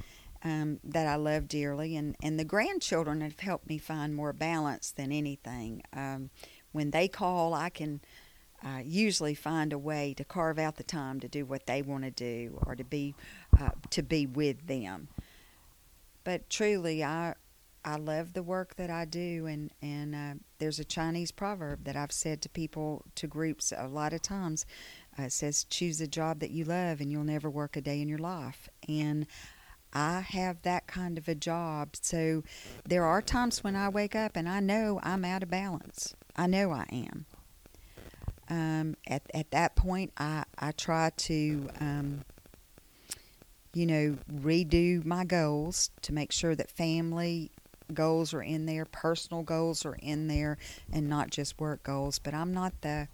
um, 0.45 0.79
that 0.85 1.09
I 1.09 1.17
love 1.17 1.49
dearly, 1.49 1.97
and 1.97 2.15
and 2.23 2.39
the 2.39 2.45
grandchildren 2.45 3.23
have 3.23 3.41
helped 3.41 3.69
me 3.69 3.77
find 3.77 4.15
more 4.15 4.33
balance 4.33 4.93
than 4.93 5.11
anything. 5.11 5.83
Um, 5.93 6.31
when 6.71 6.93
they 6.93 7.09
call, 7.09 7.55
I 7.55 7.71
can 7.71 8.01
uh, 8.65 8.81
usually 8.83 9.35
find 9.35 9.73
a 9.73 9.79
way 9.79 10.15
to 10.15 10.25
carve 10.25 10.59
out 10.59 10.77
the 10.77 10.85
time 10.85 11.21
to 11.21 11.29
do 11.29 11.45
what 11.45 11.67
they 11.67 11.83
want 11.83 12.05
to 12.05 12.11
do 12.11 12.59
or 12.67 12.75
to 12.75 12.85
be 12.85 13.15
uh, 13.61 13.71
to 13.91 14.03
be 14.03 14.27
with 14.27 14.67
them. 14.67 15.09
But 16.25 16.49
truly, 16.49 17.05
I 17.05 17.35
I 17.85 17.97
love 17.97 18.33
the 18.33 18.43
work 18.43 18.77
that 18.77 18.89
I 18.89 19.05
do, 19.05 19.47
and 19.47 19.71
and 19.83 20.15
uh, 20.15 20.35
there's 20.59 20.79
a 20.79 20.85
Chinese 20.85 21.31
proverb 21.31 21.85
that 21.85 21.97
I've 21.97 22.13
said 22.13 22.41
to 22.43 22.49
people 22.49 23.05
to 23.17 23.27
groups 23.27 23.73
a 23.77 23.87
lot 23.87 24.15
of 24.15 24.23
times. 24.23 24.65
Uh, 25.19 25.25
it 25.25 25.33
says, 25.33 25.65
"Choose 25.65 26.01
a 26.01 26.07
job 26.07 26.41
that 26.41 26.51
you 26.51 26.65
love, 26.65 27.01
and 27.01 27.13
you'll 27.13 27.25
never 27.25 27.51
work 27.51 27.77
a 27.77 27.83
day 27.83 28.01
in 28.01 28.09
your 28.09 28.19
life." 28.19 28.69
And 28.89 29.27
I 29.93 30.21
have 30.21 30.63
that 30.63 30.87
kind 30.87 31.19
of 31.19 31.29
a 31.29 31.35
job. 31.35 31.97
So 32.01 32.43
there 32.85 33.05
are 33.05 33.23
times 33.23 33.63
when 33.63 33.77
I 33.77 33.89
wake 33.89 34.17
up 34.17 34.37
and 34.37 34.49
I 34.49 34.59
know 34.59 34.99
I'm 35.03 35.25
out 35.25 35.45
of 35.45 35.51
balance. 35.51 36.15
I 36.35 36.49
know 36.49 36.73
I 36.73 36.87
am. 36.91 37.27
Um, 38.49 38.97
at 39.07 39.23
at 39.33 39.51
that 39.53 39.77
point, 39.77 40.13
I 40.17 40.45
I 40.59 40.73
try 40.73 41.11
to 41.17 41.69
um, 41.81 42.25
you 43.73 43.87
know 43.87 44.19
redo 44.33 45.05
my 45.05 45.25
goals 45.25 45.91
to 46.03 46.13
make 46.13 46.33
sure 46.33 46.55
that 46.55 46.71
family 46.71 47.51
goals 47.93 48.33
are 48.33 48.43
in 48.43 48.67
there, 48.67 48.85
personal 48.85 49.43
goals 49.43 49.85
are 49.85 49.97
in 49.97 50.27
there, 50.27 50.59
and 50.93 51.09
not 51.09 51.31
just 51.31 51.61
work 51.61 51.83
goals. 51.83 52.19
But 52.19 52.35
I'm 52.35 52.53
not 52.53 52.81
the 52.83 53.09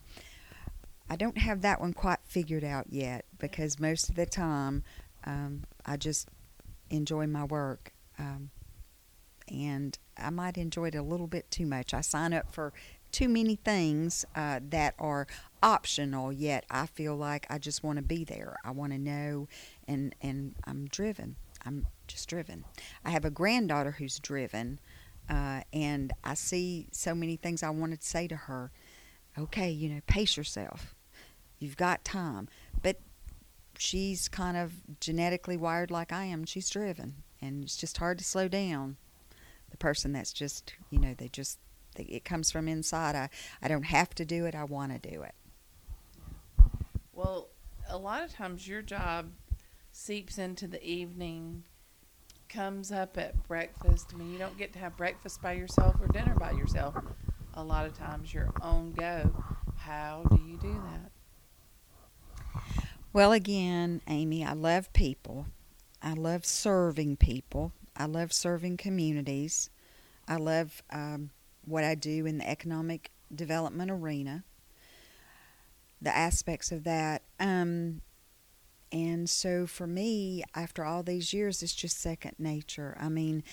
I 1.09 1.17
don't 1.17 1.39
have 1.39 1.63
that 1.63 1.81
one 1.81 1.93
quite 1.93 2.21
figured 2.25 2.63
out 2.63 2.87
yet 2.91 3.25
because 3.39 3.81
most 3.81 4.09
of 4.09 4.15
the 4.15 4.27
time 4.27 4.85
um, 5.25 5.65
I 5.85 5.97
just 5.97 6.29
enjoy 6.89 7.27
my 7.27 7.45
work. 7.45 7.93
Um, 8.17 8.51
and 9.49 9.99
I 10.17 10.31
might 10.31 10.57
enjoy 10.57 10.87
it 10.87 10.95
a 10.95 11.03
little 11.03 11.27
bit 11.27 11.51
too 11.51 11.67
much. 11.67 11.93
I 11.93 12.01
sign 12.01 12.33
up 12.33 12.55
for 12.55 12.73
too 13.13 13.29
many 13.29 13.57
things 13.57 14.25
uh, 14.35 14.61
that 14.71 14.95
are 14.99 15.27
optional 15.63 16.33
yet 16.33 16.65
i 16.71 16.87
feel 16.87 17.15
like 17.15 17.47
i 17.51 17.59
just 17.59 17.83
want 17.85 17.97
to 17.97 18.03
be 18.03 18.25
there. 18.25 18.57
I 18.65 18.71
want 18.71 18.93
to 18.93 18.99
know 18.99 19.49
and 19.87 20.15
and 20.23 20.55
i'm 20.65 20.87
driven. 20.87 21.37
I'm 21.67 21.87
just 22.07 22.29
driven. 22.29 22.65
I 23.05 23.11
have 23.11 23.27
a 23.27 23.31
granddaughter 23.31 23.93
who's 23.93 24.19
driven 24.19 24.81
uh, 25.29 25.61
and 25.73 26.13
i 26.25 26.35
see 26.35 26.89
so 26.93 27.15
many 27.15 27.37
things 27.37 27.63
i 27.63 27.71
wanted 27.71 28.01
to 28.01 28.07
say 28.07 28.27
to 28.29 28.37
her. 28.37 28.71
Okay 29.39 29.71
you 29.71 29.89
know 29.89 30.01
pace 30.07 30.37
yourself. 30.37 30.95
You've 31.59 31.77
got 31.77 32.05
time. 32.05 32.49
But 32.83 33.01
she's 33.77 34.29
kind 34.29 34.57
of 34.57 34.73
genetically 35.01 35.57
wired 35.57 35.91
like 35.91 36.13
i 36.13 36.25
am. 36.25 36.45
She's 36.45 36.71
driven 36.71 37.17
and 37.43 37.65
it's 37.65 37.77
just 37.77 37.99
hard 37.99 38.19
to 38.19 38.25
slow 38.25 38.49
down. 38.49 38.97
The 39.71 39.77
person 39.77 40.13
that's 40.13 40.33
just 40.33 40.75
you 40.91 40.99
know 40.99 41.15
they 41.17 41.29
just 41.29 41.59
it 41.97 42.25
comes 42.25 42.51
from 42.51 42.69
inside. 42.69 43.15
I, 43.15 43.29
I 43.63 43.69
don't 43.69 43.85
have 43.85 44.15
to 44.17 44.25
do 44.25 44.47
it. 44.47 44.55
I 44.55 44.65
want 44.65 44.93
to 44.93 45.11
do 45.11 45.23
it. 45.23 45.35
Well, 47.13 47.49
a 47.89 47.99
lot 47.99 48.23
of 48.23 48.33
times 48.33 48.67
your 48.67 48.83
job 48.83 49.31
seeps 49.93 50.39
into 50.39 50.67
the 50.67 50.83
evening, 50.85 51.65
comes 52.49 52.91
up 52.93 53.19
at 53.19 53.47
breakfast. 53.47 54.13
I 54.15 54.17
mean, 54.17 54.33
you 54.33 54.39
don't 54.39 54.57
get 54.57 54.73
to 54.75 54.79
have 54.79 54.97
breakfast 54.97 55.43
by 55.43 55.53
yourself 55.53 55.97
or 56.01 56.07
dinner 56.09 56.35
by 56.35 56.53
yourself. 56.53 56.95
A 57.55 57.63
lot 57.63 57.87
of 57.87 57.97
times 57.97 58.33
you're 58.33 58.53
on 58.63 58.93
go. 58.93 59.31
How 59.77 60.25
do 60.31 60.41
you 60.43 60.57
do 60.57 60.81
that? 60.93 62.63
Well, 63.13 63.33
again, 63.33 64.03
Amy, 64.07 64.45
I 64.45 64.53
love 64.53 64.93
people. 64.93 65.47
I 66.03 66.13
love 66.15 66.47
serving 66.47 67.17
people. 67.17 67.73
I 67.97 68.07
love 68.07 68.33
serving 68.33 68.77
communities. 68.77 69.69
I 70.29 70.37
love 70.37 70.83
um, 70.91 71.31
what 71.71 71.85
I 71.85 71.95
do 71.95 72.27
in 72.27 72.39
the 72.39 72.49
economic 72.49 73.11
development 73.35 73.91
arena, 73.91 74.45
the 76.01 76.15
aspects 76.15 76.73
of 76.73 76.85
that. 76.85 77.23
Um, 77.39 78.03
and 78.93 79.31
so 79.31 79.67
for 79.67 79.87
me, 79.87 80.43
after 80.55 80.85
all 80.85 81.03
these 81.03 81.33
years, 81.33 81.63
it's 81.63 81.75
just 81.75 82.01
second 82.01 82.35
nature. 82.39 82.97
I 83.01 83.09
mean, 83.09 83.45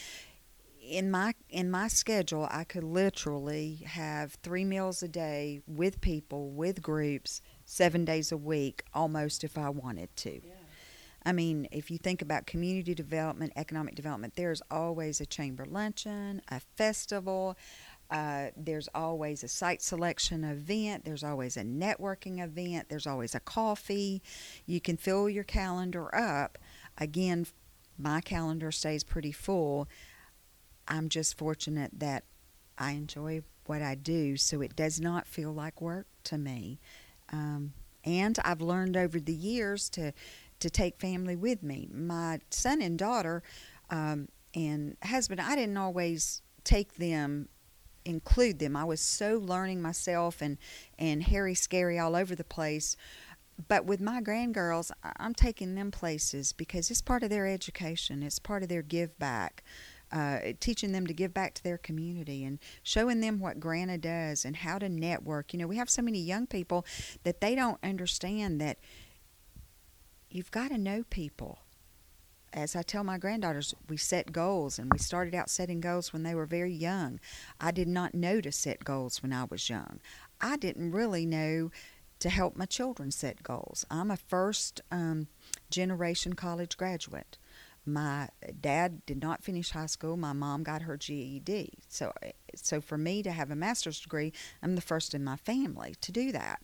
in 0.82 1.12
my 1.12 1.36
in 1.50 1.70
my 1.70 1.88
schedule, 1.90 2.48
I 2.50 2.64
could 2.64 2.84
literally 2.84 3.84
have 3.86 4.34
three 4.42 4.66
meals 4.66 5.04
a 5.04 5.08
day 5.08 5.62
with 5.68 6.02
people, 6.02 6.50
with 6.50 6.82
groups, 6.82 7.42
seven 7.66 8.06
days 8.06 8.32
a 8.32 8.38
week, 8.38 8.84
almost 8.94 9.44
if 9.44 9.58
I 9.58 9.70
wanted 9.70 10.16
to. 10.18 10.34
Yeah. 10.34 10.54
I 11.26 11.34
mean, 11.34 11.68
if 11.74 11.92
you 11.92 11.98
think 11.98 12.22
about 12.22 12.48
community 12.48 12.96
development, 12.96 13.52
economic 13.58 13.96
development, 13.96 14.36
there's 14.36 14.62
always 14.72 15.20
a 15.20 15.26
chamber 15.26 15.66
luncheon, 15.66 16.42
a 16.50 16.62
festival, 16.78 17.58
uh, 18.10 18.48
there's 18.56 18.88
always 18.96 19.44
a 19.44 19.48
site 19.48 19.82
selection 19.82 20.44
event. 20.44 21.06
There's 21.06 21.24
always 21.24 21.58
a 21.58 21.64
networking 21.64 22.44
event. 22.44 22.90
There's 22.90 23.08
always 23.08 23.36
a 23.36 23.40
coffee. 23.40 24.22
You 24.66 24.80
can 24.80 24.98
fill 24.98 25.30
your 25.30 25.44
calendar 25.44 26.14
up. 26.16 26.58
Again, 26.98 27.48
my 27.98 28.22
calendar 28.22 28.72
stays 28.72 29.04
pretty 29.04 29.32
full. 29.32 29.88
I'm 30.88 31.10
just 31.10 31.38
fortunate 31.38 31.92
that 31.98 32.24
I 32.78 32.92
enjoy 32.92 33.42
what 33.66 33.82
I 33.82 33.96
do, 33.96 34.38
so 34.38 34.62
it 34.62 34.76
does 34.76 35.02
not 35.02 35.28
feel 35.28 35.52
like 35.52 35.82
work 35.82 36.08
to 36.26 36.38
me. 36.38 36.80
Um, 37.32 37.74
and 38.06 38.38
I've 38.46 38.62
learned 38.62 38.96
over 38.96 39.20
the 39.20 39.34
years 39.34 39.90
to 39.90 40.14
to 40.60 40.70
take 40.72 41.00
family 41.00 41.36
with 41.36 41.62
me. 41.62 41.88
My 41.94 42.40
son 42.50 42.82
and 42.82 42.98
daughter 42.98 43.44
um, 43.92 44.28
and 44.56 44.98
husband, 45.04 45.40
I 45.40 45.56
didn't 45.56 45.78
always 45.78 46.42
take 46.64 46.96
them, 46.96 47.48
include 48.08 48.60
them. 48.60 48.76
I 48.76 48.86
was 48.86 49.02
so 49.02 49.38
learning 49.38 49.82
myself 49.82 50.42
and 50.42 50.58
and 50.98 51.24
hairy, 51.24 51.54
scary 51.54 52.00
all 52.00 52.16
over 52.16 52.36
the 52.36 52.44
place. 52.44 52.96
But 53.68 53.86
with 53.86 54.00
my 54.00 54.22
grandgirls, 54.22 54.92
I- 55.04 55.14
I'm 55.18 55.34
taking 55.34 55.76
them 55.76 55.92
places 55.92 56.54
because 56.54 56.90
it's 56.90 57.02
part 57.02 57.24
of 57.24 57.30
their 57.30 57.48
education. 57.48 58.24
It's 58.24 58.40
part 58.40 58.64
of 58.64 58.70
their 58.70 58.82
give 58.82 59.18
back. 59.20 59.64
Uh, 60.10 60.54
teaching 60.62 60.94
them 60.94 61.06
to 61.06 61.14
give 61.14 61.34
back 61.34 61.54
to 61.54 61.62
their 61.62 61.78
community 61.78 62.46
and 62.46 62.60
showing 62.82 63.20
them 63.20 63.40
what 63.40 63.60
Grana 63.60 63.98
does 63.98 64.46
and 64.46 64.56
how 64.56 64.80
to 64.80 64.88
network. 64.88 65.52
You 65.52 65.60
know, 65.60 65.68
we 65.68 65.76
have 65.76 65.90
so 65.90 66.02
many 66.02 66.20
young 66.20 66.48
people 66.48 66.86
that 67.24 67.42
they 67.42 67.56
don't 67.56 67.78
understand 67.84 68.62
that 68.62 68.78
you've 70.30 70.52
got 70.52 70.70
to 70.70 70.78
know 70.78 71.04
people. 71.10 71.60
As 72.54 72.76
I 72.76 72.82
tell 72.82 73.04
my 73.04 73.18
granddaughters, 73.18 73.76
we 73.90 73.98
set 73.98 74.32
goals 74.32 74.80
and 74.80 74.92
we 74.92 74.98
started 75.00 75.36
out 75.36 75.50
setting 75.50 75.82
goals 75.82 76.14
when 76.14 76.24
they 76.24 76.34
were 76.34 76.46
very 76.46 76.74
young. 76.74 77.20
I 77.60 77.72
did 77.72 77.88
not 77.88 78.14
know 78.14 78.42
to 78.42 78.52
set 78.52 78.84
goals 78.84 79.22
when 79.22 79.34
I 79.34 79.46
was 79.46 79.70
young. 79.70 80.00
I 80.40 80.58
didn't 80.58 80.92
really 80.92 81.26
know 81.26 81.72
to 82.20 82.30
help 82.30 82.56
my 82.56 82.66
children 82.66 83.12
set 83.12 83.44
goals. 83.44 83.86
I'm 83.92 84.10
a 84.10 84.18
first 84.18 84.82
um, 84.92 85.28
generation 85.70 86.34
college 86.34 86.78
graduate. 86.78 87.38
My 87.86 88.28
dad 88.60 89.06
did 89.06 89.22
not 89.22 89.44
finish 89.44 89.72
high 89.72 89.86
school. 89.86 90.18
My 90.18 90.34
mom 90.34 90.64
got 90.64 90.82
her 90.82 90.98
GED. 90.98 91.72
So, 91.88 92.12
so 92.54 92.82
for 92.82 92.98
me 92.98 93.24
to 93.24 93.32
have 93.32 93.50
a 93.50 93.56
master's 93.56 94.02
degree, 94.02 94.34
I'm 94.62 94.76
the 94.76 94.82
first 94.82 95.14
in 95.14 95.24
my 95.24 95.38
family 95.38 95.96
to 96.02 96.12
do 96.12 96.34
that. 96.34 96.62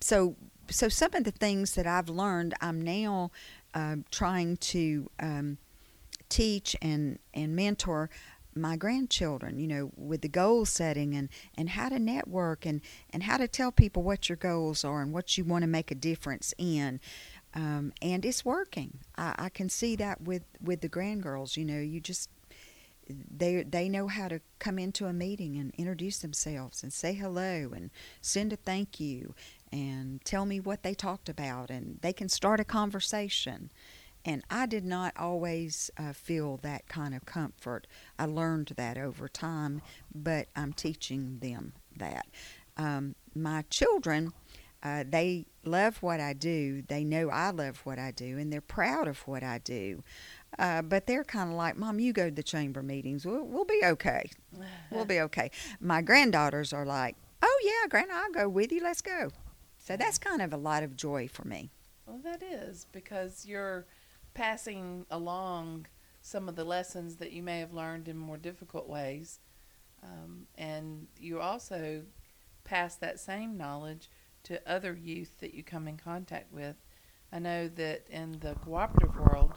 So, 0.00 0.36
so 0.70 0.88
some 0.88 1.12
of 1.14 1.24
the 1.24 1.32
things 1.32 1.74
that 1.74 1.88
I've 1.88 2.08
learned, 2.08 2.54
I'm 2.60 2.80
now 2.80 3.32
uh, 3.74 3.96
trying 4.10 4.56
to 4.56 5.10
um, 5.20 5.58
teach 6.28 6.76
and 6.80 7.18
and 7.34 7.54
mentor 7.54 8.10
my 8.54 8.76
grandchildren. 8.76 9.58
You 9.58 9.68
know, 9.68 9.90
with 9.96 10.22
the 10.22 10.28
goal 10.28 10.64
setting 10.64 11.14
and 11.14 11.28
and 11.56 11.70
how 11.70 11.88
to 11.88 11.98
network 11.98 12.66
and 12.66 12.80
and 13.12 13.22
how 13.22 13.36
to 13.36 13.48
tell 13.48 13.72
people 13.72 14.02
what 14.02 14.28
your 14.28 14.36
goals 14.36 14.84
are 14.84 15.02
and 15.02 15.12
what 15.12 15.36
you 15.38 15.44
want 15.44 15.62
to 15.62 15.68
make 15.68 15.90
a 15.90 15.94
difference 15.94 16.54
in 16.58 17.00
um, 17.54 17.92
and 18.00 18.24
it's 18.24 18.44
working. 18.44 18.98
I, 19.16 19.34
I 19.38 19.48
can 19.48 19.68
see 19.68 19.96
that 19.96 20.20
with 20.22 20.44
with 20.62 20.80
the 20.80 20.88
grandgirls. 20.88 21.56
You 21.56 21.64
know, 21.64 21.80
you 21.80 22.00
just 22.00 22.30
they 23.08 23.62
they 23.62 23.88
know 23.88 24.06
how 24.06 24.28
to 24.28 24.40
come 24.58 24.78
into 24.78 25.06
a 25.06 25.12
meeting 25.12 25.56
and 25.56 25.72
introduce 25.76 26.18
themselves 26.18 26.82
and 26.82 26.92
say 26.92 27.14
hello 27.14 27.72
and 27.74 27.90
send 28.20 28.52
a 28.52 28.56
thank 28.56 29.00
you 29.00 29.34
and 29.72 30.24
tell 30.24 30.46
me 30.46 30.60
what 30.60 30.82
they 30.82 30.94
talked 30.94 31.28
about 31.28 31.70
and 31.70 31.98
they 32.02 32.12
can 32.12 32.28
start 32.28 32.60
a 32.60 32.64
conversation. 32.64 33.70
And 34.24 34.42
I 34.50 34.66
did 34.66 34.84
not 34.84 35.14
always 35.16 35.90
uh, 35.96 36.12
feel 36.12 36.58
that 36.58 36.88
kind 36.88 37.14
of 37.14 37.24
comfort. 37.24 37.86
I 38.18 38.26
learned 38.26 38.72
that 38.76 38.98
over 38.98 39.28
time, 39.28 39.80
but 40.14 40.48
I'm 40.54 40.72
teaching 40.72 41.38
them 41.40 41.72
that. 41.96 42.26
Um, 42.76 43.14
my 43.34 43.64
children 43.70 44.32
uh, 44.82 45.04
they 45.08 45.46
love 45.64 46.02
what 46.02 46.20
I 46.20 46.32
do. 46.32 46.82
They 46.88 47.04
know 47.04 47.28
I 47.28 47.50
love 47.50 47.80
what 47.84 47.98
I 47.98 48.12
do, 48.12 48.38
and 48.38 48.52
they're 48.52 48.60
proud 48.60 49.08
of 49.08 49.18
what 49.26 49.42
I 49.42 49.58
do. 49.58 50.02
Uh, 50.58 50.82
but 50.82 51.06
they're 51.06 51.24
kind 51.24 51.50
of 51.50 51.56
like, 51.56 51.76
Mom, 51.76 52.00
you 52.00 52.12
go 52.12 52.28
to 52.28 52.34
the 52.34 52.42
chamber 52.42 52.82
meetings. 52.82 53.26
We'll, 53.26 53.44
we'll 53.44 53.64
be 53.64 53.80
okay. 53.84 54.30
We'll 54.90 55.04
be 55.04 55.20
okay. 55.20 55.50
My 55.80 56.02
granddaughters 56.02 56.72
are 56.72 56.86
like, 56.86 57.16
Oh, 57.42 57.60
yeah, 57.64 57.88
Grandma, 57.88 58.14
I'll 58.14 58.32
go 58.32 58.48
with 58.48 58.72
you. 58.72 58.82
Let's 58.82 59.00
go. 59.00 59.30
So 59.80 59.96
that's 59.96 60.18
kind 60.18 60.42
of 60.42 60.52
a 60.52 60.58
lot 60.58 60.82
of 60.82 60.94
joy 60.94 61.26
for 61.26 61.46
me. 61.46 61.70
Well, 62.06 62.20
that 62.22 62.42
is 62.42 62.86
because 62.92 63.46
you're 63.46 63.86
passing 64.34 65.06
along 65.10 65.86
some 66.22 66.48
of 66.48 66.54
the 66.54 66.64
lessons 66.64 67.16
that 67.16 67.32
you 67.32 67.42
may 67.42 67.60
have 67.60 67.72
learned 67.72 68.06
in 68.06 68.16
more 68.16 68.36
difficult 68.36 68.88
ways. 68.88 69.40
Um, 70.02 70.46
and 70.56 71.06
you 71.18 71.40
also 71.40 72.02
pass 72.62 72.96
that 72.96 73.18
same 73.18 73.56
knowledge 73.56 74.10
to 74.44 74.60
other 74.70 74.94
youth 74.94 75.38
that 75.40 75.54
you 75.54 75.62
come 75.62 75.88
in 75.88 75.96
contact 75.96 76.52
with. 76.52 76.76
I 77.32 77.38
know 77.38 77.68
that 77.68 78.06
in 78.10 78.38
the 78.40 78.54
cooperative 78.56 79.16
world, 79.16 79.54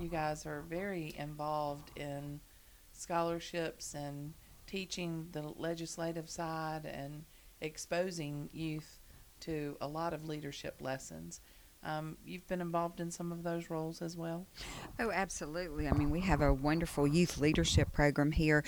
you 0.00 0.08
guys 0.08 0.44
are 0.44 0.62
very 0.62 1.14
involved 1.16 1.90
in 1.96 2.40
scholarships 2.92 3.94
and 3.94 4.34
teaching 4.66 5.28
the 5.32 5.42
legislative 5.42 6.28
side 6.28 6.84
and 6.84 7.24
exposing 7.60 8.48
youth 8.52 8.98
to 9.42 9.76
a 9.80 9.86
lot 9.86 10.12
of 10.14 10.24
leadership 10.24 10.76
lessons. 10.80 11.40
Um, 11.84 12.16
you've 12.24 12.46
been 12.46 12.60
involved 12.60 13.00
in 13.00 13.10
some 13.10 13.32
of 13.32 13.42
those 13.42 13.68
roles 13.68 14.02
as 14.02 14.16
well. 14.16 14.46
Oh, 15.00 15.10
absolutely. 15.10 15.88
I 15.88 15.92
mean, 15.92 16.10
we 16.10 16.20
have 16.20 16.40
a 16.40 16.54
wonderful 16.54 17.08
youth 17.08 17.38
leadership 17.38 17.92
program 17.92 18.30
here. 18.30 18.64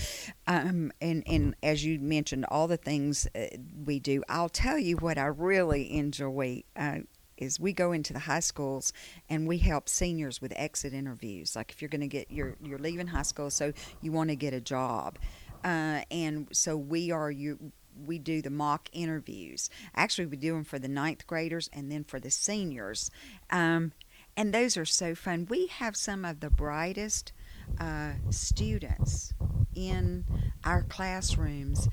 Um, 0.48 0.92
and, 1.00 1.22
and 1.26 1.54
as 1.62 1.84
you 1.84 2.00
mentioned, 2.00 2.44
all 2.48 2.66
the 2.66 2.76
things 2.76 3.28
uh, 3.36 3.46
we 3.84 4.00
do. 4.00 4.24
I'll 4.28 4.48
tell 4.48 4.78
you 4.78 4.96
what 4.96 5.16
I 5.16 5.26
really 5.26 5.92
enjoy. 5.96 6.64
Uh, 6.74 7.00
is 7.36 7.58
we 7.58 7.72
go 7.72 7.92
into 7.92 8.12
the 8.12 8.20
high 8.20 8.40
schools 8.40 8.92
and 9.28 9.46
we 9.48 9.58
help 9.58 9.88
seniors 9.88 10.40
with 10.40 10.52
exit 10.56 10.92
interviews. 10.92 11.56
Like 11.56 11.70
if 11.72 11.82
you're 11.82 11.88
going 11.88 12.00
to 12.00 12.06
get 12.06 12.30
you're 12.30 12.56
you're 12.62 12.78
leaving 12.78 13.08
high 13.08 13.22
school, 13.22 13.50
so 13.50 13.72
you 14.00 14.12
want 14.12 14.30
to 14.30 14.36
get 14.36 14.54
a 14.54 14.60
job, 14.60 15.18
uh, 15.64 16.02
and 16.12 16.48
so 16.52 16.76
we 16.76 17.10
are 17.10 17.30
you 17.30 17.72
we 18.06 18.18
do 18.18 18.42
the 18.42 18.50
mock 18.50 18.88
interviews. 18.92 19.70
Actually, 19.94 20.26
we 20.26 20.36
do 20.36 20.54
them 20.54 20.64
for 20.64 20.78
the 20.78 20.88
ninth 20.88 21.26
graders 21.26 21.68
and 21.72 21.90
then 21.90 22.04
for 22.04 22.20
the 22.20 22.30
seniors. 22.30 23.10
Um, 23.50 23.92
and 24.36 24.52
those 24.52 24.76
are 24.76 24.84
so 24.84 25.14
fun. 25.14 25.46
We 25.48 25.68
have 25.68 25.96
some 25.96 26.24
of 26.24 26.40
the 26.40 26.50
brightest 26.50 27.32
uh, 27.78 28.12
students 28.30 29.32
in 29.74 30.24
our 30.64 30.82
classrooms. 30.82 31.88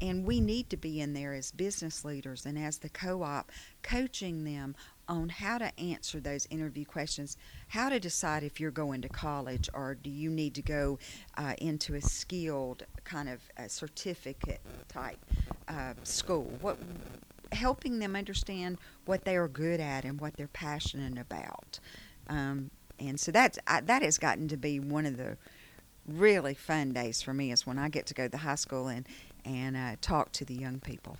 And 0.00 0.24
we 0.24 0.40
need 0.40 0.70
to 0.70 0.76
be 0.76 1.00
in 1.00 1.12
there 1.12 1.34
as 1.34 1.50
business 1.50 2.04
leaders 2.04 2.46
and 2.46 2.56
as 2.56 2.78
the 2.78 2.88
co 2.88 3.22
op, 3.22 3.50
coaching 3.82 4.44
them 4.44 4.76
on 5.08 5.28
how 5.28 5.58
to 5.58 5.78
answer 5.80 6.20
those 6.20 6.46
interview 6.50 6.84
questions, 6.84 7.36
how 7.68 7.88
to 7.88 7.98
decide 7.98 8.42
if 8.42 8.60
you're 8.60 8.70
going 8.70 9.00
to 9.02 9.08
college 9.08 9.68
or 9.72 9.94
do 9.94 10.10
you 10.10 10.30
need 10.30 10.54
to 10.54 10.62
go 10.62 10.98
uh, 11.36 11.54
into 11.58 11.94
a 11.94 12.00
skilled 12.00 12.84
kind 13.04 13.28
of 13.28 13.40
a 13.56 13.68
certificate 13.68 14.60
type 14.88 15.18
uh, 15.68 15.94
school. 16.02 16.52
What 16.60 16.78
helping 17.52 17.98
them 17.98 18.14
understand 18.14 18.78
what 19.06 19.24
they 19.24 19.36
are 19.36 19.48
good 19.48 19.80
at 19.80 20.04
and 20.04 20.20
what 20.20 20.36
they're 20.36 20.48
passionate 20.48 21.18
about. 21.18 21.80
Um, 22.28 22.70
and 22.98 23.18
so 23.18 23.32
that's 23.32 23.58
I, 23.66 23.80
that 23.82 24.02
has 24.02 24.18
gotten 24.18 24.48
to 24.48 24.56
be 24.56 24.80
one 24.80 25.06
of 25.06 25.16
the 25.16 25.36
really 26.06 26.54
fun 26.54 26.92
days 26.92 27.22
for 27.22 27.32
me 27.32 27.52
is 27.52 27.66
when 27.66 27.78
I 27.78 27.88
get 27.88 28.06
to 28.06 28.14
go 28.14 28.24
to 28.24 28.28
the 28.28 28.38
high 28.38 28.54
school 28.56 28.88
and 28.88 29.06
and 29.44 29.76
uh, 29.76 29.96
talk 30.00 30.32
to 30.32 30.44
the 30.44 30.54
young 30.54 30.80
people. 30.80 31.16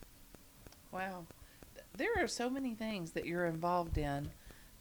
Wow. 0.93 1.25
There 1.99 2.13
are 2.19 2.29
so 2.29 2.49
many 2.49 2.75
things 2.75 3.11
that 3.11 3.27
you're 3.27 3.47
involved 3.47 3.99
in 3.99 4.31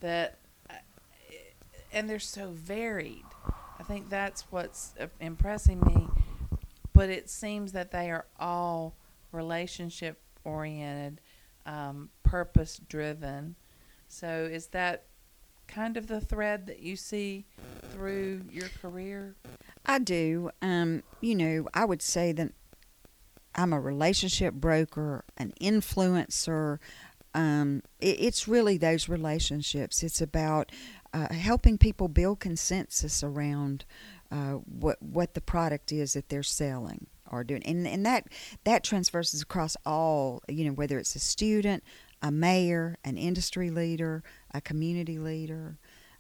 that, 0.02 0.38
uh, 0.70 0.76
and 1.92 2.08
they're 2.08 2.20
so 2.20 2.52
varied. 2.52 3.26
I 3.80 3.84
think 3.84 4.10
that's 4.10 4.44
what's 4.52 4.94
uh, 5.00 5.08
impressing 5.20 5.82
me. 5.82 6.08
But 6.94 7.10
it 7.10 7.28
seems 7.28 7.72
that 7.72 7.90
they 7.90 8.12
are 8.12 8.28
all 8.40 8.96
relationship 9.32 10.22
oriented, 10.44 11.20
um, 11.66 12.10
purpose 12.22 12.80
driven. 12.88 13.56
So 14.08 14.48
is 14.52 14.68
that 14.68 15.06
kind 15.68 15.98
of 15.98 16.06
the 16.06 16.22
thread 16.22 16.68
that 16.68 16.80
you 16.80 16.96
see 16.96 17.46
through 17.92 18.44
your 18.52 18.70
career? 18.80 19.36
I 19.86 19.98
do. 20.00 20.52
Um, 20.62 21.02
you 21.20 21.34
know, 21.34 21.68
I 21.74 21.84
would 21.84 22.04
say 22.04 22.32
that 22.34 22.52
I'm 23.56 23.74
a 23.74 23.80
relationship 23.80 24.54
broker, 24.54 25.26
an 25.36 25.54
influencer. 25.60 26.78
Um, 27.38 27.84
it, 28.00 28.20
it's 28.20 28.48
really 28.48 28.78
those 28.78 29.08
relationships. 29.08 30.02
It's 30.02 30.22
about 30.22 30.72
uh, 31.14 31.32
helping 31.32 31.78
people 31.78 32.08
build 32.08 32.40
consensus 32.40 33.24
around 33.24 33.86
uh, 34.32 34.54
what 34.66 35.02
what 35.02 35.36
the 35.36 35.42
product 35.42 35.92
is 35.92 36.14
that 36.14 36.30
they're 36.30 36.44
selling 36.44 37.06
or 37.32 37.44
doing, 37.44 37.64
and 37.64 37.88
and 37.88 38.06
that 38.06 38.28
that 38.64 38.84
transverses 38.84 39.44
across 39.44 39.78
all. 39.86 40.42
You 40.50 40.66
know, 40.66 40.72
whether 40.72 40.98
it's 40.98 41.16
a 41.16 41.20
student, 41.20 41.84
a 42.24 42.32
mayor, 42.32 42.98
an 43.06 43.18
industry 43.18 43.70
leader, 43.70 44.24
a 44.52 44.60
community 44.60 45.20
leader. 45.20 45.78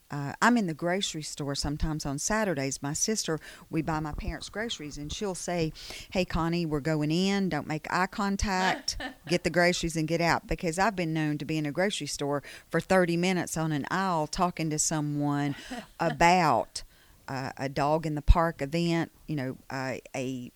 Uh, 0.10 0.34
I'm 0.42 0.58
in 0.58 0.68
the 0.68 0.74
grocery 0.74 1.22
store 1.22 1.56
sometimes 1.56 2.06
on 2.06 2.18
Saturdays. 2.18 2.82
My 2.82 2.94
sister, 2.94 3.40
we 3.70 3.82
buy 3.82 4.00
my 4.00 4.14
parents' 4.14 4.50
groceries, 4.50 4.98
and 4.98 5.12
she'll 5.12 5.36
say, 5.36 5.74
Hey, 6.12 6.24
Connie, 6.24 6.66
we're 6.66 6.80
going 6.80 7.12
in. 7.12 7.50
Don't 7.50 7.68
make 7.68 7.88
eye 7.92 8.08
contact. 8.08 8.98
Get 9.28 9.44
the 9.44 9.50
groceries 9.50 9.98
and 9.98 10.08
get 10.08 10.22
out. 10.22 10.48
Because 10.48 10.80
I've 10.80 10.96
been 10.96 11.14
known 11.14 11.38
to 11.40 11.46
be 11.46 11.58
in 11.58 11.66
a 11.66 11.72
grocery 11.72 12.08
store 12.08 12.42
for 12.70 12.80
30 12.80 13.18
minutes 13.18 13.58
on 13.58 13.72
an 13.72 13.86
aisle 13.92 14.28
talking 14.28 14.70
to 14.70 14.80
someone 14.80 15.56
about 16.00 16.84
uh, 17.28 17.52
a 17.58 17.68
dog 17.68 18.06
in 18.06 18.16
the 18.16 18.22
park 18.22 18.62
event, 18.62 19.12
you 19.28 19.36
know, 19.36 19.58
uh, 19.70 19.96
a 20.16 20.52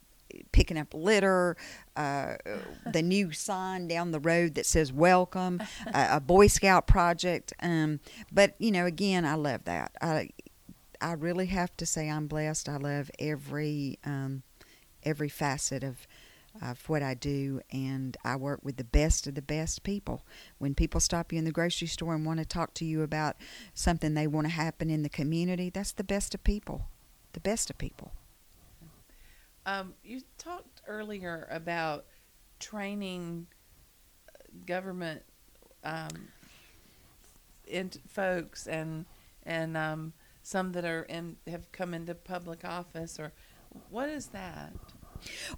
picking 0.52 0.78
up 0.78 0.94
litter, 0.94 1.58
uh, 1.96 2.36
the 2.92 3.02
new 3.02 3.32
sign 3.32 3.88
down 3.88 4.12
the 4.12 4.20
road 4.20 4.56
that 4.56 4.66
says 4.66 4.92
welcome, 4.92 5.62
uh, 5.94 6.08
a 6.12 6.20
Boy 6.20 6.48
Scout 6.48 6.88
project. 6.88 7.54
Um, 7.62 8.00
but, 8.32 8.56
you 8.60 8.72
know, 8.72 8.86
again, 8.86 9.26
I 9.26 9.36
love 9.36 9.66
that. 9.66 9.92
I, 10.02 10.30
I 11.02 11.14
really 11.14 11.48
have 11.48 11.76
to 11.78 11.86
say 11.86 12.10
I'm 12.10 12.28
blessed. 12.28 12.70
I 12.70 12.78
love 12.78 13.10
every 13.20 13.98
um, 14.06 14.44
every 15.04 15.30
facet 15.30 15.84
of 15.84 16.08
of 16.62 16.88
what 16.90 17.02
I 17.02 17.14
do, 17.14 17.62
and 17.72 18.18
I 18.26 18.36
work 18.36 18.60
with 18.62 18.78
the 18.78 18.84
best 18.84 19.26
of 19.26 19.36
the 19.36 19.42
best 19.42 19.84
people. 19.84 20.26
When 20.58 20.76
people 20.76 21.00
stop 21.00 21.32
you 21.32 21.40
in 21.40 21.46
the 21.46 21.52
grocery 21.52 21.88
store 21.88 22.14
and 22.14 22.26
want 22.26 22.40
to 22.40 22.46
talk 22.46 22.74
to 22.76 22.86
you 22.86 23.02
about 23.04 23.38
something 23.74 24.14
they 24.14 24.28
want 24.28 24.48
to 24.48 24.54
happen 24.54 24.90
in 24.90 25.02
the 25.02 25.10
community, 25.10 25.70
that's 25.70 25.94
the 25.94 26.04
best 26.04 26.36
of 26.36 26.44
people. 26.44 26.88
The 27.34 27.40
best 27.40 27.70
of 27.70 27.78
people. 27.78 28.12
Um, 29.66 29.94
you 30.04 30.22
talked 30.38 30.82
earlier 30.88 31.48
about 31.52 32.06
training 32.60 33.48
uh, 34.30 34.44
government 34.66 35.24
um, 35.84 36.10
folks 38.08 38.68
and 38.68 39.06
and 39.44 39.76
um, 39.78 40.14
some 40.44 40.72
that 40.74 40.86
are 40.86 41.04
in 41.04 41.38
have 41.48 41.72
come 41.72 41.94
into 41.94 42.16
public 42.16 42.66
office 42.66 43.20
or 43.20 43.32
what 43.90 44.10
is 44.10 44.28
that? 44.28 44.74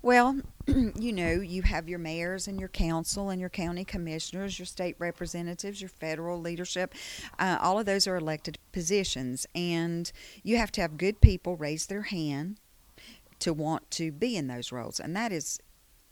Well, 0.02 0.42
you 0.68 1.14
know, 1.14 1.34
you 1.34 1.62
have 1.62 1.88
your 1.88 2.00
mayors 2.00 2.48
and 2.48 2.60
your 2.60 2.70
council 2.70 3.30
and 3.30 3.40
your 3.40 3.50
county 3.50 3.86
commissioners, 3.86 4.60
your 4.60 4.66
state 4.66 4.96
representatives, 5.00 5.82
your 5.82 5.90
federal 5.90 6.40
leadership. 6.40 6.94
Uh, 7.40 7.58
all 7.62 7.80
of 7.80 7.86
those 7.86 8.06
are 8.06 8.18
elected 8.18 8.58
positions, 8.72 9.48
and 9.56 10.12
you 10.44 10.58
have 10.58 10.72
to 10.74 10.82
have 10.82 10.98
good 10.98 11.22
people 11.22 11.56
raise 11.56 11.86
their 11.86 12.04
hand 12.04 12.60
to 13.44 13.54
want 13.54 13.90
to 13.92 14.12
be 14.12 14.36
in 14.36 14.48
those 14.48 14.72
roles, 14.72 15.00
and 15.00 15.16
that 15.16 15.32
is 15.32 15.60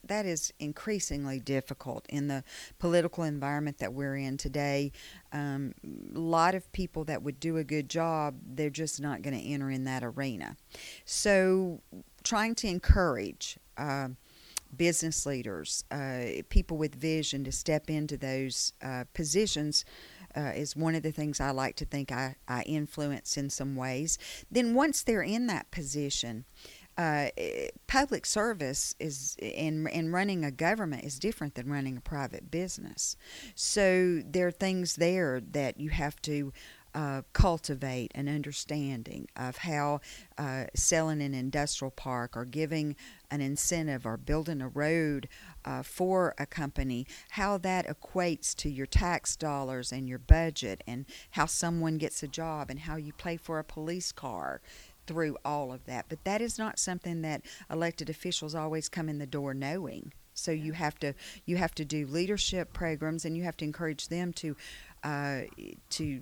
that 0.04 0.26
is 0.26 0.52
increasingly 0.60 1.40
difficult 1.40 2.06
in 2.10 2.28
the 2.28 2.44
political 2.80 3.24
environment 3.24 3.78
that 3.78 3.94
we're 3.94 4.16
in 4.16 4.38
today. 4.38 4.92
Um, 5.32 5.74
a 6.16 6.20
lot 6.20 6.56
of 6.56 6.72
people 6.72 7.04
that 7.06 7.22
would 7.22 7.40
do 7.40 7.58
a 7.58 7.64
good 7.64 7.90
job, 7.90 8.36
they're 8.44 8.70
just 8.70 9.00
not 9.00 9.22
going 9.22 9.40
to 9.40 9.46
enter 9.46 9.70
in 9.70 9.84
that 9.86 10.04
arena. 10.04 10.58
So, 11.06 11.82
trying 12.24 12.56
to 12.56 12.68
encourage 12.68 13.58
uh, 13.78 14.10
business 14.76 15.26
leaders, 15.26 15.84
uh, 15.92 16.42
people 16.50 16.78
with 16.78 16.96
vision 16.96 17.44
to 17.44 17.52
step 17.52 17.90
into 17.90 18.18
those 18.18 18.74
uh, 18.82 19.06
positions. 19.14 19.86
Uh, 20.34 20.54
is 20.56 20.78
one 20.78 20.96
of 20.96 21.04
the 21.04 21.12
things 21.12 21.42
I 21.42 21.52
like 21.52 21.76
to 21.76 21.84
think 21.84 22.10
I, 22.10 22.38
I 22.48 22.62
influence 22.62 23.36
in 23.36 23.50
some 23.50 23.76
ways. 23.76 24.18
Then, 24.50 24.74
once 24.74 25.04
they're 25.04 25.22
in 25.22 25.48
that 25.48 25.70
position, 25.72 26.46
uh, 27.02 27.30
public 27.88 28.26
service 28.26 28.96
is 29.00 29.36
in 29.40 29.88
in 29.88 30.12
running 30.12 30.46
a 30.46 30.52
government 30.52 31.04
is 31.04 31.18
different 31.18 31.56
than 31.56 31.70
running 31.70 31.98
a 31.98 32.02
private 32.02 32.52
business. 32.52 33.18
So 33.56 34.22
there 34.26 34.48
are 34.48 34.52
things 34.52 34.96
there 34.98 35.42
that 35.52 35.80
you 35.80 35.90
have 35.90 36.22
to 36.24 36.54
uh, 36.94 37.22
cultivate 37.34 38.12
an 38.16 38.28
understanding 38.28 39.28
of 39.36 39.58
how 39.58 40.02
uh, 40.38 40.66
selling 40.76 41.22
an 41.22 41.34
industrial 41.34 41.92
park 41.92 42.36
or 42.36 42.46
giving 42.46 42.96
an 43.30 43.40
incentive 43.40 44.06
or 44.06 44.18
building 44.18 44.62
a 44.62 44.68
road 44.68 45.30
uh, 45.64 45.84
for 45.84 46.36
a 46.38 46.46
company, 46.46 47.08
how 47.32 47.58
that 47.58 47.88
equates 47.88 48.54
to 48.54 48.70
your 48.70 48.86
tax 48.86 49.36
dollars 49.38 49.92
and 49.92 50.10
your 50.10 50.20
budget, 50.20 50.84
and 50.86 51.06
how 51.32 51.46
someone 51.46 51.98
gets 51.98 52.24
a 52.24 52.28
job, 52.28 52.70
and 52.70 52.82
how 52.82 52.98
you 52.98 53.14
pay 53.14 53.38
for 53.38 53.58
a 53.58 53.64
police 53.64 54.12
car 54.12 54.62
through 55.08 55.38
all 55.44 55.72
of 55.72 55.86
that. 55.86 56.06
But 56.10 56.24
that 56.24 56.42
is 56.42 56.58
not 56.58 56.80
something 56.80 57.22
that 57.22 57.42
elected 57.70 58.10
officials 58.10 58.56
always 58.56 58.90
come 58.90 59.10
in 59.10 59.20
the 59.20 59.26
door 59.26 59.54
knowing. 59.54 60.14
So 60.34 60.52
you 60.52 60.74
have 60.74 60.98
to 61.00 61.14
you 61.46 61.58
have 61.58 61.76
to 61.76 61.86
do 61.86 62.06
leadership 62.08 62.74
programs, 62.74 63.26
and 63.26 63.36
you 63.36 63.44
have 63.44 63.58
to 63.58 63.66
encourage 63.66 64.08
them 64.08 64.34
to 64.34 64.56
uh, 65.04 65.42
to 65.92 66.22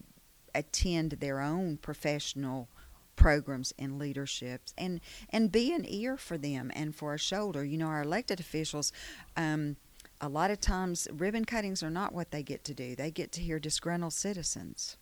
attend 0.55 1.11
their 1.11 1.41
own 1.41 1.77
professional 1.77 2.69
programs 3.15 3.73
and 3.77 3.99
leaderships 3.99 4.73
and 4.77 5.01
and 5.29 5.51
be 5.51 5.73
an 5.73 5.85
ear 5.87 6.15
for 6.15 6.37
them 6.37 6.71
and 6.73 6.95
for 6.95 7.13
a 7.13 7.19
shoulder 7.19 7.65
you 7.65 7.77
know 7.77 7.87
our 7.87 8.01
elected 8.01 8.39
officials 8.39 8.93
um, 9.35 9.75
a 10.21 10.29
lot 10.29 10.49
of 10.49 10.61
times 10.61 11.05
ribbon 11.11 11.43
cuttings 11.43 11.83
are 11.83 11.89
not 11.89 12.13
what 12.13 12.31
they 12.31 12.41
get 12.41 12.63
to 12.63 12.73
do 12.73 12.95
they 12.95 13.11
get 13.11 13.29
to 13.33 13.41
hear 13.41 13.59
disgruntled 13.59 14.13
citizens 14.13 14.95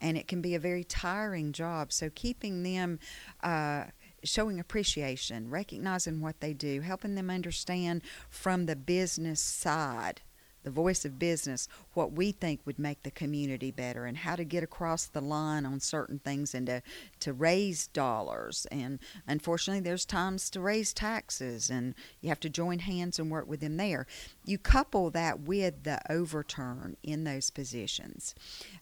and 0.00 0.16
it 0.16 0.28
can 0.28 0.40
be 0.40 0.54
a 0.54 0.60
very 0.60 0.84
tiring 0.84 1.52
job. 1.52 1.92
So 1.92 2.10
keeping 2.14 2.62
them. 2.62 2.98
Uh, 3.42 3.84
showing 4.24 4.58
appreciation, 4.58 5.48
recognizing 5.48 6.20
what 6.20 6.40
they 6.40 6.52
do, 6.52 6.80
helping 6.80 7.14
them 7.14 7.30
understand 7.30 8.02
from 8.28 8.66
the 8.66 8.74
business 8.74 9.40
side 9.40 10.20
the 10.66 10.70
voice 10.72 11.04
of 11.04 11.16
business, 11.16 11.68
what 11.94 12.10
we 12.10 12.32
think 12.32 12.60
would 12.64 12.76
make 12.76 13.04
the 13.04 13.10
community 13.12 13.70
better, 13.70 14.04
and 14.04 14.16
how 14.16 14.34
to 14.34 14.42
get 14.42 14.64
across 14.64 15.06
the 15.06 15.20
line 15.20 15.64
on 15.64 15.78
certain 15.78 16.18
things 16.18 16.56
and 16.56 16.66
to, 16.66 16.82
to 17.20 17.32
raise 17.32 17.86
dollars. 17.86 18.66
And 18.72 18.98
unfortunately, 19.28 19.80
there's 19.80 20.04
times 20.04 20.50
to 20.50 20.60
raise 20.60 20.92
taxes, 20.92 21.70
and 21.70 21.94
you 22.20 22.30
have 22.30 22.40
to 22.40 22.48
join 22.48 22.80
hands 22.80 23.20
and 23.20 23.30
work 23.30 23.46
with 23.46 23.60
them 23.60 23.76
there. 23.76 24.08
You 24.44 24.58
couple 24.58 25.08
that 25.10 25.38
with 25.42 25.84
the 25.84 26.00
overturn 26.10 26.96
in 27.04 27.22
those 27.22 27.50
positions. 27.50 28.34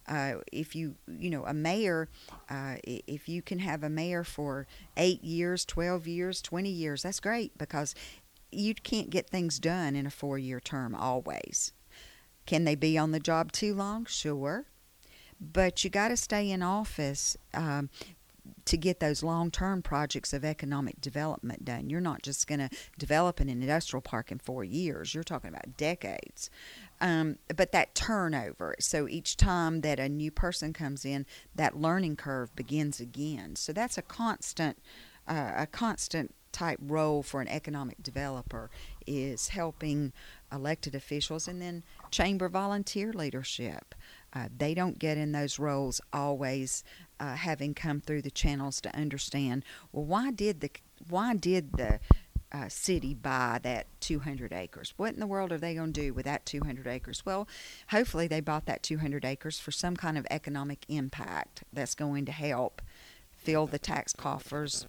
Uh, 0.09 0.37
if 0.51 0.75
you, 0.75 0.95
you 1.07 1.29
know, 1.29 1.45
a 1.45 1.53
mayor, 1.53 2.09
uh, 2.49 2.77
if 2.85 3.29
you 3.29 3.43
can 3.43 3.59
have 3.59 3.83
a 3.83 3.91
mayor 3.91 4.25
for 4.25 4.67
eight 4.97 5.23
years, 5.23 5.67
12 5.67 6.07
years, 6.07 6.41
20 6.41 6.71
years, 6.71 7.03
that's 7.03 7.21
great 7.21 7.59
because 7.59 7.95
you 8.51 8.75
can't 8.75 9.11
get 9.11 9.29
things 9.29 9.59
done 9.59 9.97
in 9.97 10.07
a 10.07 10.11
four 10.11 10.39
year 10.39 10.61
term 10.61 10.95
always. 10.95 11.73
Can 12.47 12.65
they 12.65 12.75
be 12.75 12.99
on 12.99 13.13
the 13.13 13.21
job 13.21 13.53
too 13.53 13.75
long? 13.75 14.05
Sure. 14.07 14.67
But 15.41 15.83
you 15.83 15.91
got 15.91 16.09
to 16.09 16.17
stay 16.17 16.51
in 16.51 16.63
office 16.63 17.37
um, 17.53 17.91
to 18.67 18.77
get 18.77 19.01
those 19.01 19.23
long 19.23 19.51
term 19.51 19.83
projects 19.83 20.33
of 20.33 20.45
economic 20.45 21.01
development 21.01 21.65
done. 21.65 21.91
You're 21.91 22.01
not 22.01 22.23
just 22.23 22.47
going 22.47 22.61
to 22.61 22.71
develop 22.99 23.41
an 23.41 23.49
industrial 23.49 24.01
park 24.01 24.31
in 24.31 24.39
four 24.39 24.65
years, 24.65 25.15
you're 25.15 25.25
talking 25.25 25.51
about 25.51 25.77
decades. 25.77 26.51
Um, 27.01 27.37
but 27.55 27.73
that 27.73 27.95
turnover, 27.95 28.77
so 28.79 29.09
each 29.09 29.37
time 29.37 29.81
that 29.81 29.99
a 29.99 30.09
new 30.09 30.31
person 30.31 30.73
comes 30.73 31.05
in, 31.05 31.27
that 31.55 31.77
learning 31.77 32.17
curve 32.17 32.55
begins 32.55 33.01
again. 33.01 33.57
So 33.57 33.73
that's 33.73 33.99
a 33.99 34.03
constant, 34.03 34.79
uh, 35.27 35.53
a 35.57 35.67
constant 35.67 36.35
type 36.55 36.79
role 36.81 37.23
for 37.23 37.41
an 37.41 37.49
economic 37.49 38.03
developer 38.03 38.71
is 39.07 39.49
helping 39.49 40.13
elected 40.53 40.95
officials 40.95 41.49
and 41.49 41.61
then 41.61 41.83
chamber 42.11 42.49
volunteer 42.49 43.13
leadership. 43.13 43.95
Uh, 44.33 44.49
they 44.57 44.73
don't 44.73 44.99
get 44.99 45.19
in 45.19 45.33
those 45.33 45.59
roles 45.59 46.01
always 46.13 46.85
uh, 47.19 47.35
having 47.35 47.75
come 47.75 48.01
through 48.01 48.23
the 48.23 48.31
channels 48.31 48.81
to 48.81 48.97
understand 48.97 49.65
well 49.93 50.05
why 50.05 50.31
did 50.31 50.61
the 50.61 50.71
why 51.09 51.35
did 51.35 51.73
the 51.73 52.01
uh, 52.53 52.69
city 52.69 53.15
buy 53.15 53.59
that 53.65 53.89
200 54.01 54.53
acres. 54.53 54.95
What 54.97 55.13
in 55.13 55.19
the 55.19 55.27
world 55.27 55.51
are 55.51 55.59
they 55.59 55.75
going 55.75 55.93
to 55.93 56.01
do 56.01 56.15
with 56.15 56.25
that 56.27 56.47
200 56.47 56.87
acres? 56.87 57.27
Well, 57.27 57.49
hopefully 57.89 58.29
they 58.29 58.41
bought 58.41 58.67
that 58.67 58.85
200 58.85 59.25
acres 59.25 59.59
for 59.59 59.73
some 59.73 59.97
kind 59.97 60.17
of 60.17 60.25
economic 60.31 60.85
impact 60.89 61.65
that's 61.73 61.97
going 61.97 62.27
to 62.27 62.33
help 62.33 62.81
fill 63.33 63.67
the 63.67 63.81
tax 63.81 64.13
coffers 64.13 64.87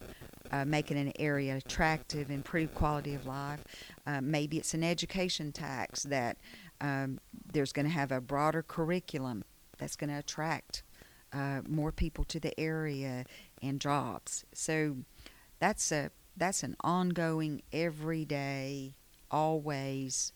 uh, 0.52 0.66
making 0.66 0.98
an 0.98 1.12
area 1.20 1.58
attractive, 1.58 2.30
improve 2.30 2.74
quality 2.74 3.14
of 3.14 3.26
life. 3.26 3.64
Uh, 4.06 4.22
maybe 4.22 4.58
it's 4.58 4.74
an 4.74 4.84
education 4.84 5.52
tax 5.52 6.04
that 6.04 6.38
um, 6.82 7.20
there's 7.52 7.72
going 7.72 7.86
to 7.86 7.92
have 7.92 8.12
a 8.12 8.22
broader 8.22 8.62
curriculum 8.62 9.44
that's 9.78 9.96
going 9.96 10.10
to 10.10 10.18
attract 10.18 10.84
uh, 11.34 11.62
more 11.68 11.92
people 11.92 12.24
to 12.26 12.40
the 12.40 12.58
area 12.60 13.26
and 13.62 13.82
jobs. 13.82 14.46
So 14.54 14.98
that's 15.60 15.92
a 15.92 16.12
that's 16.38 16.64
an 16.64 16.76
ongoing, 16.82 17.62
everyday, 17.72 18.96
always 19.32 20.34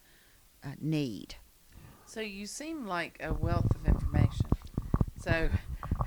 uh, 0.64 0.70
need. 0.80 1.36
So 2.06 2.22
you 2.22 2.46
seem 2.46 2.88
like 2.88 3.20
a 3.22 3.34
wealth 3.34 3.70
of 3.76 3.86
information. 3.86 4.48
So 5.22 5.50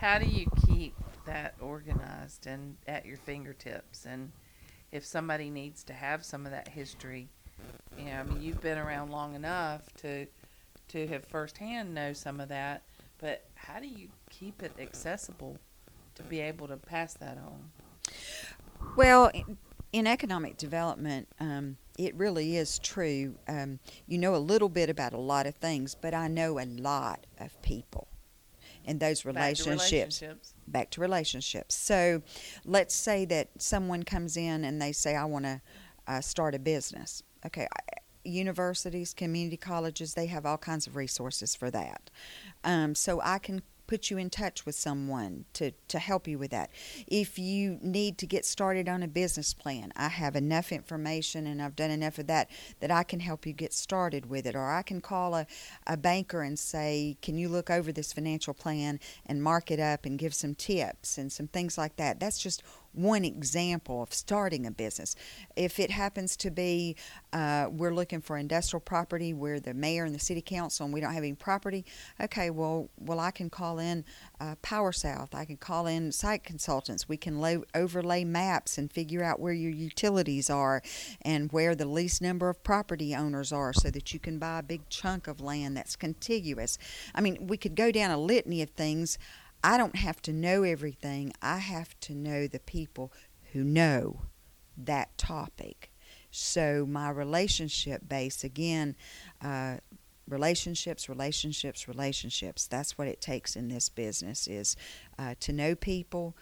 how 0.01 0.19
do 0.19 0.27
you 0.27 0.47
keep 0.67 0.95
that 1.27 1.55
organized 1.61 2.47
and 2.47 2.77
at 2.87 3.07
your 3.07 3.17
fingertips. 3.17 4.07
And 4.07 4.33
if 4.91 5.05
somebody 5.05 5.51
needs 5.51 5.85
to 5.85 5.93
have 5.93 6.25
some 6.25 6.47
of 6.47 6.53
that 6.53 6.69
history, 6.69 7.29
you 7.99 8.07
know, 8.07 8.21
I 8.21 8.23
mean, 8.25 8.43
you've 8.43 8.61
been 8.61 8.79
around 8.79 9.11
long 9.11 9.35
enough 9.35 9.83
to 9.99 10.27
to 10.89 11.07
have 11.07 11.25
firsthand 11.25 11.95
know 11.95 12.13
some 12.13 12.41
of 12.41 12.49
that. 12.49 12.83
But 13.19 13.45
how 13.55 13.81
do 13.81 13.87
you 13.87 14.09
keep 14.31 14.63
it 14.63 14.73
accessible 14.79 15.57
to 16.17 16.23
be 16.25 16.41
able 16.41 16.69
to 16.69 16.77
pass 16.77 17.15
that 17.15 17.39
on? 17.39 17.71
Well, 18.97 19.31
in 19.93 20.07
economic 20.07 20.57
development, 20.57 21.29
um, 21.39 21.77
it 21.99 22.15
really 22.15 22.57
is 22.57 22.79
true. 22.79 23.37
Um, 23.47 23.79
you 24.07 24.19
know 24.19 24.35
a 24.35 24.39
little 24.39 24.69
bit 24.69 24.91
about 24.91 25.13
a 25.13 25.19
lot 25.19 25.47
of 25.47 25.55
things, 25.55 25.95
but 25.95 26.15
I 26.15 26.29
know 26.29 26.59
a 26.59 26.67
lot 26.67 27.27
of 27.39 27.61
people 27.63 28.09
and 28.85 29.01
those 29.01 29.25
relationships. 29.25 30.21
Relationships. 30.21 30.55
Back 30.73 30.91
to 30.91 31.01
relationships. 31.01 31.75
So 31.75 32.23
let's 32.65 32.95
say 32.95 33.25
that 33.27 33.51
someone 33.59 34.03
comes 34.03 34.37
in 34.37 34.65
and 34.65 34.81
they 34.81 34.93
say, 34.93 35.15
I 35.15 35.27
want 35.27 35.45
to 35.45 35.61
uh, 36.09 36.21
start 36.21 36.55
a 36.55 36.59
business. 36.59 37.23
Okay, 37.47 37.69
universities, 38.25 39.15
community 39.15 39.57
colleges, 39.57 40.15
they 40.15 40.27
have 40.27 40.47
all 40.47 40.59
kinds 40.59 40.87
of 40.87 40.97
resources 40.97 41.55
for 41.55 41.71
that. 41.71 42.11
Um, 42.65 42.95
so 42.95 43.21
I 43.21 43.39
can 43.39 43.63
put 43.93 44.11
you 44.11 44.17
in 44.17 44.31
touch 44.31 44.65
with 44.65 44.75
someone 44.75 45.45
to, 45.53 45.71
to 45.87 45.99
help 45.99 46.27
you 46.27 46.39
with 46.39 46.51
that. 46.51 46.71
If 47.07 47.39
you 47.39 47.79
need 47.83 48.17
to 48.19 48.27
get 48.27 48.47
started 48.47 48.89
on 48.89 49.03
a 49.03 49.07
business 49.07 49.53
plan, 49.53 49.93
I 49.95 50.09
have 50.09 50.35
enough 50.35 50.73
information 50.73 51.47
and 51.47 51.61
I've 51.61 51.77
done 51.77 51.91
enough 51.91 52.17
of 52.17 52.27
that 52.29 52.49
that 52.81 52.91
I 52.91 53.03
can 53.03 53.21
help 53.21 53.45
you 53.45 53.53
get 53.53 53.75
started 53.75 54.31
with 54.31 54.47
it. 54.47 54.55
Or 54.55 54.71
I 54.71 54.81
can 54.81 55.03
call 55.03 55.35
a, 55.35 55.47
a 55.87 55.99
banker 55.99 56.41
and 56.41 56.59
say, 56.59 57.19
Can 57.21 57.37
you 57.37 57.51
look 57.51 57.69
over 57.69 57.93
this 57.93 58.15
financial 58.15 58.55
plan 58.55 58.99
and 59.27 59.43
mark 59.43 59.71
it 59.71 59.79
up 59.79 60.07
and 60.07 60.19
give 60.19 60.33
some 60.33 60.55
tips 60.55 61.19
and 61.19 61.31
some 61.31 61.49
things 61.49 61.77
like 61.77 61.97
that? 61.97 62.19
That's 62.19 62.39
just 62.39 62.63
one 62.93 63.25
example 63.25 64.03
of 64.03 64.13
starting 64.13 64.67
a 64.67 64.71
business. 64.71 65.15
If 65.57 65.81
it 65.81 65.91
happens 65.91 66.37
to 66.39 66.51
be 66.51 66.97
uh, 67.33 67.69
we're 67.71 67.95
looking 67.95 68.21
for 68.21 68.37
industrial 68.37 68.81
property 68.81 69.33
where 69.33 69.59
the 69.61 69.75
mayor 69.75 70.05
and 70.05 70.15
the 70.15 70.21
city 70.21 70.43
council 70.43 70.85
and 70.85 70.93
we 70.93 71.01
don't 71.01 71.15
have 71.15 71.23
any 71.23 71.35
property, 71.35 71.85
okay, 72.21 72.51
well, 72.51 72.91
well 72.99 73.19
I 73.19 73.31
can 73.31 73.49
call 73.49 73.79
in 73.79 74.05
uh, 74.41 74.57
PowerSouth. 74.63 75.35
I 75.35 75.45
can 75.45 75.57
call 75.57 75.87
in 75.87 76.13
site 76.13 76.45
consultants. 76.45 77.09
We 77.09 77.17
can 77.17 77.41
lay, 77.41 77.59
overlay 77.75 78.25
maps 78.25 78.77
and 78.77 78.91
figure 78.91 79.23
out 79.23 79.41
where 79.41 79.53
your 79.53 79.71
utilities 79.71 80.51
are 80.51 80.83
and 81.23 81.51
where 81.53 81.75
the 81.75 81.87
least 81.87 82.21
number 82.21 82.49
of 82.49 82.63
property 82.63 83.15
owners 83.15 83.53
are 83.53 83.73
so 83.73 83.91
that 83.91 84.13
you 84.13 84.21
can 84.21 84.39
buy 84.39 84.59
a 84.59 84.63
big 84.63 84.89
chunk 84.89 85.27
of 85.27 85.41
land 85.41 85.77
that's 85.77 85.97
contiguous. 85.97 86.79
I 87.15 87.21
mean, 87.21 87.47
we 87.47 87.57
could 87.57 87.75
go 87.75 87.91
down 87.91 88.11
a 88.11 88.19
litany 88.19 88.63
of 88.63 88.71
things. 88.71 89.19
I 89.65 89.77
don't 89.77 89.97
have 89.97 90.21
to 90.23 90.33
know 90.33 90.63
everything. 90.65 91.33
I 91.41 91.59
have 91.59 91.99
to 92.01 92.15
know 92.15 92.47
the 92.47 92.59
people 92.61 93.13
who 93.53 93.63
know 93.63 94.23
that 94.77 95.17
topic. 95.19 95.93
So 96.31 96.87
my 96.89 97.11
relationship 97.11 98.09
base 98.09 98.43
again, 98.43 98.97
uh, 99.43 99.77
relationships, 100.27 101.09
relationships, 101.09 101.87
relationships. 101.87 102.67
That's 102.67 102.97
what 102.97 103.07
it 103.07 103.21
takes 103.21 103.55
in 103.55 103.69
this 103.69 103.89
business 103.89 104.49
is 104.49 104.77
uh, 105.19 105.35
to 105.41 105.53
know 105.53 105.75
people. 105.75 106.37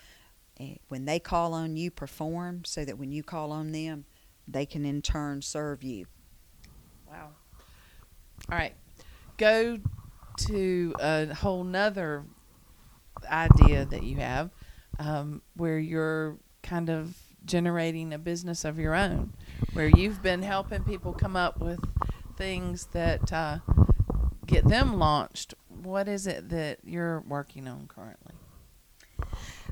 When 0.88 1.06
they 1.06 1.18
call 1.18 1.54
on 1.54 1.76
you, 1.76 1.90
perform 1.90 2.66
so 2.66 2.84
that 2.84 2.98
when 2.98 3.12
you 3.12 3.22
call 3.22 3.50
on 3.50 3.72
them, 3.72 4.04
they 4.46 4.66
can 4.66 4.84
in 4.84 5.00
turn 5.00 5.40
serve 5.40 5.82
you. 5.82 6.06
Wow. 7.08 7.30
All 8.50 8.58
right. 8.58 8.74
Go 9.38 9.78
to 10.36 10.94
a 11.00 11.34
whole 11.34 11.64
nother 11.64 12.24
idea 13.28 13.84
that 13.84 14.02
you 14.02 14.16
have 14.16 14.50
um, 14.98 15.42
where 15.56 15.78
you're 15.78 16.36
kind 16.62 16.90
of 16.90 17.16
generating 17.44 18.12
a 18.12 18.18
business 18.18 18.64
of 18.64 18.78
your 18.78 18.94
own, 18.94 19.32
where 19.72 19.88
you've 19.88 20.22
been 20.22 20.42
helping 20.42 20.84
people 20.84 21.12
come 21.12 21.36
up 21.36 21.58
with 21.58 21.80
things 22.36 22.86
that 22.92 23.32
uh, 23.32 23.58
get 24.46 24.66
them 24.68 24.98
launched. 24.98 25.54
What 25.68 26.08
is 26.08 26.26
it 26.26 26.50
that 26.50 26.78
you're 26.84 27.20
working 27.20 27.66
on 27.66 27.86
currently? 27.86 28.34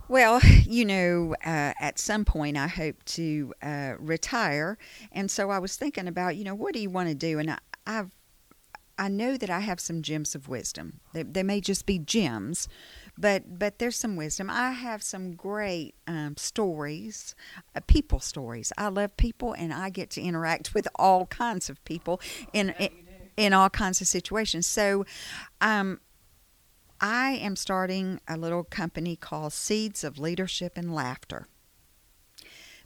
Well, 0.09 0.41
you 0.65 0.87
know, 0.87 1.35
uh, 1.45 1.75
at 1.79 1.99
some 1.99 2.25
point 2.25 2.57
I 2.57 2.67
hope 2.67 3.05
to 3.05 3.53
uh, 3.63 3.95
retire, 3.99 4.79
and 5.13 5.31
so 5.31 5.51
I 5.51 5.59
was 5.59 5.77
thinking 5.77 6.09
about, 6.09 6.37
you 6.37 6.45
know, 6.45 6.55
what 6.55 6.73
do 6.73 6.81
you 6.81 6.89
want 6.89 7.11
to 7.11 7.15
do? 7.15 7.39
And 7.39 7.51
I, 7.51 7.59
I've, 7.87 8.17
I 8.99 9.09
know 9.09 9.37
that 9.37 9.51
I 9.51 9.61
have 9.61 9.79
some 9.79 10.01
gems 10.01 10.35
of 10.35 10.49
wisdom. 10.49 11.01
They, 11.13 11.23
they 11.25 11.43
may 11.43 11.61
just 11.61 11.85
be 11.85 11.99
gems, 11.99 12.69
but 13.19 13.59
but 13.59 13.79
there's 13.79 13.97
some 13.97 14.17
wisdom. 14.17 14.49
I 14.49 14.71
have 14.71 15.03
some 15.03 15.33
great 15.33 15.95
um, 16.07 16.37
stories, 16.37 17.35
uh, 17.75 17.81
people 17.87 18.21
stories. 18.21 18.73
I 18.79 18.89
love 18.89 19.17
people, 19.17 19.55
and 19.55 19.73
I 19.73 19.91
get 19.91 20.11
to 20.11 20.23
interact 20.23 20.75
with 20.75 20.87
all 20.95 21.27
kinds 21.27 21.69
of 21.69 21.83
people 21.85 22.21
in 22.53 22.71
in, 22.79 22.91
in 23.37 23.53
all 23.53 23.71
kinds 23.71 24.01
of 24.01 24.07
situations. 24.07 24.67
So, 24.67 25.05
um, 25.61 26.01
I 27.01 27.33
am 27.33 27.57
starting 27.57 28.21
a 28.29 28.37
little 28.37 28.65
company 28.65 29.17
called 29.17 29.53
Seeds 29.53 30.05
of 30.05 30.19
Leadership 30.19 30.73
and 30.77 30.95
Laughter. 30.95 31.47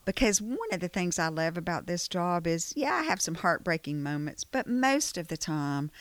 Because 0.05 0.43
one 0.43 0.59
of 0.73 0.81
the 0.81 0.89
things 0.89 1.19
I 1.19 1.29
love 1.29 1.57
about 1.57 1.87
this 1.87 2.09
job 2.09 2.47
is, 2.47 2.73
yeah, 2.75 2.95
I 2.95 3.03
have 3.05 3.21
some 3.21 3.37
heartbreaking 3.37 4.03
moments, 4.03 4.43
but 4.43 4.67
most 4.67 5.17
of 5.17 5.29
the 5.29 5.37
time, 5.37 5.93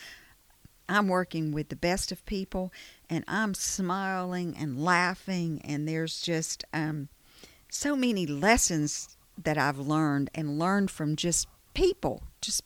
I'm 0.90 1.08
working 1.08 1.52
with 1.52 1.70
the 1.70 1.76
best 1.76 2.12
of 2.12 2.26
people 2.26 2.74
and 3.12 3.26
I'm 3.28 3.54
smiling 3.54 4.56
and 4.58 4.82
laughing, 4.82 5.62
and 5.66 5.86
there's 5.86 6.22
just 6.22 6.64
um, 6.74 7.10
so 7.70 7.96
many 7.96 8.26
lessons 8.26 9.18
that 9.38 9.58
I've 9.58 9.78
learned 9.78 10.30
and 10.34 10.58
learned 10.58 10.90
from 10.90 11.18
just 11.18 11.48
people. 11.74 12.24
Just 12.40 12.64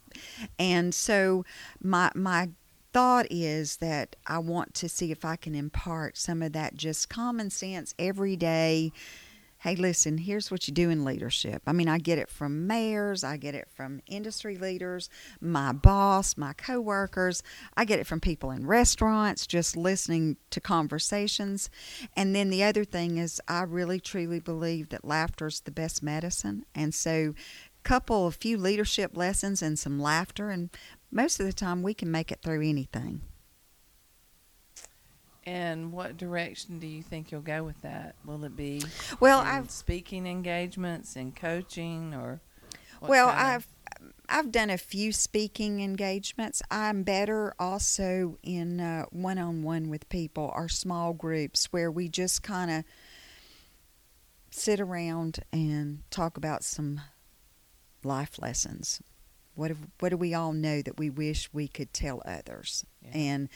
and 0.59 0.93
so 0.93 1.43
my 1.81 2.11
my 2.13 2.49
thought 2.93 3.25
is 3.29 3.77
that 3.77 4.15
I 4.27 4.37
want 4.37 4.73
to 4.75 4.87
see 4.87 5.11
if 5.11 5.25
I 5.25 5.35
can 5.35 5.55
impart 5.55 6.15
some 6.15 6.41
of 6.41 6.53
that 6.53 6.75
just 6.75 7.09
common 7.09 7.49
sense 7.49 7.93
everyday 7.99 8.93
hey, 9.65 9.75
listen, 9.75 10.19
here's 10.19 10.51
what 10.51 10.67
you 10.67 10.73
do 10.75 10.91
in 10.91 11.03
leadership. 11.03 11.63
I 11.65 11.71
mean, 11.71 11.87
I 11.87 11.97
get 11.97 12.19
it 12.19 12.29
from 12.29 12.67
mayors, 12.67 13.23
I 13.23 13.37
get 13.37 13.55
it 13.55 13.67
from 13.73 13.99
industry 14.05 14.59
leaders, 14.59 15.09
my 15.41 15.71
boss, 15.71 16.37
my 16.37 16.53
coworkers, 16.53 17.41
I 17.75 17.83
get 17.83 17.97
it 17.97 18.05
from 18.05 18.19
people 18.19 18.51
in 18.51 18.67
restaurants, 18.67 19.47
just 19.47 19.75
listening 19.75 20.37
to 20.51 20.61
conversations. 20.61 21.71
And 22.15 22.35
then 22.35 22.51
the 22.51 22.63
other 22.63 22.85
thing 22.85 23.17
is, 23.17 23.41
I 23.47 23.63
really 23.63 23.99
truly 23.99 24.39
believe 24.39 24.89
that 24.89 25.03
laughter 25.03 25.47
is 25.47 25.61
the 25.61 25.71
best 25.71 26.03
medicine. 26.03 26.67
And 26.75 26.93
so, 26.93 27.33
couple 27.81 28.27
a 28.27 28.31
few 28.31 28.59
leadership 28.59 29.17
lessons 29.17 29.63
and 29.63 29.79
some 29.79 29.99
laughter 29.99 30.51
and 30.51 30.69
most 31.11 31.39
of 31.39 31.45
the 31.47 31.53
time 31.53 31.81
we 31.81 31.93
can 31.93 32.11
make 32.11 32.31
it 32.31 32.41
through 32.43 32.67
anything 32.67 33.21
and 35.45 35.91
what 35.91 36.17
direction 36.17 36.79
do 36.79 36.87
you 36.87 37.03
think 37.03 37.31
you'll 37.31 37.41
go 37.41 37.63
with 37.63 37.81
that? 37.81 38.15
Will 38.25 38.43
it 38.43 38.55
be 38.55 38.81
well, 39.19 39.39
I've 39.39 39.69
speaking 39.69 40.25
engagements 40.27 41.15
and 41.15 41.35
coaching, 41.35 42.13
or 42.13 42.41
well, 43.01 43.29
of- 43.29 43.35
I've 43.35 43.67
I've 44.27 44.51
done 44.51 44.69
a 44.69 44.77
few 44.77 45.11
speaking 45.11 45.81
engagements. 45.81 46.61
I'm 46.71 47.03
better 47.03 47.53
also 47.59 48.37
in 48.41 48.79
uh, 48.79 49.05
one-on-one 49.11 49.89
with 49.89 50.09
people 50.09 50.51
or 50.55 50.67
small 50.67 51.13
groups 51.13 51.67
where 51.71 51.91
we 51.91 52.09
just 52.09 52.41
kind 52.41 52.71
of 52.71 52.83
sit 54.49 54.79
around 54.79 55.39
and 55.51 56.01
talk 56.09 56.37
about 56.37 56.63
some 56.63 57.01
life 58.03 58.41
lessons. 58.41 59.01
What 59.55 59.69
have, 59.69 59.79
what 59.99 60.09
do 60.09 60.17
we 60.17 60.33
all 60.33 60.51
know 60.53 60.81
that 60.81 60.97
we 60.99 61.09
wish 61.09 61.49
we 61.53 61.67
could 61.67 61.93
tell 61.93 62.21
others? 62.25 62.85
Yeah. 63.01 63.11
And 63.13 63.49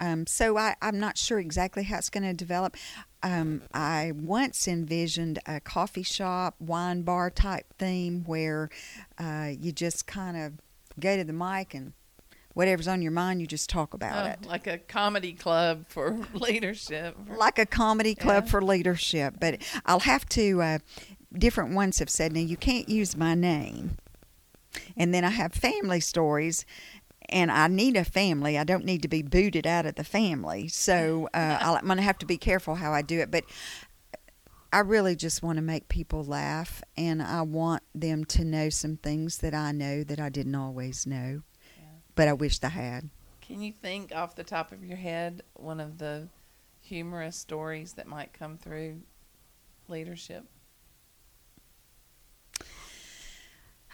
um, 0.00 0.26
so 0.26 0.56
I, 0.58 0.74
I'm 0.82 0.98
not 0.98 1.16
sure 1.16 1.38
exactly 1.38 1.84
how 1.84 1.98
it's 1.98 2.10
going 2.10 2.24
to 2.24 2.34
develop. 2.34 2.76
Um, 3.22 3.62
I 3.72 4.12
once 4.14 4.66
envisioned 4.68 5.38
a 5.46 5.60
coffee 5.60 6.02
shop, 6.02 6.56
wine 6.58 7.02
bar 7.02 7.30
type 7.30 7.66
theme 7.78 8.24
where 8.24 8.68
uh, 9.18 9.50
you 9.58 9.72
just 9.72 10.06
kind 10.06 10.36
of 10.36 10.52
go 11.00 11.16
to 11.16 11.24
the 11.24 11.32
mic 11.32 11.72
and 11.74 11.92
whatever's 12.54 12.86
on 12.86 13.02
your 13.02 13.10
mind, 13.12 13.40
you 13.40 13.46
just 13.46 13.68
talk 13.68 13.94
about 13.94 14.26
Oh, 14.26 14.30
it. 14.30 14.46
like 14.46 14.66
a 14.66 14.78
comedy 14.78 15.32
club 15.32 15.86
for 15.88 16.20
leadership. 16.34 17.16
Like 17.36 17.58
a 17.58 17.66
comedy 17.66 18.14
club 18.14 18.44
Yeah. 18.44 18.50
for 18.50 18.62
leadership. 18.62 19.34
But 19.40 19.60
I'll 19.86 20.00
have 20.00 20.28
to, 20.30 20.62
uh, 20.62 20.78
different 21.32 21.74
ones 21.74 21.98
have 21.98 22.08
said, 22.10 22.32
now 22.32 22.40
you 22.40 22.56
can't 22.56 22.88
use 22.88 23.16
my 23.16 23.34
name. 23.34 23.96
And 24.96 25.12
then 25.14 25.24
I 25.24 25.30
have 25.30 25.52
family 25.52 26.00
stories. 26.00 26.64
And 27.30 27.50
I 27.50 27.68
need 27.68 27.96
a 27.96 28.04
family. 28.04 28.58
I 28.58 28.64
don't 28.64 28.84
need 28.84 29.00
to 29.02 29.08
be 29.08 29.22
booted 29.22 29.66
out 29.66 29.86
of 29.86 29.94
the 29.94 30.04
family. 30.04 30.68
So 30.68 31.28
uh, 31.32 31.58
I'll, 31.62 31.76
I'm 31.76 31.86
going 31.86 31.96
to 31.96 32.02
have 32.02 32.18
to 32.18 32.26
be 32.26 32.36
careful 32.36 32.74
how 32.74 32.92
I 32.92 33.00
do 33.00 33.18
it. 33.20 33.30
But 33.30 33.44
I 34.74 34.80
really 34.80 35.14
just 35.14 35.42
want 35.42 35.56
to 35.56 35.62
make 35.62 35.88
people 35.88 36.24
laugh, 36.24 36.82
and 36.96 37.22
I 37.22 37.42
want 37.42 37.84
them 37.94 38.24
to 38.24 38.44
know 38.44 38.70
some 38.70 38.96
things 38.96 39.38
that 39.38 39.54
I 39.54 39.70
know 39.70 40.02
that 40.02 40.18
I 40.18 40.28
didn't 40.28 40.56
always 40.56 41.06
know, 41.06 41.42
Yeah. 41.78 41.84
but 42.16 42.26
I 42.26 42.32
wished 42.32 42.64
I 42.64 42.70
had. 42.70 43.08
Can 43.40 43.62
you 43.62 43.70
think 43.72 44.12
off 44.12 44.34
the 44.34 44.42
top 44.42 44.72
of 44.72 44.84
your 44.84 44.96
head 44.96 45.44
one 45.54 45.78
of 45.78 45.98
the 45.98 46.28
humorous 46.80 47.36
stories 47.36 47.92
that 47.92 48.08
might 48.08 48.32
come 48.32 48.58
through 48.58 49.02
leadership? 49.86 50.44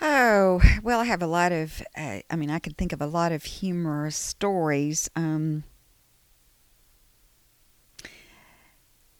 Oh, 0.00 0.62
well, 0.82 1.00
I 1.00 1.04
have 1.04 1.22
a 1.22 1.26
lot 1.26 1.52
of, 1.52 1.82
uh, 1.96 2.20
I 2.30 2.36
mean, 2.36 2.50
I 2.50 2.58
can 2.58 2.72
think 2.72 2.92
of 2.92 3.02
a 3.02 3.06
lot 3.06 3.32
of 3.32 3.44
humorous 3.44 4.16
stories. 4.16 5.10
Um, 5.14 5.64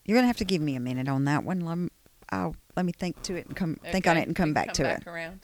you're 0.05 0.16
going 0.16 0.22
to 0.22 0.28
have 0.28 0.39
to 0.39 0.45
give 0.45 0.62
me 0.62 0.76
a 0.76 0.81
minute 0.81 1.09
on 1.09 1.24
that 1.26 1.45
one. 1.45 1.61
Let 1.61 1.76
me, 1.76 1.89
I'll, 2.31 2.57
let 2.76 2.87
me 2.87 2.93
think 2.93 3.20
to 3.22 3.35
it 3.37 3.47
and 3.47 3.55
come 3.55 3.76
think 3.91 4.07
on 4.07 4.16
it 4.16 4.26
and 4.26 4.35
come 4.35 4.55
back 4.55 4.68
can 4.68 4.74
to 4.74 4.83
come 4.83 4.93
it. 4.93 5.07
Around. 5.07 5.41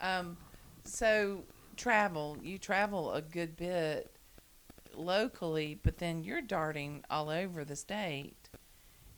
Um, 0.00 0.36
so 0.84 1.44
travel, 1.76 2.38
you 2.42 2.56
travel 2.56 3.12
a 3.12 3.20
good 3.20 3.56
bit 3.56 4.10
locally, 4.94 5.78
but 5.82 5.98
then 5.98 6.24
you're 6.24 6.40
darting 6.40 7.04
all 7.10 7.28
over 7.28 7.66
the 7.66 7.76
state. 7.76 8.48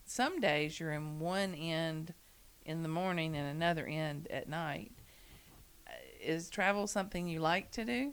Some 0.04 0.40
days 0.40 0.80
you're 0.80 0.92
in 0.92 1.20
one 1.20 1.54
end 1.54 2.14
in 2.64 2.82
the 2.82 2.88
morning 2.88 3.36
and 3.36 3.48
another 3.48 3.86
end 3.86 4.26
at 4.28 4.48
night. 4.48 4.92
Is 6.22 6.50
travel 6.50 6.86
something 6.86 7.28
you 7.28 7.40
like 7.40 7.70
to 7.72 7.84
do? 7.84 8.12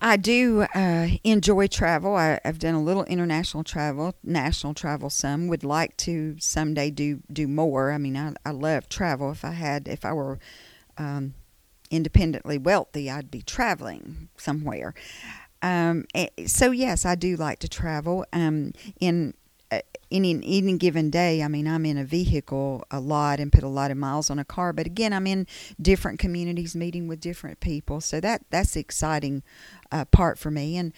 I 0.00 0.16
do 0.16 0.66
uh, 0.74 1.08
enjoy 1.24 1.68
travel. 1.68 2.16
I, 2.16 2.40
I've 2.44 2.58
done 2.58 2.74
a 2.74 2.82
little 2.82 3.04
international 3.04 3.64
travel, 3.64 4.14
national 4.22 4.74
travel. 4.74 5.08
Some 5.10 5.48
would 5.48 5.64
like 5.64 5.96
to 5.98 6.36
someday 6.38 6.90
do 6.90 7.22
do 7.32 7.48
more. 7.48 7.92
I 7.92 7.98
mean, 7.98 8.16
I, 8.16 8.34
I 8.44 8.50
love 8.50 8.88
travel. 8.88 9.30
If 9.30 9.44
I 9.44 9.52
had, 9.52 9.88
if 9.88 10.04
I 10.04 10.12
were 10.12 10.38
um, 10.98 11.34
independently 11.90 12.58
wealthy, 12.58 13.10
I'd 13.10 13.30
be 13.30 13.42
traveling 13.42 14.28
somewhere. 14.36 14.94
Um, 15.62 16.04
eh, 16.14 16.28
so 16.46 16.70
yes, 16.70 17.06
I 17.06 17.14
do 17.14 17.36
like 17.36 17.58
to 17.60 17.68
travel. 17.68 18.26
Um, 18.32 18.72
in 19.00 19.34
any 20.10 20.40
any 20.44 20.76
given 20.78 21.10
day, 21.10 21.42
I 21.42 21.48
mean, 21.48 21.66
I'm 21.66 21.84
in 21.86 21.98
a 21.98 22.04
vehicle 22.04 22.84
a 22.90 23.00
lot 23.00 23.40
and 23.40 23.52
put 23.52 23.64
a 23.64 23.68
lot 23.68 23.90
of 23.90 23.96
miles 23.96 24.30
on 24.30 24.38
a 24.38 24.44
car. 24.44 24.72
But 24.72 24.86
again, 24.86 25.12
I'm 25.12 25.26
in 25.26 25.46
different 25.80 26.18
communities, 26.18 26.76
meeting 26.76 27.08
with 27.08 27.20
different 27.20 27.60
people. 27.60 28.00
So 28.00 28.20
that 28.20 28.42
that's 28.50 28.74
the 28.74 28.80
exciting 28.80 29.42
uh, 29.90 30.04
part 30.06 30.38
for 30.38 30.50
me. 30.50 30.76
And 30.76 30.92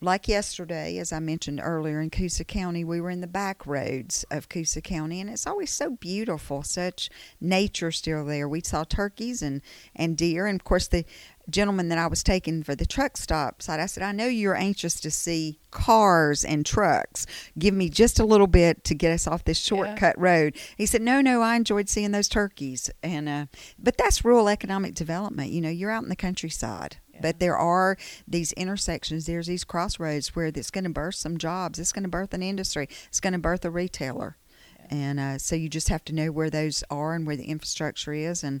like 0.00 0.28
yesterday, 0.28 0.98
as 0.98 1.12
I 1.12 1.20
mentioned 1.20 1.60
earlier 1.62 2.00
in 2.00 2.10
Coosa 2.10 2.44
County, 2.44 2.84
we 2.84 3.00
were 3.00 3.10
in 3.10 3.22
the 3.22 3.26
back 3.26 3.66
roads 3.66 4.24
of 4.30 4.48
Coosa 4.48 4.82
County, 4.82 5.20
and 5.20 5.30
it's 5.30 5.46
always 5.46 5.72
so 5.72 5.90
beautiful, 5.90 6.62
such 6.62 7.08
nature 7.40 7.90
still 7.90 8.24
there. 8.24 8.48
We 8.48 8.60
saw 8.60 8.84
turkeys 8.84 9.40
and, 9.40 9.62
and 9.94 10.16
deer, 10.16 10.46
and 10.46 10.60
of 10.60 10.64
course, 10.64 10.86
the 10.88 11.04
gentleman 11.48 11.88
that 11.88 11.98
I 11.98 12.06
was 12.06 12.22
taking 12.22 12.62
for 12.62 12.74
the 12.74 12.86
truck 12.86 13.16
stop 13.16 13.62
side, 13.62 13.80
I 13.80 13.86
said, 13.86 14.02
I 14.02 14.12
know 14.12 14.26
you're 14.26 14.56
anxious 14.56 15.00
to 15.00 15.10
see 15.10 15.58
cars 15.70 16.44
and 16.44 16.64
trucks. 16.64 17.26
Give 17.58 17.74
me 17.74 17.88
just 17.88 18.18
a 18.18 18.24
little 18.24 18.46
bit 18.46 18.84
to 18.84 18.94
get 18.94 19.12
us 19.12 19.26
off 19.26 19.44
this 19.44 19.58
shortcut 19.58 20.16
yeah. 20.18 20.24
road. 20.24 20.56
He 20.76 20.86
said, 20.86 21.02
No, 21.02 21.20
no, 21.20 21.42
I 21.42 21.56
enjoyed 21.56 21.88
seeing 21.88 22.12
those 22.12 22.28
turkeys. 22.28 22.90
And, 23.02 23.28
uh, 23.28 23.46
but 23.78 23.96
that's 23.96 24.24
rural 24.24 24.48
economic 24.48 24.94
development. 24.94 25.50
You 25.50 25.60
know, 25.60 25.70
you're 25.70 25.90
out 25.90 26.02
in 26.02 26.08
the 26.08 26.16
countryside. 26.16 26.98
But 27.20 27.40
there 27.40 27.56
are 27.56 27.96
these 28.28 28.52
intersections, 28.52 29.24
there's 29.24 29.46
these 29.46 29.64
crossroads 29.64 30.36
where 30.36 30.46
it's 30.46 30.70
going 30.70 30.84
to 30.84 30.90
birth 30.90 31.14
some 31.14 31.38
jobs, 31.38 31.78
it's 31.78 31.92
going 31.92 32.02
to 32.02 32.10
birth 32.10 32.34
an 32.34 32.42
industry, 32.42 32.88
it's 33.08 33.20
going 33.20 33.32
to 33.32 33.38
birth 33.38 33.64
a 33.64 33.70
retailer. 33.70 34.36
Yeah. 34.78 34.86
And 34.90 35.20
uh, 35.20 35.38
so 35.38 35.56
you 35.56 35.70
just 35.70 35.88
have 35.88 36.04
to 36.06 36.14
know 36.14 36.30
where 36.30 36.50
those 36.50 36.84
are 36.90 37.14
and 37.14 37.26
where 37.26 37.36
the 37.36 37.46
infrastructure 37.46 38.12
is 38.12 38.44
and 38.44 38.60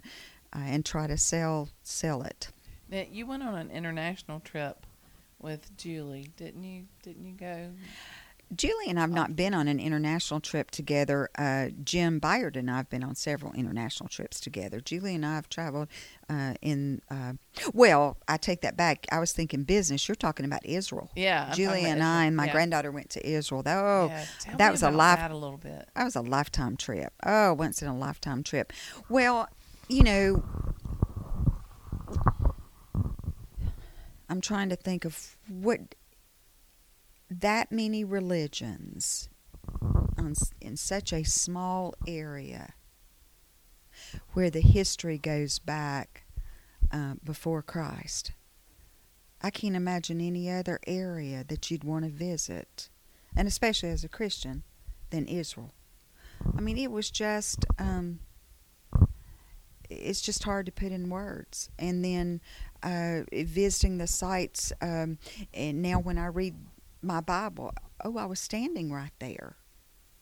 uh, 0.54 0.60
and 0.60 0.84
try 0.84 1.06
to 1.06 1.18
sell 1.18 1.68
sell 1.82 2.22
it. 2.22 2.48
Now, 2.90 3.04
you 3.10 3.26
went 3.26 3.42
on 3.42 3.54
an 3.54 3.70
international 3.70 4.40
trip 4.40 4.86
with 5.40 5.76
Julie, 5.76 6.30
didn't 6.36 6.64
you? 6.64 6.84
Didn't 7.02 7.24
you 7.24 7.32
go? 7.32 7.70
Julie 8.54 8.86
and 8.88 9.00
I've 9.00 9.10
not 9.10 9.34
been 9.34 9.54
on 9.54 9.66
an 9.66 9.80
international 9.80 10.38
trip 10.38 10.70
together. 10.70 11.28
Uh, 11.36 11.70
Jim 11.82 12.20
Byard 12.20 12.56
and 12.56 12.70
I 12.70 12.76
have 12.76 12.88
been 12.88 13.02
on 13.02 13.16
several 13.16 13.52
international 13.54 14.08
trips 14.08 14.38
together. 14.40 14.78
Julie 14.78 15.16
and 15.16 15.26
I 15.26 15.34
have 15.34 15.48
traveled 15.48 15.88
uh, 16.30 16.54
in, 16.62 17.02
uh, 17.10 17.32
well, 17.74 18.18
I 18.28 18.36
take 18.36 18.60
that 18.60 18.76
back. 18.76 19.06
I 19.10 19.18
was 19.18 19.32
thinking 19.32 19.64
business. 19.64 20.06
You're 20.06 20.14
talking 20.14 20.46
about 20.46 20.64
Israel. 20.64 21.10
Yeah. 21.16 21.52
Julie 21.54 21.86
and 21.86 22.04
I 22.04 22.26
and 22.26 22.36
my 22.36 22.46
yeah. 22.46 22.52
granddaughter 22.52 22.92
went 22.92 23.10
to 23.10 23.28
Israel. 23.28 23.64
Oh, 23.66 24.06
yeah, 24.06 24.26
that 24.58 24.70
was 24.70 24.84
a 24.84 24.90
life. 24.92 25.18
That 25.18 25.32
a 25.32 25.36
little 25.36 25.58
bit. 25.58 25.88
That 25.96 26.04
was 26.04 26.14
a 26.14 26.22
lifetime 26.22 26.76
trip. 26.76 27.12
Oh, 27.24 27.52
once 27.52 27.82
in 27.82 27.88
a 27.88 27.96
lifetime 27.96 28.44
trip. 28.44 28.72
Well, 29.08 29.48
you 29.88 30.04
know, 30.04 30.44
I'm 34.28 34.40
trying 34.40 34.68
to 34.70 34.76
think 34.76 35.04
of 35.04 35.36
what 35.48 35.94
that 37.30 37.70
many 37.70 38.04
religions 38.04 39.28
on, 40.16 40.34
in 40.60 40.76
such 40.76 41.12
a 41.12 41.24
small 41.24 41.94
area 42.06 42.74
where 44.32 44.50
the 44.50 44.60
history 44.60 45.18
goes 45.18 45.58
back 45.58 46.24
uh, 46.92 47.14
before 47.24 47.62
Christ. 47.62 48.32
I 49.42 49.50
can't 49.50 49.76
imagine 49.76 50.20
any 50.20 50.50
other 50.50 50.80
area 50.86 51.44
that 51.48 51.70
you'd 51.70 51.84
want 51.84 52.04
to 52.04 52.10
visit, 52.10 52.88
and 53.36 53.46
especially 53.46 53.90
as 53.90 54.04
a 54.04 54.08
Christian, 54.08 54.62
than 55.10 55.26
Israel. 55.26 55.72
I 56.56 56.60
mean, 56.60 56.78
it 56.78 56.90
was 56.90 57.10
just, 57.10 57.64
um, 57.78 58.20
it's 59.88 60.20
just 60.20 60.44
hard 60.44 60.66
to 60.66 60.72
put 60.72 60.92
in 60.92 61.10
words. 61.10 61.70
And 61.78 62.04
then 62.04 62.40
uh, 62.82 63.22
visiting 63.32 63.98
the 63.98 64.06
sites, 64.06 64.72
um, 64.80 65.18
and 65.54 65.82
now 65.82 65.98
when 65.98 66.18
I 66.18 66.26
read 66.26 66.54
my 67.02 67.20
Bible. 67.20 67.72
Oh, 68.04 68.18
I 68.18 68.26
was 68.26 68.40
standing 68.40 68.92
right 68.92 69.12
there. 69.18 69.56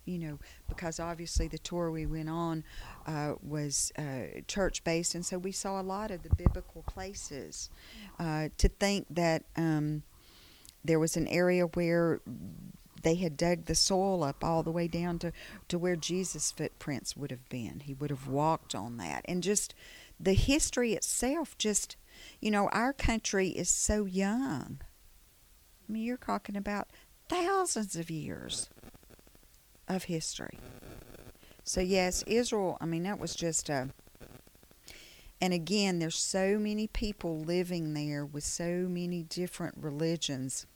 You 0.04 0.18
know, 0.18 0.38
because 0.68 1.00
obviously 1.00 1.48
the 1.48 1.56
tour 1.56 1.90
we 1.90 2.04
went 2.04 2.28
on 2.28 2.62
uh, 3.06 3.36
was 3.42 3.90
uh, 3.96 4.42
church 4.46 4.84
based, 4.84 5.14
and 5.14 5.24
so 5.24 5.38
we 5.38 5.50
saw 5.50 5.80
a 5.80 5.82
lot 5.82 6.10
of 6.10 6.22
the 6.22 6.34
biblical 6.36 6.82
places. 6.82 7.70
Uh, 8.18 8.50
to 8.58 8.68
think 8.68 9.06
that 9.08 9.44
um, 9.56 10.02
there 10.84 10.98
was 10.98 11.16
an 11.16 11.26
area 11.28 11.64
where 11.64 12.20
they 13.02 13.14
had 13.14 13.38
dug 13.38 13.64
the 13.64 13.74
soil 13.74 14.22
up 14.22 14.44
all 14.44 14.62
the 14.62 14.70
way 14.70 14.88
down 14.88 15.18
to, 15.20 15.32
to 15.68 15.78
where 15.78 15.96
Jesus' 15.96 16.52
footprints 16.52 17.16
would 17.16 17.30
have 17.30 17.48
been. 17.48 17.80
He 17.80 17.94
would 17.94 18.10
have 18.10 18.28
walked 18.28 18.74
on 18.74 18.98
that. 18.98 19.24
And 19.26 19.42
just 19.42 19.74
the 20.20 20.34
history 20.34 20.92
itself, 20.92 21.56
just, 21.56 21.96
you 22.40 22.50
know, 22.50 22.68
our 22.68 22.92
country 22.92 23.48
is 23.48 23.68
so 23.68 24.04
young. 24.04 24.80
I 25.88 25.92
mean, 25.92 26.02
you're 26.02 26.16
talking 26.16 26.56
about 26.56 26.88
thousands 27.28 27.96
of 27.96 28.10
years 28.10 28.68
of 29.88 30.04
history. 30.04 30.58
So, 31.62 31.80
yes, 31.80 32.22
Israel, 32.26 32.76
I 32.80 32.86
mean, 32.86 33.02
that 33.04 33.18
was 33.18 33.34
just 33.34 33.68
a. 33.68 33.88
And 35.40 35.52
again, 35.52 35.98
there's 35.98 36.18
so 36.18 36.58
many 36.58 36.86
people 36.86 37.40
living 37.40 37.92
there 37.92 38.24
with 38.24 38.44
so 38.44 38.86
many 38.88 39.22
different 39.24 39.76
religions. 39.78 40.66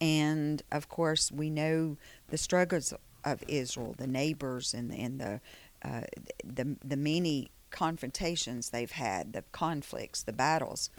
And 0.00 0.62
of 0.70 0.88
course, 0.88 1.32
we 1.32 1.50
know 1.50 1.96
the 2.28 2.38
struggles 2.38 2.92
of 3.24 3.42
Israel, 3.48 3.94
the 3.96 4.06
neighbors, 4.06 4.74
and, 4.74 4.92
and 4.92 5.20
the, 5.20 5.40
uh, 5.82 6.02
the, 6.44 6.76
the 6.84 6.96
many 6.96 7.50
confrontations 7.76 8.70
they've 8.70 8.90
had, 8.90 9.34
the 9.34 9.42
conflicts, 9.52 10.22
the 10.22 10.32
battles. 10.32 10.90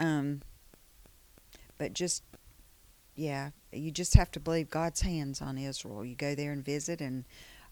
Um, 0.00 0.40
but 1.78 1.92
just 1.92 2.24
yeah, 3.14 3.50
you 3.72 3.92
just 3.92 4.14
have 4.14 4.30
to 4.32 4.40
believe 4.40 4.70
God's 4.70 5.02
hands 5.02 5.40
on 5.40 5.56
Israel. 5.56 6.04
You 6.04 6.16
go 6.16 6.34
there 6.34 6.50
and 6.50 6.64
visit, 6.64 7.00
and 7.00 7.24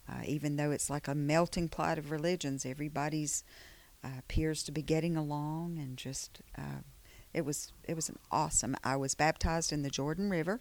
uh, 0.08 0.22
even 0.26 0.56
though 0.56 0.70
it's 0.70 0.88
like 0.88 1.08
a 1.08 1.14
melting 1.14 1.68
pot 1.68 1.98
of 1.98 2.10
religions, 2.10 2.64
everybody's 2.64 3.42
uh, 4.04 4.18
appears 4.18 4.62
to 4.64 4.72
be 4.72 4.82
getting 4.82 5.16
along, 5.16 5.78
and 5.78 5.96
just 5.96 6.42
uh, 6.56 6.82
it 7.32 7.44
was 7.44 7.72
it 7.84 7.94
was 7.94 8.08
an 8.08 8.18
awesome. 8.30 8.76
I 8.84 8.96
was 8.96 9.14
baptized 9.14 9.72
in 9.72 9.82
the 9.82 9.90
Jordan 9.90 10.30
River. 10.30 10.60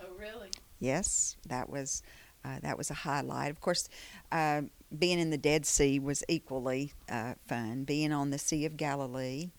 Oh, 0.00 0.14
really? 0.18 0.48
Yes, 0.78 1.36
that 1.46 1.68
was 1.68 2.02
uh, 2.44 2.58
that 2.62 2.76
was 2.78 2.90
a 2.90 2.94
highlight. 2.94 3.50
Of 3.50 3.60
course, 3.60 3.88
uh, 4.30 4.62
being 4.98 5.18
in 5.18 5.30
the 5.30 5.38
Dead 5.38 5.64
Sea 5.66 5.98
was 5.98 6.22
equally 6.28 6.92
uh, 7.08 7.34
fun. 7.46 7.84
Being 7.84 8.12
on 8.12 8.30
the 8.30 8.38
Sea 8.38 8.66
of 8.66 8.76
Galilee, 8.76 9.50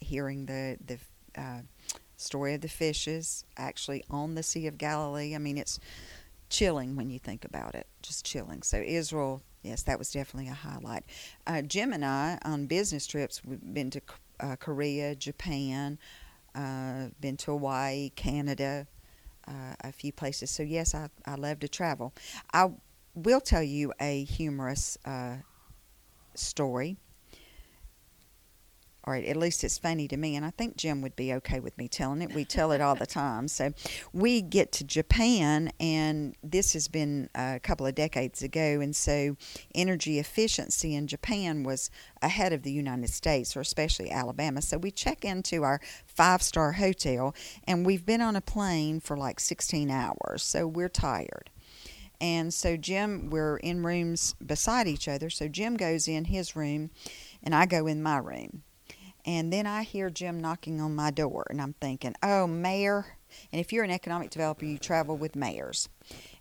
hearing 0.00 0.46
the 0.46 0.76
the 0.84 0.98
story 2.16 2.54
of 2.54 2.60
the 2.60 2.68
fishes, 2.68 3.44
actually 3.56 4.04
on 4.10 4.34
the 4.34 4.42
Sea 4.42 4.66
of 4.66 4.78
Galilee. 4.78 5.34
I 5.34 5.38
mean, 5.38 5.58
it's 5.58 5.78
chilling 6.48 6.96
when 6.96 7.10
you 7.10 7.18
think 7.18 7.44
about 7.44 7.74
it, 7.74 7.86
just 8.02 8.24
chilling. 8.24 8.62
So, 8.62 8.82
Israel, 8.84 9.42
yes, 9.62 9.82
that 9.82 9.98
was 9.98 10.12
definitely 10.12 10.50
a 10.50 10.54
highlight. 10.54 11.04
Uh, 11.46 11.62
Jim 11.62 11.92
and 11.92 12.04
I, 12.04 12.38
on 12.44 12.66
business 12.66 13.06
trips, 13.06 13.42
we've 13.44 13.74
been 13.74 13.90
to 13.90 14.00
uh, 14.40 14.56
Korea, 14.56 15.14
Japan, 15.14 15.98
uh, 16.54 17.08
been 17.20 17.36
to 17.38 17.52
Hawaii, 17.52 18.10
Canada, 18.10 18.86
uh, 19.52 19.74
a 19.88 19.92
few 19.92 20.12
places. 20.12 20.50
So, 20.50 20.62
yes, 20.62 20.94
I, 20.94 21.08
I 21.26 21.34
love 21.34 21.60
to 21.60 21.68
travel. 21.68 22.12
I 22.52 22.70
will 23.14 23.40
tell 23.40 23.62
you 23.62 23.92
a 24.00 24.24
humorous 24.24 24.96
uh, 25.04 25.36
story 26.34 26.96
or 29.04 29.16
at 29.16 29.36
least 29.36 29.64
it's 29.64 29.78
funny 29.78 30.06
to 30.08 30.16
me, 30.16 30.36
and 30.36 30.44
I 30.44 30.50
think 30.50 30.76
Jim 30.76 31.02
would 31.02 31.16
be 31.16 31.32
okay 31.34 31.60
with 31.60 31.76
me 31.76 31.88
telling 31.88 32.22
it. 32.22 32.34
We 32.34 32.44
tell 32.44 32.72
it 32.72 32.80
all 32.80 32.94
the 32.94 33.06
time. 33.06 33.48
So 33.48 33.72
we 34.12 34.40
get 34.42 34.72
to 34.72 34.84
Japan, 34.84 35.72
and 35.80 36.36
this 36.42 36.72
has 36.74 36.88
been 36.88 37.28
a 37.34 37.58
couple 37.60 37.86
of 37.86 37.94
decades 37.94 38.42
ago, 38.42 38.80
and 38.80 38.94
so 38.94 39.36
energy 39.74 40.18
efficiency 40.18 40.94
in 40.94 41.06
Japan 41.06 41.64
was 41.64 41.90
ahead 42.20 42.52
of 42.52 42.62
the 42.62 42.72
United 42.72 43.10
States, 43.10 43.56
or 43.56 43.60
especially 43.60 44.10
Alabama. 44.10 44.62
So 44.62 44.78
we 44.78 44.90
check 44.90 45.24
into 45.24 45.64
our 45.64 45.80
five 46.06 46.42
star 46.42 46.72
hotel, 46.72 47.34
and 47.64 47.84
we've 47.84 48.06
been 48.06 48.20
on 48.20 48.36
a 48.36 48.40
plane 48.40 49.00
for 49.00 49.16
like 49.16 49.40
16 49.40 49.90
hours, 49.90 50.42
so 50.42 50.66
we're 50.66 50.88
tired. 50.88 51.50
And 52.20 52.54
so 52.54 52.76
Jim, 52.76 53.30
we're 53.30 53.56
in 53.56 53.82
rooms 53.82 54.36
beside 54.46 54.86
each 54.86 55.08
other. 55.08 55.28
So 55.28 55.48
Jim 55.48 55.76
goes 55.76 56.06
in 56.06 56.26
his 56.26 56.54
room, 56.54 56.90
and 57.42 57.52
I 57.52 57.66
go 57.66 57.88
in 57.88 58.00
my 58.00 58.18
room. 58.18 58.62
And 59.24 59.52
then 59.52 59.66
I 59.66 59.84
hear 59.84 60.10
Jim 60.10 60.40
knocking 60.40 60.80
on 60.80 60.96
my 60.96 61.10
door, 61.10 61.46
and 61.48 61.60
I'm 61.62 61.74
thinking, 61.74 62.14
oh, 62.22 62.46
Mayor, 62.46 63.18
And 63.52 63.60
if 63.60 63.72
you're 63.72 63.84
an 63.84 63.90
economic 63.90 64.30
developer, 64.30 64.64
you 64.64 64.78
travel 64.78 65.16
with 65.16 65.36
mayors. 65.36 65.88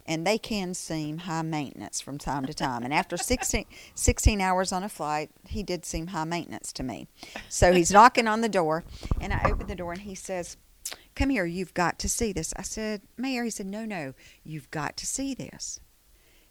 And 0.06 0.26
they 0.26 0.38
can 0.38 0.74
seem 0.74 1.20
high 1.20 1.44
maintenance 1.44 2.02
from 2.02 2.18
time 2.18 2.46
to 2.48 2.54
time. 2.54 2.84
And 2.84 2.94
after 2.94 3.18
16, 3.18 3.66
16 3.94 4.42
hours 4.42 4.72
on 4.72 4.84
a 4.84 4.90
flight, 4.90 5.30
he 5.48 5.62
did 5.64 5.86
seem 5.86 6.08
high 6.08 6.24
maintenance 6.24 6.74
to 6.74 6.84
me. 6.84 7.08
So 7.50 7.72
he's 7.72 7.92
knocking 7.94 8.28
on 8.28 8.42
the 8.42 8.50
door, 8.50 8.84
and 9.20 9.32
I 9.32 9.44
open 9.46 9.68
the 9.68 9.76
door, 9.76 9.92
and 9.94 10.02
he 10.02 10.16
says, 10.16 10.58
Come 11.16 11.30
here, 11.30 11.46
you've 11.46 11.74
got 11.74 12.00
to 12.00 12.10
see 12.10 12.34
this. 12.34 12.54
I 12.58 12.64
said, 12.64 13.02
Mayor, 13.16 13.44
he 13.44 13.52
said, 13.52 13.68
No, 13.68 13.86
no, 13.86 14.14
you've 14.44 14.72
got 14.72 14.98
to 14.98 15.06
see 15.06 15.34
this. 15.36 15.80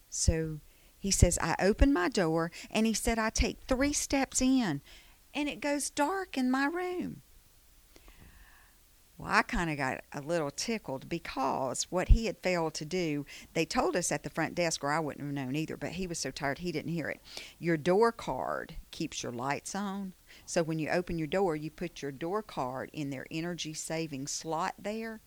So 0.08 0.60
he 0.98 1.10
says, 1.10 1.38
I 1.40 1.56
open 1.60 1.92
my 1.92 2.08
door, 2.08 2.52
and 2.70 2.86
he 2.86 2.92
said, 2.92 3.18
I 3.18 3.30
take 3.30 3.58
three 3.66 3.92
steps 3.92 4.40
in, 4.40 4.82
and 5.34 5.48
it 5.48 5.60
goes 5.60 5.90
dark 5.90 6.36
in 6.36 6.50
my 6.50 6.66
room. 6.66 7.22
Well, 9.20 9.28
I 9.30 9.42
kind 9.42 9.70
of 9.70 9.76
got 9.76 10.00
a 10.14 10.22
little 10.22 10.50
tickled 10.50 11.06
because 11.10 11.86
what 11.90 12.08
he 12.08 12.24
had 12.24 12.38
failed 12.38 12.72
to 12.74 12.86
do, 12.86 13.26
they 13.52 13.66
told 13.66 13.94
us 13.94 14.10
at 14.10 14.22
the 14.22 14.30
front 14.30 14.54
desk, 14.54 14.82
or 14.82 14.90
I 14.90 14.98
wouldn't 14.98 15.26
have 15.26 15.34
known 15.34 15.56
either, 15.56 15.76
but 15.76 15.90
he 15.90 16.06
was 16.06 16.18
so 16.18 16.30
tired 16.30 16.60
he 16.60 16.72
didn't 16.72 16.92
hear 16.92 17.10
it. 17.10 17.20
Your 17.58 17.76
door 17.76 18.12
card 18.12 18.76
keeps 18.90 19.22
your 19.22 19.32
lights 19.32 19.74
on. 19.74 20.14
So 20.46 20.62
when 20.62 20.78
you 20.78 20.88
open 20.88 21.18
your 21.18 21.26
door, 21.26 21.54
you 21.54 21.70
put 21.70 22.00
your 22.00 22.12
door 22.12 22.42
card 22.42 22.88
in 22.94 23.10
their 23.10 23.26
energy 23.30 23.74
saving 23.74 24.26
slot 24.26 24.74
there. 24.78 25.20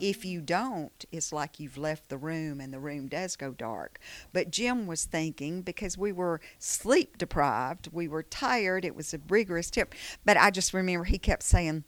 If 0.00 0.24
you 0.24 0.40
don't, 0.40 1.04
it's 1.12 1.32
like 1.32 1.60
you've 1.60 1.78
left 1.78 2.08
the 2.08 2.18
room 2.18 2.60
and 2.60 2.72
the 2.72 2.78
room 2.78 3.08
does 3.08 3.36
go 3.36 3.52
dark. 3.52 3.98
But 4.32 4.50
Jim 4.50 4.86
was 4.86 5.04
thinking 5.04 5.62
because 5.62 5.96
we 5.98 6.12
were 6.12 6.40
sleep 6.58 7.18
deprived, 7.18 7.88
we 7.92 8.08
were 8.08 8.22
tired, 8.22 8.84
it 8.84 8.94
was 8.94 9.14
a 9.14 9.20
rigorous 9.28 9.70
tip. 9.70 9.94
But 10.24 10.36
I 10.36 10.50
just 10.50 10.74
remember 10.74 11.04
he 11.04 11.18
kept 11.18 11.42
saying, 11.42 11.84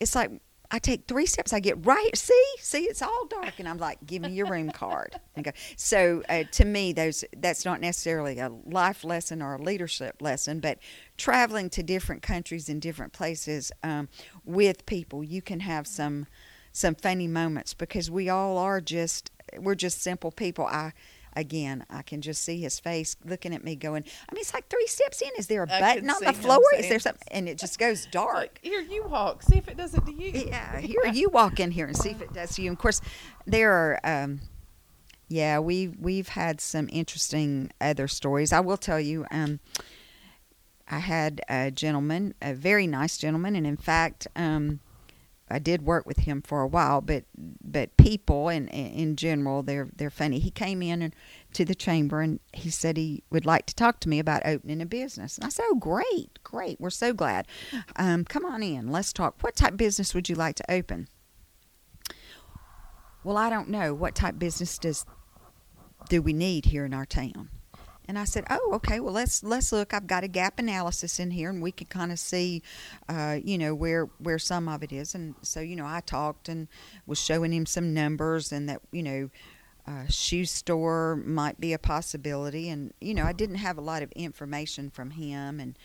it's 0.00 0.14
like 0.14 0.30
I 0.74 0.78
take 0.78 1.06
three 1.06 1.26
steps, 1.26 1.52
I 1.52 1.60
get 1.60 1.84
right. 1.84 2.16
See, 2.16 2.44
see, 2.58 2.84
it's 2.84 3.02
all 3.02 3.26
dark, 3.26 3.58
and 3.58 3.68
I'm 3.68 3.76
like, 3.76 4.06
"Give 4.06 4.22
me 4.22 4.30
your 4.30 4.46
room 4.46 4.70
card." 4.70 5.20
Go. 5.42 5.50
So 5.76 6.22
uh, 6.30 6.44
to 6.52 6.64
me, 6.64 6.94
those 6.94 7.24
that's 7.36 7.66
not 7.66 7.82
necessarily 7.82 8.38
a 8.38 8.48
life 8.48 9.04
lesson 9.04 9.42
or 9.42 9.56
a 9.56 9.62
leadership 9.62 10.22
lesson, 10.22 10.60
but 10.60 10.78
traveling 11.18 11.68
to 11.70 11.82
different 11.82 12.22
countries 12.22 12.70
and 12.70 12.80
different 12.80 13.12
places 13.12 13.70
um, 13.82 14.08
with 14.46 14.86
people, 14.86 15.22
you 15.22 15.42
can 15.42 15.60
have 15.60 15.86
some 15.86 16.26
some 16.72 16.94
funny 16.94 17.28
moments 17.28 17.74
because 17.74 18.10
we 18.10 18.28
all 18.28 18.58
are 18.58 18.80
just 18.80 19.30
we're 19.58 19.74
just 19.74 20.00
simple 20.00 20.32
people. 20.32 20.66
I 20.66 20.92
again, 21.34 21.84
I 21.88 22.02
can 22.02 22.20
just 22.20 22.42
see 22.42 22.60
his 22.60 22.78
face 22.78 23.16
looking 23.24 23.54
at 23.54 23.64
me, 23.64 23.76
going, 23.76 24.04
"I 24.28 24.34
mean, 24.34 24.40
it's 24.40 24.54
like 24.54 24.68
three 24.68 24.86
steps 24.86 25.22
in. 25.22 25.30
Is 25.38 25.46
there 25.46 25.62
a 25.62 25.72
I 25.72 25.80
button 25.80 26.10
on 26.10 26.24
the 26.24 26.32
floor? 26.32 26.62
Is 26.76 26.88
there 26.88 26.98
something?" 26.98 27.28
And 27.30 27.48
it 27.48 27.58
just 27.58 27.78
goes 27.78 28.06
dark. 28.10 28.58
Here, 28.62 28.80
you 28.80 29.04
walk. 29.04 29.42
See 29.42 29.58
if 29.58 29.68
it 29.68 29.76
does 29.76 29.94
it 29.94 30.04
to 30.06 30.12
you. 30.12 30.30
Yeah, 30.30 30.78
here 30.80 31.06
you 31.12 31.28
walk 31.28 31.60
in 31.60 31.70
here 31.70 31.86
and 31.86 31.96
see 31.96 32.10
if 32.10 32.22
it 32.22 32.32
does 32.32 32.54
to 32.56 32.62
you. 32.62 32.68
And 32.68 32.76
of 32.76 32.80
course, 32.80 33.00
there 33.46 33.72
are, 33.72 34.00
um, 34.04 34.40
yeah, 35.28 35.58
we 35.58 35.88
we've 35.88 36.28
had 36.28 36.60
some 36.60 36.88
interesting 36.92 37.70
other 37.80 38.08
stories. 38.08 38.52
I 38.52 38.60
will 38.60 38.78
tell 38.78 39.00
you. 39.00 39.26
Um, 39.30 39.60
I 40.88 40.98
had 40.98 41.40
a 41.48 41.70
gentleman, 41.70 42.34
a 42.42 42.52
very 42.52 42.86
nice 42.86 43.16
gentleman, 43.16 43.56
and 43.56 43.66
in 43.66 43.78
fact, 43.78 44.26
um, 44.36 44.80
I 45.52 45.58
did 45.58 45.82
work 45.82 46.06
with 46.06 46.18
him 46.18 46.42
for 46.42 46.62
a 46.62 46.66
while. 46.66 47.00
But 47.00 47.24
but 47.36 47.96
people 47.96 48.48
in 48.48 48.68
in 48.68 49.16
general, 49.16 49.62
they're 49.62 49.88
they're 49.94 50.10
funny. 50.10 50.38
He 50.38 50.50
came 50.50 50.82
in 50.82 51.02
and 51.02 51.14
to 51.52 51.64
the 51.64 51.74
chamber 51.74 52.20
and 52.20 52.40
he 52.52 52.70
said 52.70 52.96
he 52.96 53.22
would 53.30 53.44
like 53.44 53.66
to 53.66 53.74
talk 53.74 54.00
to 54.00 54.08
me 54.08 54.18
about 54.18 54.42
opening 54.46 54.80
a 54.80 54.86
business. 54.86 55.36
And 55.36 55.44
I 55.44 55.50
said, 55.50 55.64
"Oh, 55.68 55.74
great, 55.74 56.42
great. 56.42 56.80
We're 56.80 56.90
so 56.90 57.12
glad. 57.12 57.46
Um, 57.96 58.24
come 58.24 58.44
on 58.44 58.62
in. 58.62 58.90
Let's 58.90 59.12
talk. 59.12 59.36
What 59.42 59.56
type 59.56 59.72
of 59.72 59.76
business 59.76 60.14
would 60.14 60.28
you 60.28 60.34
like 60.34 60.56
to 60.56 60.70
open?" 60.70 61.08
Well, 63.24 63.36
I 63.36 63.50
don't 63.50 63.68
know. 63.68 63.94
What 63.94 64.14
type 64.14 64.34
of 64.34 64.38
business 64.38 64.78
does 64.78 65.04
do 66.08 66.20
we 66.20 66.32
need 66.32 66.66
here 66.66 66.84
in 66.84 66.94
our 66.94 67.06
town? 67.06 67.50
And 68.08 68.18
I 68.18 68.24
said, 68.24 68.44
"Oh, 68.50 68.72
okay. 68.74 69.00
Well, 69.00 69.14
let's 69.14 69.42
let's 69.42 69.72
look. 69.72 69.94
I've 69.94 70.06
got 70.06 70.24
a 70.24 70.28
gap 70.28 70.58
analysis 70.58 71.20
in 71.20 71.30
here, 71.30 71.50
and 71.50 71.62
we 71.62 71.72
could 71.72 71.88
kind 71.88 72.10
of 72.10 72.18
see, 72.18 72.62
uh, 73.08 73.38
you 73.42 73.58
know, 73.58 73.74
where 73.74 74.06
where 74.18 74.38
some 74.38 74.68
of 74.68 74.82
it 74.82 74.92
is." 74.92 75.14
And 75.14 75.34
so, 75.42 75.60
you 75.60 75.76
know, 75.76 75.86
I 75.86 76.00
talked 76.00 76.48
and 76.48 76.68
was 77.06 77.20
showing 77.20 77.52
him 77.52 77.66
some 77.66 77.94
numbers, 77.94 78.52
and 78.52 78.68
that 78.68 78.82
you 78.90 79.02
know, 79.02 79.30
uh, 79.86 80.06
shoe 80.08 80.44
store 80.44 81.16
might 81.24 81.60
be 81.60 81.72
a 81.72 81.78
possibility. 81.78 82.68
And 82.68 82.92
you 83.00 83.14
know, 83.14 83.24
I 83.24 83.32
didn't 83.32 83.56
have 83.56 83.78
a 83.78 83.82
lot 83.82 84.02
of 84.02 84.10
information 84.12 84.90
from 84.90 85.12
him, 85.12 85.60
and 85.60 85.78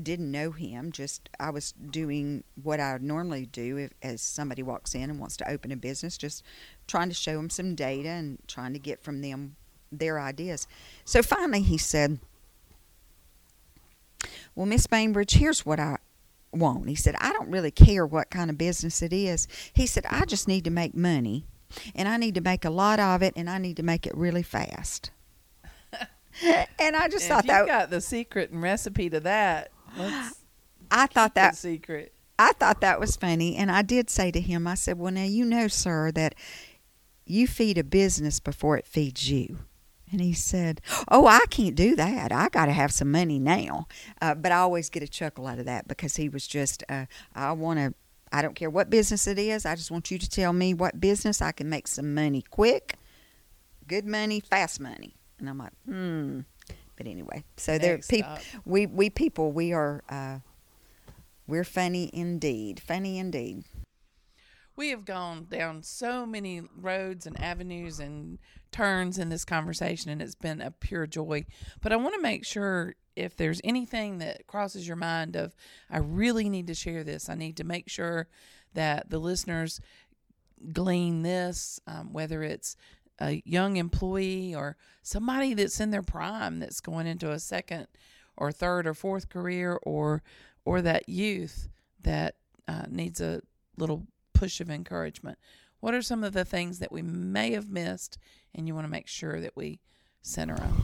didn't 0.00 0.30
know 0.30 0.50
him. 0.52 0.92
Just 0.92 1.28
I 1.38 1.50
was 1.50 1.72
doing 1.72 2.44
what 2.62 2.80
I 2.80 2.94
would 2.94 3.02
normally 3.02 3.46
do 3.46 3.76
if, 3.76 3.92
as 4.02 4.22
somebody 4.22 4.62
walks 4.62 4.94
in 4.94 5.10
and 5.10 5.18
wants 5.18 5.36
to 5.38 5.50
open 5.50 5.72
a 5.72 5.76
business, 5.76 6.16
just 6.16 6.44
trying 6.86 7.08
to 7.08 7.14
show 7.14 7.36
them 7.36 7.50
some 7.50 7.74
data 7.74 8.08
and 8.08 8.38
trying 8.46 8.72
to 8.72 8.78
get 8.78 9.02
from 9.02 9.20
them 9.20 9.56
their 9.92 10.20
ideas. 10.20 10.66
So 11.04 11.22
finally, 11.22 11.62
he 11.62 11.78
said, 11.78 12.18
"Well, 14.54 14.66
Miss 14.66 14.86
Bainbridge, 14.86 15.32
here's 15.34 15.64
what 15.66 15.80
I." 15.80 15.96
Want. 16.52 16.88
He 16.88 16.96
said, 16.96 17.14
I 17.20 17.32
don't 17.32 17.48
really 17.48 17.70
care 17.70 18.04
what 18.04 18.28
kind 18.28 18.50
of 18.50 18.58
business 18.58 19.02
it 19.02 19.12
is. 19.12 19.46
He 19.72 19.86
said, 19.86 20.04
I 20.10 20.24
just 20.24 20.48
need 20.48 20.64
to 20.64 20.70
make 20.70 20.96
money 20.96 21.46
and 21.94 22.08
I 22.08 22.16
need 22.16 22.34
to 22.34 22.40
make 22.40 22.64
a 22.64 22.70
lot 22.70 22.98
of 22.98 23.22
it 23.22 23.34
and 23.36 23.48
I 23.48 23.58
need 23.58 23.76
to 23.76 23.84
make 23.84 24.04
it 24.04 24.16
really 24.16 24.42
fast. 24.42 25.10
and 26.42 26.96
I 26.96 27.08
just 27.08 27.24
And 27.24 27.34
thought 27.36 27.46
that 27.46 27.66
got 27.66 27.90
the 27.90 28.00
secret 28.00 28.50
and 28.50 28.60
recipe 28.62 29.08
to 29.10 29.20
that. 29.20 29.70
I 30.90 31.06
thought 31.06 31.34
that 31.34 31.56
secret. 31.56 32.12
I 32.38 32.52
thought 32.52 32.80
that 32.80 32.98
was 32.98 33.16
funny, 33.16 33.56
and 33.56 33.70
I 33.70 33.82
did 33.82 34.08
say 34.08 34.30
to 34.30 34.40
him, 34.40 34.66
I 34.66 34.74
said, 34.74 34.98
"Well, 34.98 35.12
now 35.12 35.24
you 35.24 35.44
know, 35.44 35.68
sir, 35.68 36.10
that 36.12 36.34
you 37.26 37.46
feed 37.46 37.76
a 37.76 37.84
business 37.84 38.40
before 38.40 38.78
it 38.78 38.86
feeds 38.86 39.30
you." 39.30 39.58
And 40.12 40.20
he 40.20 40.32
said, 40.32 40.80
"Oh, 41.08 41.26
I 41.26 41.40
can't 41.50 41.74
do 41.74 41.94
that. 41.96 42.32
I 42.32 42.48
got 42.48 42.66
to 42.66 42.72
have 42.72 42.92
some 42.92 43.10
money 43.10 43.38
now." 43.38 43.86
Uh, 44.20 44.34
but 44.34 44.52
I 44.52 44.56
always 44.56 44.90
get 44.90 45.02
a 45.02 45.08
chuckle 45.08 45.46
out 45.46 45.58
of 45.58 45.66
that 45.66 45.86
because 45.86 46.16
he 46.16 46.28
was 46.28 46.46
just, 46.46 46.82
uh, 46.88 47.06
"I 47.34 47.52
want 47.52 47.78
to. 47.78 47.94
I 48.32 48.42
don't 48.42 48.54
care 48.54 48.70
what 48.70 48.90
business 48.90 49.26
it 49.26 49.38
is. 49.38 49.66
I 49.66 49.74
just 49.74 49.90
want 49.90 50.10
you 50.10 50.18
to 50.18 50.28
tell 50.28 50.52
me 50.52 50.74
what 50.74 51.00
business 51.00 51.42
I 51.42 51.52
can 51.52 51.68
make 51.68 51.88
some 51.88 52.14
money 52.14 52.42
quick, 52.42 52.96
good 53.86 54.04
money, 54.04 54.40
fast 54.40 54.80
money." 54.80 55.14
And 55.38 55.48
I'm 55.48 55.58
like, 55.58 55.72
"Hmm." 55.84 56.40
But 56.96 57.06
anyway, 57.06 57.44
so 57.56 57.78
there 57.78 57.96
people 57.96 58.36
we 58.66 58.86
we 58.86 59.08
people 59.08 59.52
we 59.52 59.72
are 59.72 60.02
uh, 60.10 60.40
we're 61.46 61.64
funny 61.64 62.10
indeed, 62.12 62.78
funny 62.78 63.18
indeed. 63.18 63.64
We 64.76 64.90
have 64.90 65.04
gone 65.04 65.46
down 65.50 65.82
so 65.82 66.26
many 66.26 66.62
roads 66.76 67.26
and 67.26 67.40
avenues 67.40 68.00
and 68.00 68.38
turns 68.72 69.18
in 69.18 69.28
this 69.28 69.44
conversation, 69.44 70.10
and 70.10 70.22
it's 70.22 70.34
been 70.34 70.60
a 70.60 70.70
pure 70.70 71.06
joy. 71.06 71.44
But 71.80 71.92
I 71.92 71.96
want 71.96 72.14
to 72.14 72.20
make 72.20 72.44
sure 72.44 72.94
if 73.16 73.36
there's 73.36 73.60
anything 73.64 74.18
that 74.18 74.46
crosses 74.46 74.86
your 74.86 74.96
mind 74.96 75.36
of, 75.36 75.54
I 75.90 75.98
really 75.98 76.48
need 76.48 76.66
to 76.68 76.74
share 76.74 77.04
this. 77.04 77.28
I 77.28 77.34
need 77.34 77.56
to 77.58 77.64
make 77.64 77.88
sure 77.88 78.28
that 78.74 79.10
the 79.10 79.18
listeners 79.18 79.80
glean 80.72 81.22
this, 81.22 81.80
um, 81.86 82.12
whether 82.12 82.42
it's 82.42 82.76
a 83.18 83.42
young 83.44 83.76
employee 83.76 84.54
or 84.54 84.76
somebody 85.02 85.54
that's 85.54 85.80
in 85.80 85.90
their 85.90 86.02
prime 86.02 86.58
that's 86.58 86.80
going 86.80 87.06
into 87.06 87.30
a 87.30 87.38
second 87.38 87.86
or 88.36 88.50
third 88.50 88.86
or 88.86 88.94
fourth 88.94 89.28
career 89.28 89.78
or 89.82 90.22
or 90.64 90.80
that 90.82 91.08
youth 91.08 91.68
that 92.02 92.36
uh, 92.68 92.84
needs 92.88 93.20
a 93.20 93.42
little 93.76 94.06
push 94.32 94.60
of 94.60 94.70
encouragement 94.70 95.38
what 95.80 95.94
are 95.94 96.02
some 96.02 96.22
of 96.22 96.32
the 96.32 96.44
things 96.44 96.78
that 96.78 96.92
we 96.92 97.02
may 97.02 97.52
have 97.52 97.70
missed 97.70 98.18
and 98.54 98.66
you 98.66 98.74
want 98.74 98.86
to 98.86 98.90
make 98.90 99.08
sure 99.08 99.40
that 99.40 99.56
we 99.56 99.80
center 100.22 100.54
on 100.54 100.82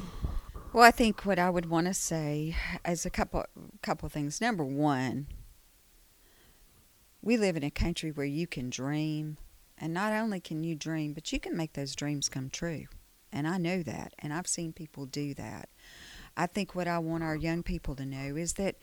Well, 0.72 0.84
I 0.84 0.90
think 0.90 1.24
what 1.24 1.38
I 1.38 1.50
would 1.50 1.66
want 1.66 1.86
to 1.86 1.94
say 1.94 2.56
is 2.86 3.06
a 3.06 3.10
couple 3.10 3.44
couple 3.82 4.08
things. 4.08 4.40
Number 4.40 4.64
one, 4.64 5.28
we 7.22 7.36
live 7.36 7.56
in 7.56 7.64
a 7.64 7.70
country 7.70 8.10
where 8.10 8.26
you 8.26 8.46
can 8.46 8.70
dream, 8.70 9.38
and 9.78 9.92
not 9.92 10.12
only 10.12 10.40
can 10.40 10.64
you 10.64 10.74
dream, 10.74 11.12
but 11.12 11.32
you 11.32 11.40
can 11.40 11.56
make 11.56 11.72
those 11.72 11.96
dreams 11.96 12.28
come 12.28 12.50
true. 12.50 12.84
And 13.32 13.48
I 13.48 13.58
know 13.58 13.82
that, 13.82 14.12
and 14.18 14.32
I've 14.32 14.46
seen 14.46 14.72
people 14.72 15.06
do 15.06 15.34
that. 15.34 15.68
I 16.36 16.46
think 16.46 16.74
what 16.74 16.88
I 16.88 16.98
want 16.98 17.24
our 17.24 17.36
young 17.36 17.62
people 17.62 17.94
to 17.96 18.06
know 18.06 18.36
is 18.36 18.54
that 18.54 18.76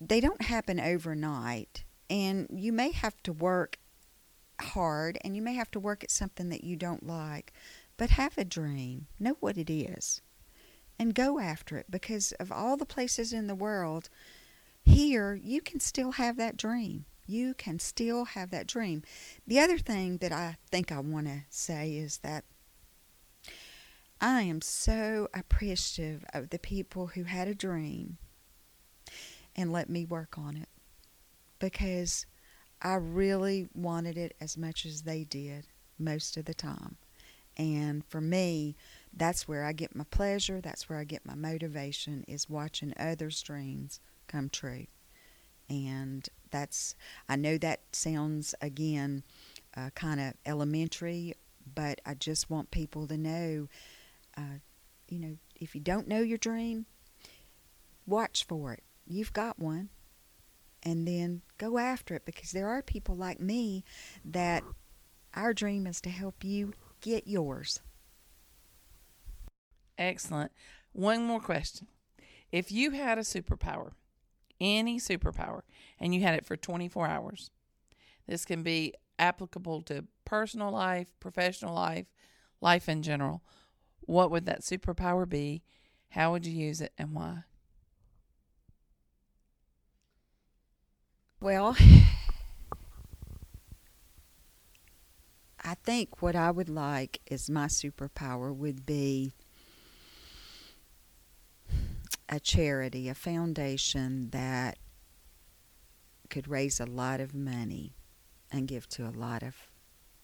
they 0.00 0.20
don't 0.20 0.42
happen 0.42 0.78
overnight, 0.78 1.84
and 2.10 2.46
you 2.50 2.72
may 2.72 2.92
have 2.92 3.22
to 3.24 3.32
work 3.32 3.78
hard, 4.60 5.18
and 5.22 5.36
you 5.36 5.42
may 5.42 5.54
have 5.54 5.70
to 5.72 5.80
work 5.80 6.04
at 6.04 6.10
something 6.10 6.48
that 6.50 6.64
you 6.64 6.76
don't 6.76 7.06
like, 7.06 7.52
but 7.96 8.10
have 8.10 8.36
a 8.38 8.44
dream. 8.44 9.06
Know 9.18 9.36
what 9.40 9.56
it 9.56 9.72
is 9.72 10.20
and 10.98 11.14
go 11.14 11.38
after 11.38 11.76
it 11.76 11.90
because 11.90 12.32
of 12.32 12.52
all 12.52 12.76
the 12.76 12.86
places 12.86 13.32
in 13.32 13.46
the 13.46 13.54
world 13.54 14.08
here 14.84 15.34
you 15.34 15.60
can 15.60 15.80
still 15.80 16.12
have 16.12 16.36
that 16.36 16.56
dream 16.56 17.04
you 17.26 17.54
can 17.54 17.78
still 17.78 18.26
have 18.26 18.50
that 18.50 18.66
dream 18.66 19.02
the 19.46 19.58
other 19.58 19.78
thing 19.78 20.18
that 20.18 20.32
i 20.32 20.56
think 20.70 20.92
i 20.92 20.98
want 20.98 21.26
to 21.26 21.42
say 21.48 21.92
is 21.92 22.18
that 22.18 22.44
i 24.20 24.42
am 24.42 24.60
so 24.60 25.28
appreciative 25.34 26.24
of 26.32 26.50
the 26.50 26.58
people 26.58 27.08
who 27.08 27.24
had 27.24 27.48
a 27.48 27.54
dream 27.54 28.18
and 29.56 29.72
let 29.72 29.88
me 29.88 30.04
work 30.04 30.36
on 30.38 30.56
it 30.56 30.68
because 31.58 32.26
I 32.84 32.94
really 32.96 33.68
wanted 33.74 34.18
it 34.18 34.36
as 34.40 34.56
much 34.56 34.84
as 34.84 35.02
they 35.02 35.24
did 35.24 35.66
most 35.98 36.36
of 36.36 36.44
the 36.44 36.54
time. 36.54 36.96
And 37.56 38.04
for 38.06 38.20
me, 38.20 38.76
that's 39.16 39.48
where 39.48 39.64
I 39.64 39.72
get 39.72 39.96
my 39.96 40.04
pleasure, 40.10 40.60
that's 40.60 40.88
where 40.88 40.98
I 40.98 41.04
get 41.04 41.24
my 41.24 41.34
motivation 41.34 42.24
is 42.28 42.50
watching 42.50 42.92
others' 42.98 43.42
dreams 43.42 44.00
come 44.26 44.50
true. 44.50 44.86
And 45.70 46.28
that's 46.50 46.94
I 47.28 47.36
know 47.36 47.56
that 47.58 47.80
sounds 47.92 48.54
again 48.60 49.22
uh, 49.76 49.90
kind 49.94 50.20
of 50.20 50.34
elementary, 50.44 51.34
but 51.74 52.00
I 52.04 52.14
just 52.14 52.50
want 52.50 52.70
people 52.70 53.06
to 53.06 53.16
know 53.16 53.68
uh, 54.36 54.58
you 55.08 55.18
know, 55.18 55.36
if 55.56 55.74
you 55.74 55.80
don't 55.80 56.08
know 56.08 56.20
your 56.20 56.38
dream, 56.38 56.86
watch 58.06 58.44
for 58.44 58.72
it. 58.72 58.82
You've 59.06 59.32
got 59.32 59.58
one. 59.58 59.90
And 60.84 61.08
then 61.08 61.42
go 61.56 61.78
after 61.78 62.14
it 62.14 62.26
because 62.26 62.50
there 62.52 62.68
are 62.68 62.82
people 62.82 63.16
like 63.16 63.40
me 63.40 63.84
that 64.24 64.62
our 65.34 65.54
dream 65.54 65.86
is 65.86 66.00
to 66.02 66.10
help 66.10 66.44
you 66.44 66.74
get 67.00 67.26
yours. 67.26 67.80
Excellent. 69.96 70.52
One 70.92 71.24
more 71.24 71.40
question. 71.40 71.88
If 72.52 72.70
you 72.70 72.90
had 72.90 73.18
a 73.18 73.22
superpower, 73.22 73.92
any 74.60 74.98
superpower, 74.98 75.62
and 75.98 76.14
you 76.14 76.20
had 76.20 76.34
it 76.34 76.46
for 76.46 76.56
24 76.56 77.06
hours, 77.06 77.50
this 78.26 78.44
can 78.44 78.62
be 78.62 78.94
applicable 79.18 79.82
to 79.82 80.04
personal 80.24 80.70
life, 80.70 81.14
professional 81.20 81.74
life, 81.74 82.06
life 82.60 82.88
in 82.88 83.02
general. 83.02 83.42
What 84.00 84.30
would 84.30 84.46
that 84.46 84.62
superpower 84.62 85.28
be? 85.28 85.62
How 86.10 86.32
would 86.32 86.46
you 86.46 86.52
use 86.52 86.80
it 86.80 86.92
and 86.98 87.12
why? 87.12 87.44
Well, 91.44 91.76
I 95.62 95.74
think 95.74 96.22
what 96.22 96.34
I 96.34 96.50
would 96.50 96.70
like 96.70 97.20
is 97.26 97.50
my 97.50 97.66
superpower 97.66 98.56
would 98.56 98.86
be 98.86 99.34
a 102.30 102.40
charity, 102.40 103.10
a 103.10 103.14
foundation 103.14 104.30
that 104.30 104.78
could 106.30 106.48
raise 106.48 106.80
a 106.80 106.86
lot 106.86 107.20
of 107.20 107.34
money 107.34 107.92
and 108.50 108.66
give 108.66 108.88
to 108.88 109.06
a 109.06 109.12
lot 109.12 109.42
of 109.42 109.54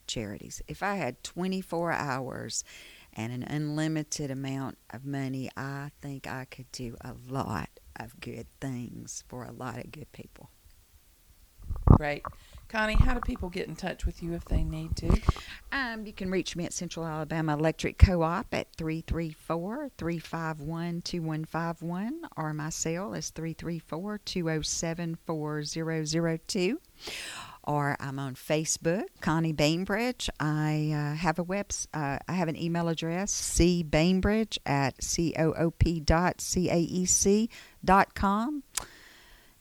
charities. 0.06 0.62
If 0.68 0.82
I 0.82 0.94
had 0.94 1.22
24 1.22 1.92
hours 1.92 2.64
and 3.12 3.30
an 3.30 3.42
unlimited 3.42 4.30
amount 4.30 4.78
of 4.88 5.04
money, 5.04 5.50
I 5.54 5.90
think 6.00 6.26
I 6.26 6.46
could 6.46 6.72
do 6.72 6.96
a 7.02 7.12
lot 7.28 7.68
of 7.94 8.18
good 8.20 8.46
things 8.58 9.22
for 9.28 9.44
a 9.44 9.52
lot 9.52 9.76
of 9.76 9.92
good 9.92 10.10
people. 10.12 10.48
Great. 11.96 12.22
Connie, 12.68 12.94
how 12.94 13.14
do 13.14 13.20
people 13.20 13.48
get 13.48 13.66
in 13.66 13.74
touch 13.74 14.06
with 14.06 14.22
you 14.22 14.34
if 14.34 14.44
they 14.44 14.62
need 14.62 14.94
to? 14.96 15.20
Um, 15.72 16.06
you 16.06 16.12
can 16.12 16.30
reach 16.30 16.54
me 16.54 16.64
at 16.64 16.72
Central 16.72 17.04
Alabama 17.04 17.54
Electric 17.54 17.98
Co 17.98 18.22
op 18.22 18.54
at 18.54 18.72
334 18.76 19.90
351 19.98 21.02
2151, 21.02 22.20
or 22.36 22.54
my 22.54 22.70
cell 22.70 23.14
is 23.14 23.30
334 23.30 24.18
207 24.18 25.18
4002 25.26 26.80
or 27.64 27.96
I'm 28.00 28.18
on 28.18 28.34
Facebook, 28.34 29.04
Connie 29.20 29.52
Bainbridge. 29.52 30.30
I 30.40 30.92
uh, 30.94 31.14
have 31.14 31.38
a 31.38 31.42
web, 31.42 31.70
uh, 31.92 32.18
I 32.26 32.32
have 32.32 32.48
an 32.48 32.56
email 32.56 32.88
address, 32.88 33.32
cbainbridge 33.32 34.58
at 34.66 34.96
coop 34.96 35.36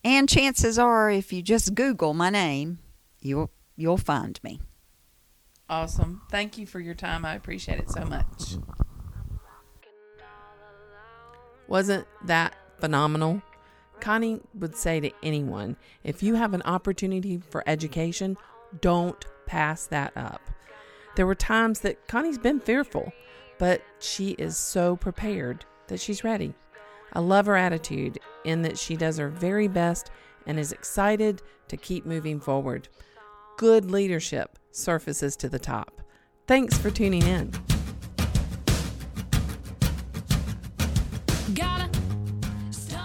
And 0.04 0.30
chances 0.30 0.80
are, 0.80 1.10
if 1.12 1.34
you 1.34 1.42
just 1.42 1.76
Google 1.76 2.14
my 2.14 2.30
name, 2.30 2.80
you'll 3.20 3.52
you'll 3.76 3.98
find 3.98 4.40
me. 4.44 4.62
Awesome. 5.70 6.22
Thank 6.32 6.58
you 6.58 6.66
for 6.66 6.80
your 6.80 6.96
time. 6.96 7.26
I 7.26 7.36
appreciate 7.36 7.80
it 7.80 7.90
so 7.92 8.04
much. 8.06 8.58
Wasn't 11.68 12.08
that 12.26 12.56
phenomenal? 12.80 13.42
Connie 14.00 14.42
would 14.56 14.76
say 14.76 15.00
to 15.00 15.12
anyone 15.22 15.76
if 16.04 16.24
you 16.24 16.36
have 16.36 16.54
an 16.54 16.62
opportunity 16.64 17.38
for 17.38 17.64
education, 17.68 18.38
don't 18.82 19.24
pass 19.46 19.86
that 19.88 20.14
up. 20.16 20.42
There 21.16 21.28
were 21.28 21.36
times 21.36 21.82
that 21.82 22.08
Connie's 22.08 22.38
been 22.38 22.60
fearful, 22.60 23.12
but 23.58 23.84
she 24.00 24.32
is 24.32 24.58
so 24.58 24.96
prepared 24.96 25.66
that 25.88 26.00
she's 26.00 26.24
ready. 26.24 26.54
I 27.14 27.20
love 27.20 27.46
her 27.46 27.56
attitude 27.56 28.20
in 28.44 28.62
that 28.64 28.78
she 28.78 28.96
does 28.96 29.18
her 29.18 29.30
very 29.30 29.68
best 29.68 30.12
and 30.46 30.60
is 30.60 30.72
excited 30.72 31.42
to 31.68 31.78
keep 31.78 32.06
moving 32.06 32.40
forward. 32.40 32.88
Good 33.58 33.92
leadership 33.92 34.58
surfaces 34.72 35.36
to 35.38 35.50
the 35.50 35.60
top. 35.60 36.02
Thanks 36.48 36.78
for 36.78 36.90
tuning 36.90 37.24
in. 37.24 37.52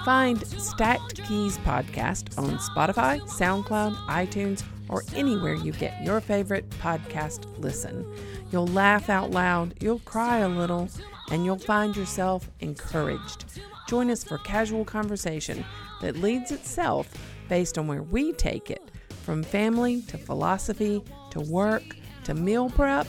Find 0.05 0.47
Stacked 0.47 1.24
Keys 1.24 1.56
Podcast 1.59 2.36
on 2.39 2.59
Spotify, 2.59 3.22
SoundCloud, 3.22 3.97
iTunes, 4.06 4.62
or 4.90 5.02
anywhere 5.14 5.55
you 5.55 5.72
get 5.72 6.05
your 6.05 6.20
favorite 6.20 6.68
podcast 6.70 7.47
listen. 7.59 8.06
You'll 8.52 8.66
laugh 8.66 9.09
out 9.09 9.31
loud, 9.31 9.74
you'll 9.81 10.01
cry 10.01 10.40
a 10.40 10.48
little, 10.48 10.90
and 11.31 11.47
you'll 11.47 11.59
find 11.59 11.97
yourself 11.97 12.51
encouraged. 12.60 13.47
Join 13.86 14.11
us 14.11 14.24
for 14.24 14.39
casual 14.39 14.85
conversation 14.85 15.65
that 16.01 16.16
leads 16.16 16.51
itself 16.52 17.12
based 17.48 17.78
on 17.78 17.86
where 17.86 18.02
we 18.02 18.32
take 18.32 18.70
it 18.70 18.90
from 19.23 19.43
family 19.43 20.02
to 20.02 20.19
philosophy 20.19 21.02
to 21.31 21.40
work 21.40 21.82
to 22.24 22.35
meal 22.35 22.70
prep 22.70 23.06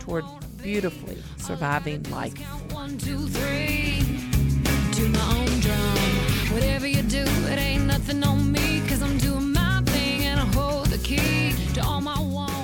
toward 0.00 0.24
beautifully 0.62 1.22
surviving 1.36 2.02
life. 2.04 2.36
One, 2.72 2.98
two, 2.98 3.26
three, 3.28 4.00
my 5.08 5.36
own 5.36 5.60
drum. 5.60 5.96
Whatever 6.52 6.86
you 6.86 7.02
do, 7.02 7.22
it 7.22 7.58
ain't 7.58 7.84
nothing 7.84 8.24
on 8.24 8.50
me, 8.50 8.82
cause 8.88 9.02
I'm 9.02 9.18
doing 9.18 9.52
my 9.52 9.82
thing 9.86 10.24
and 10.24 10.40
I 10.40 10.46
hold 10.46 10.86
the 10.86 10.98
key 10.98 11.54
to 11.74 11.84
all 11.84 12.00
my 12.00 12.18
wants. 12.20 12.55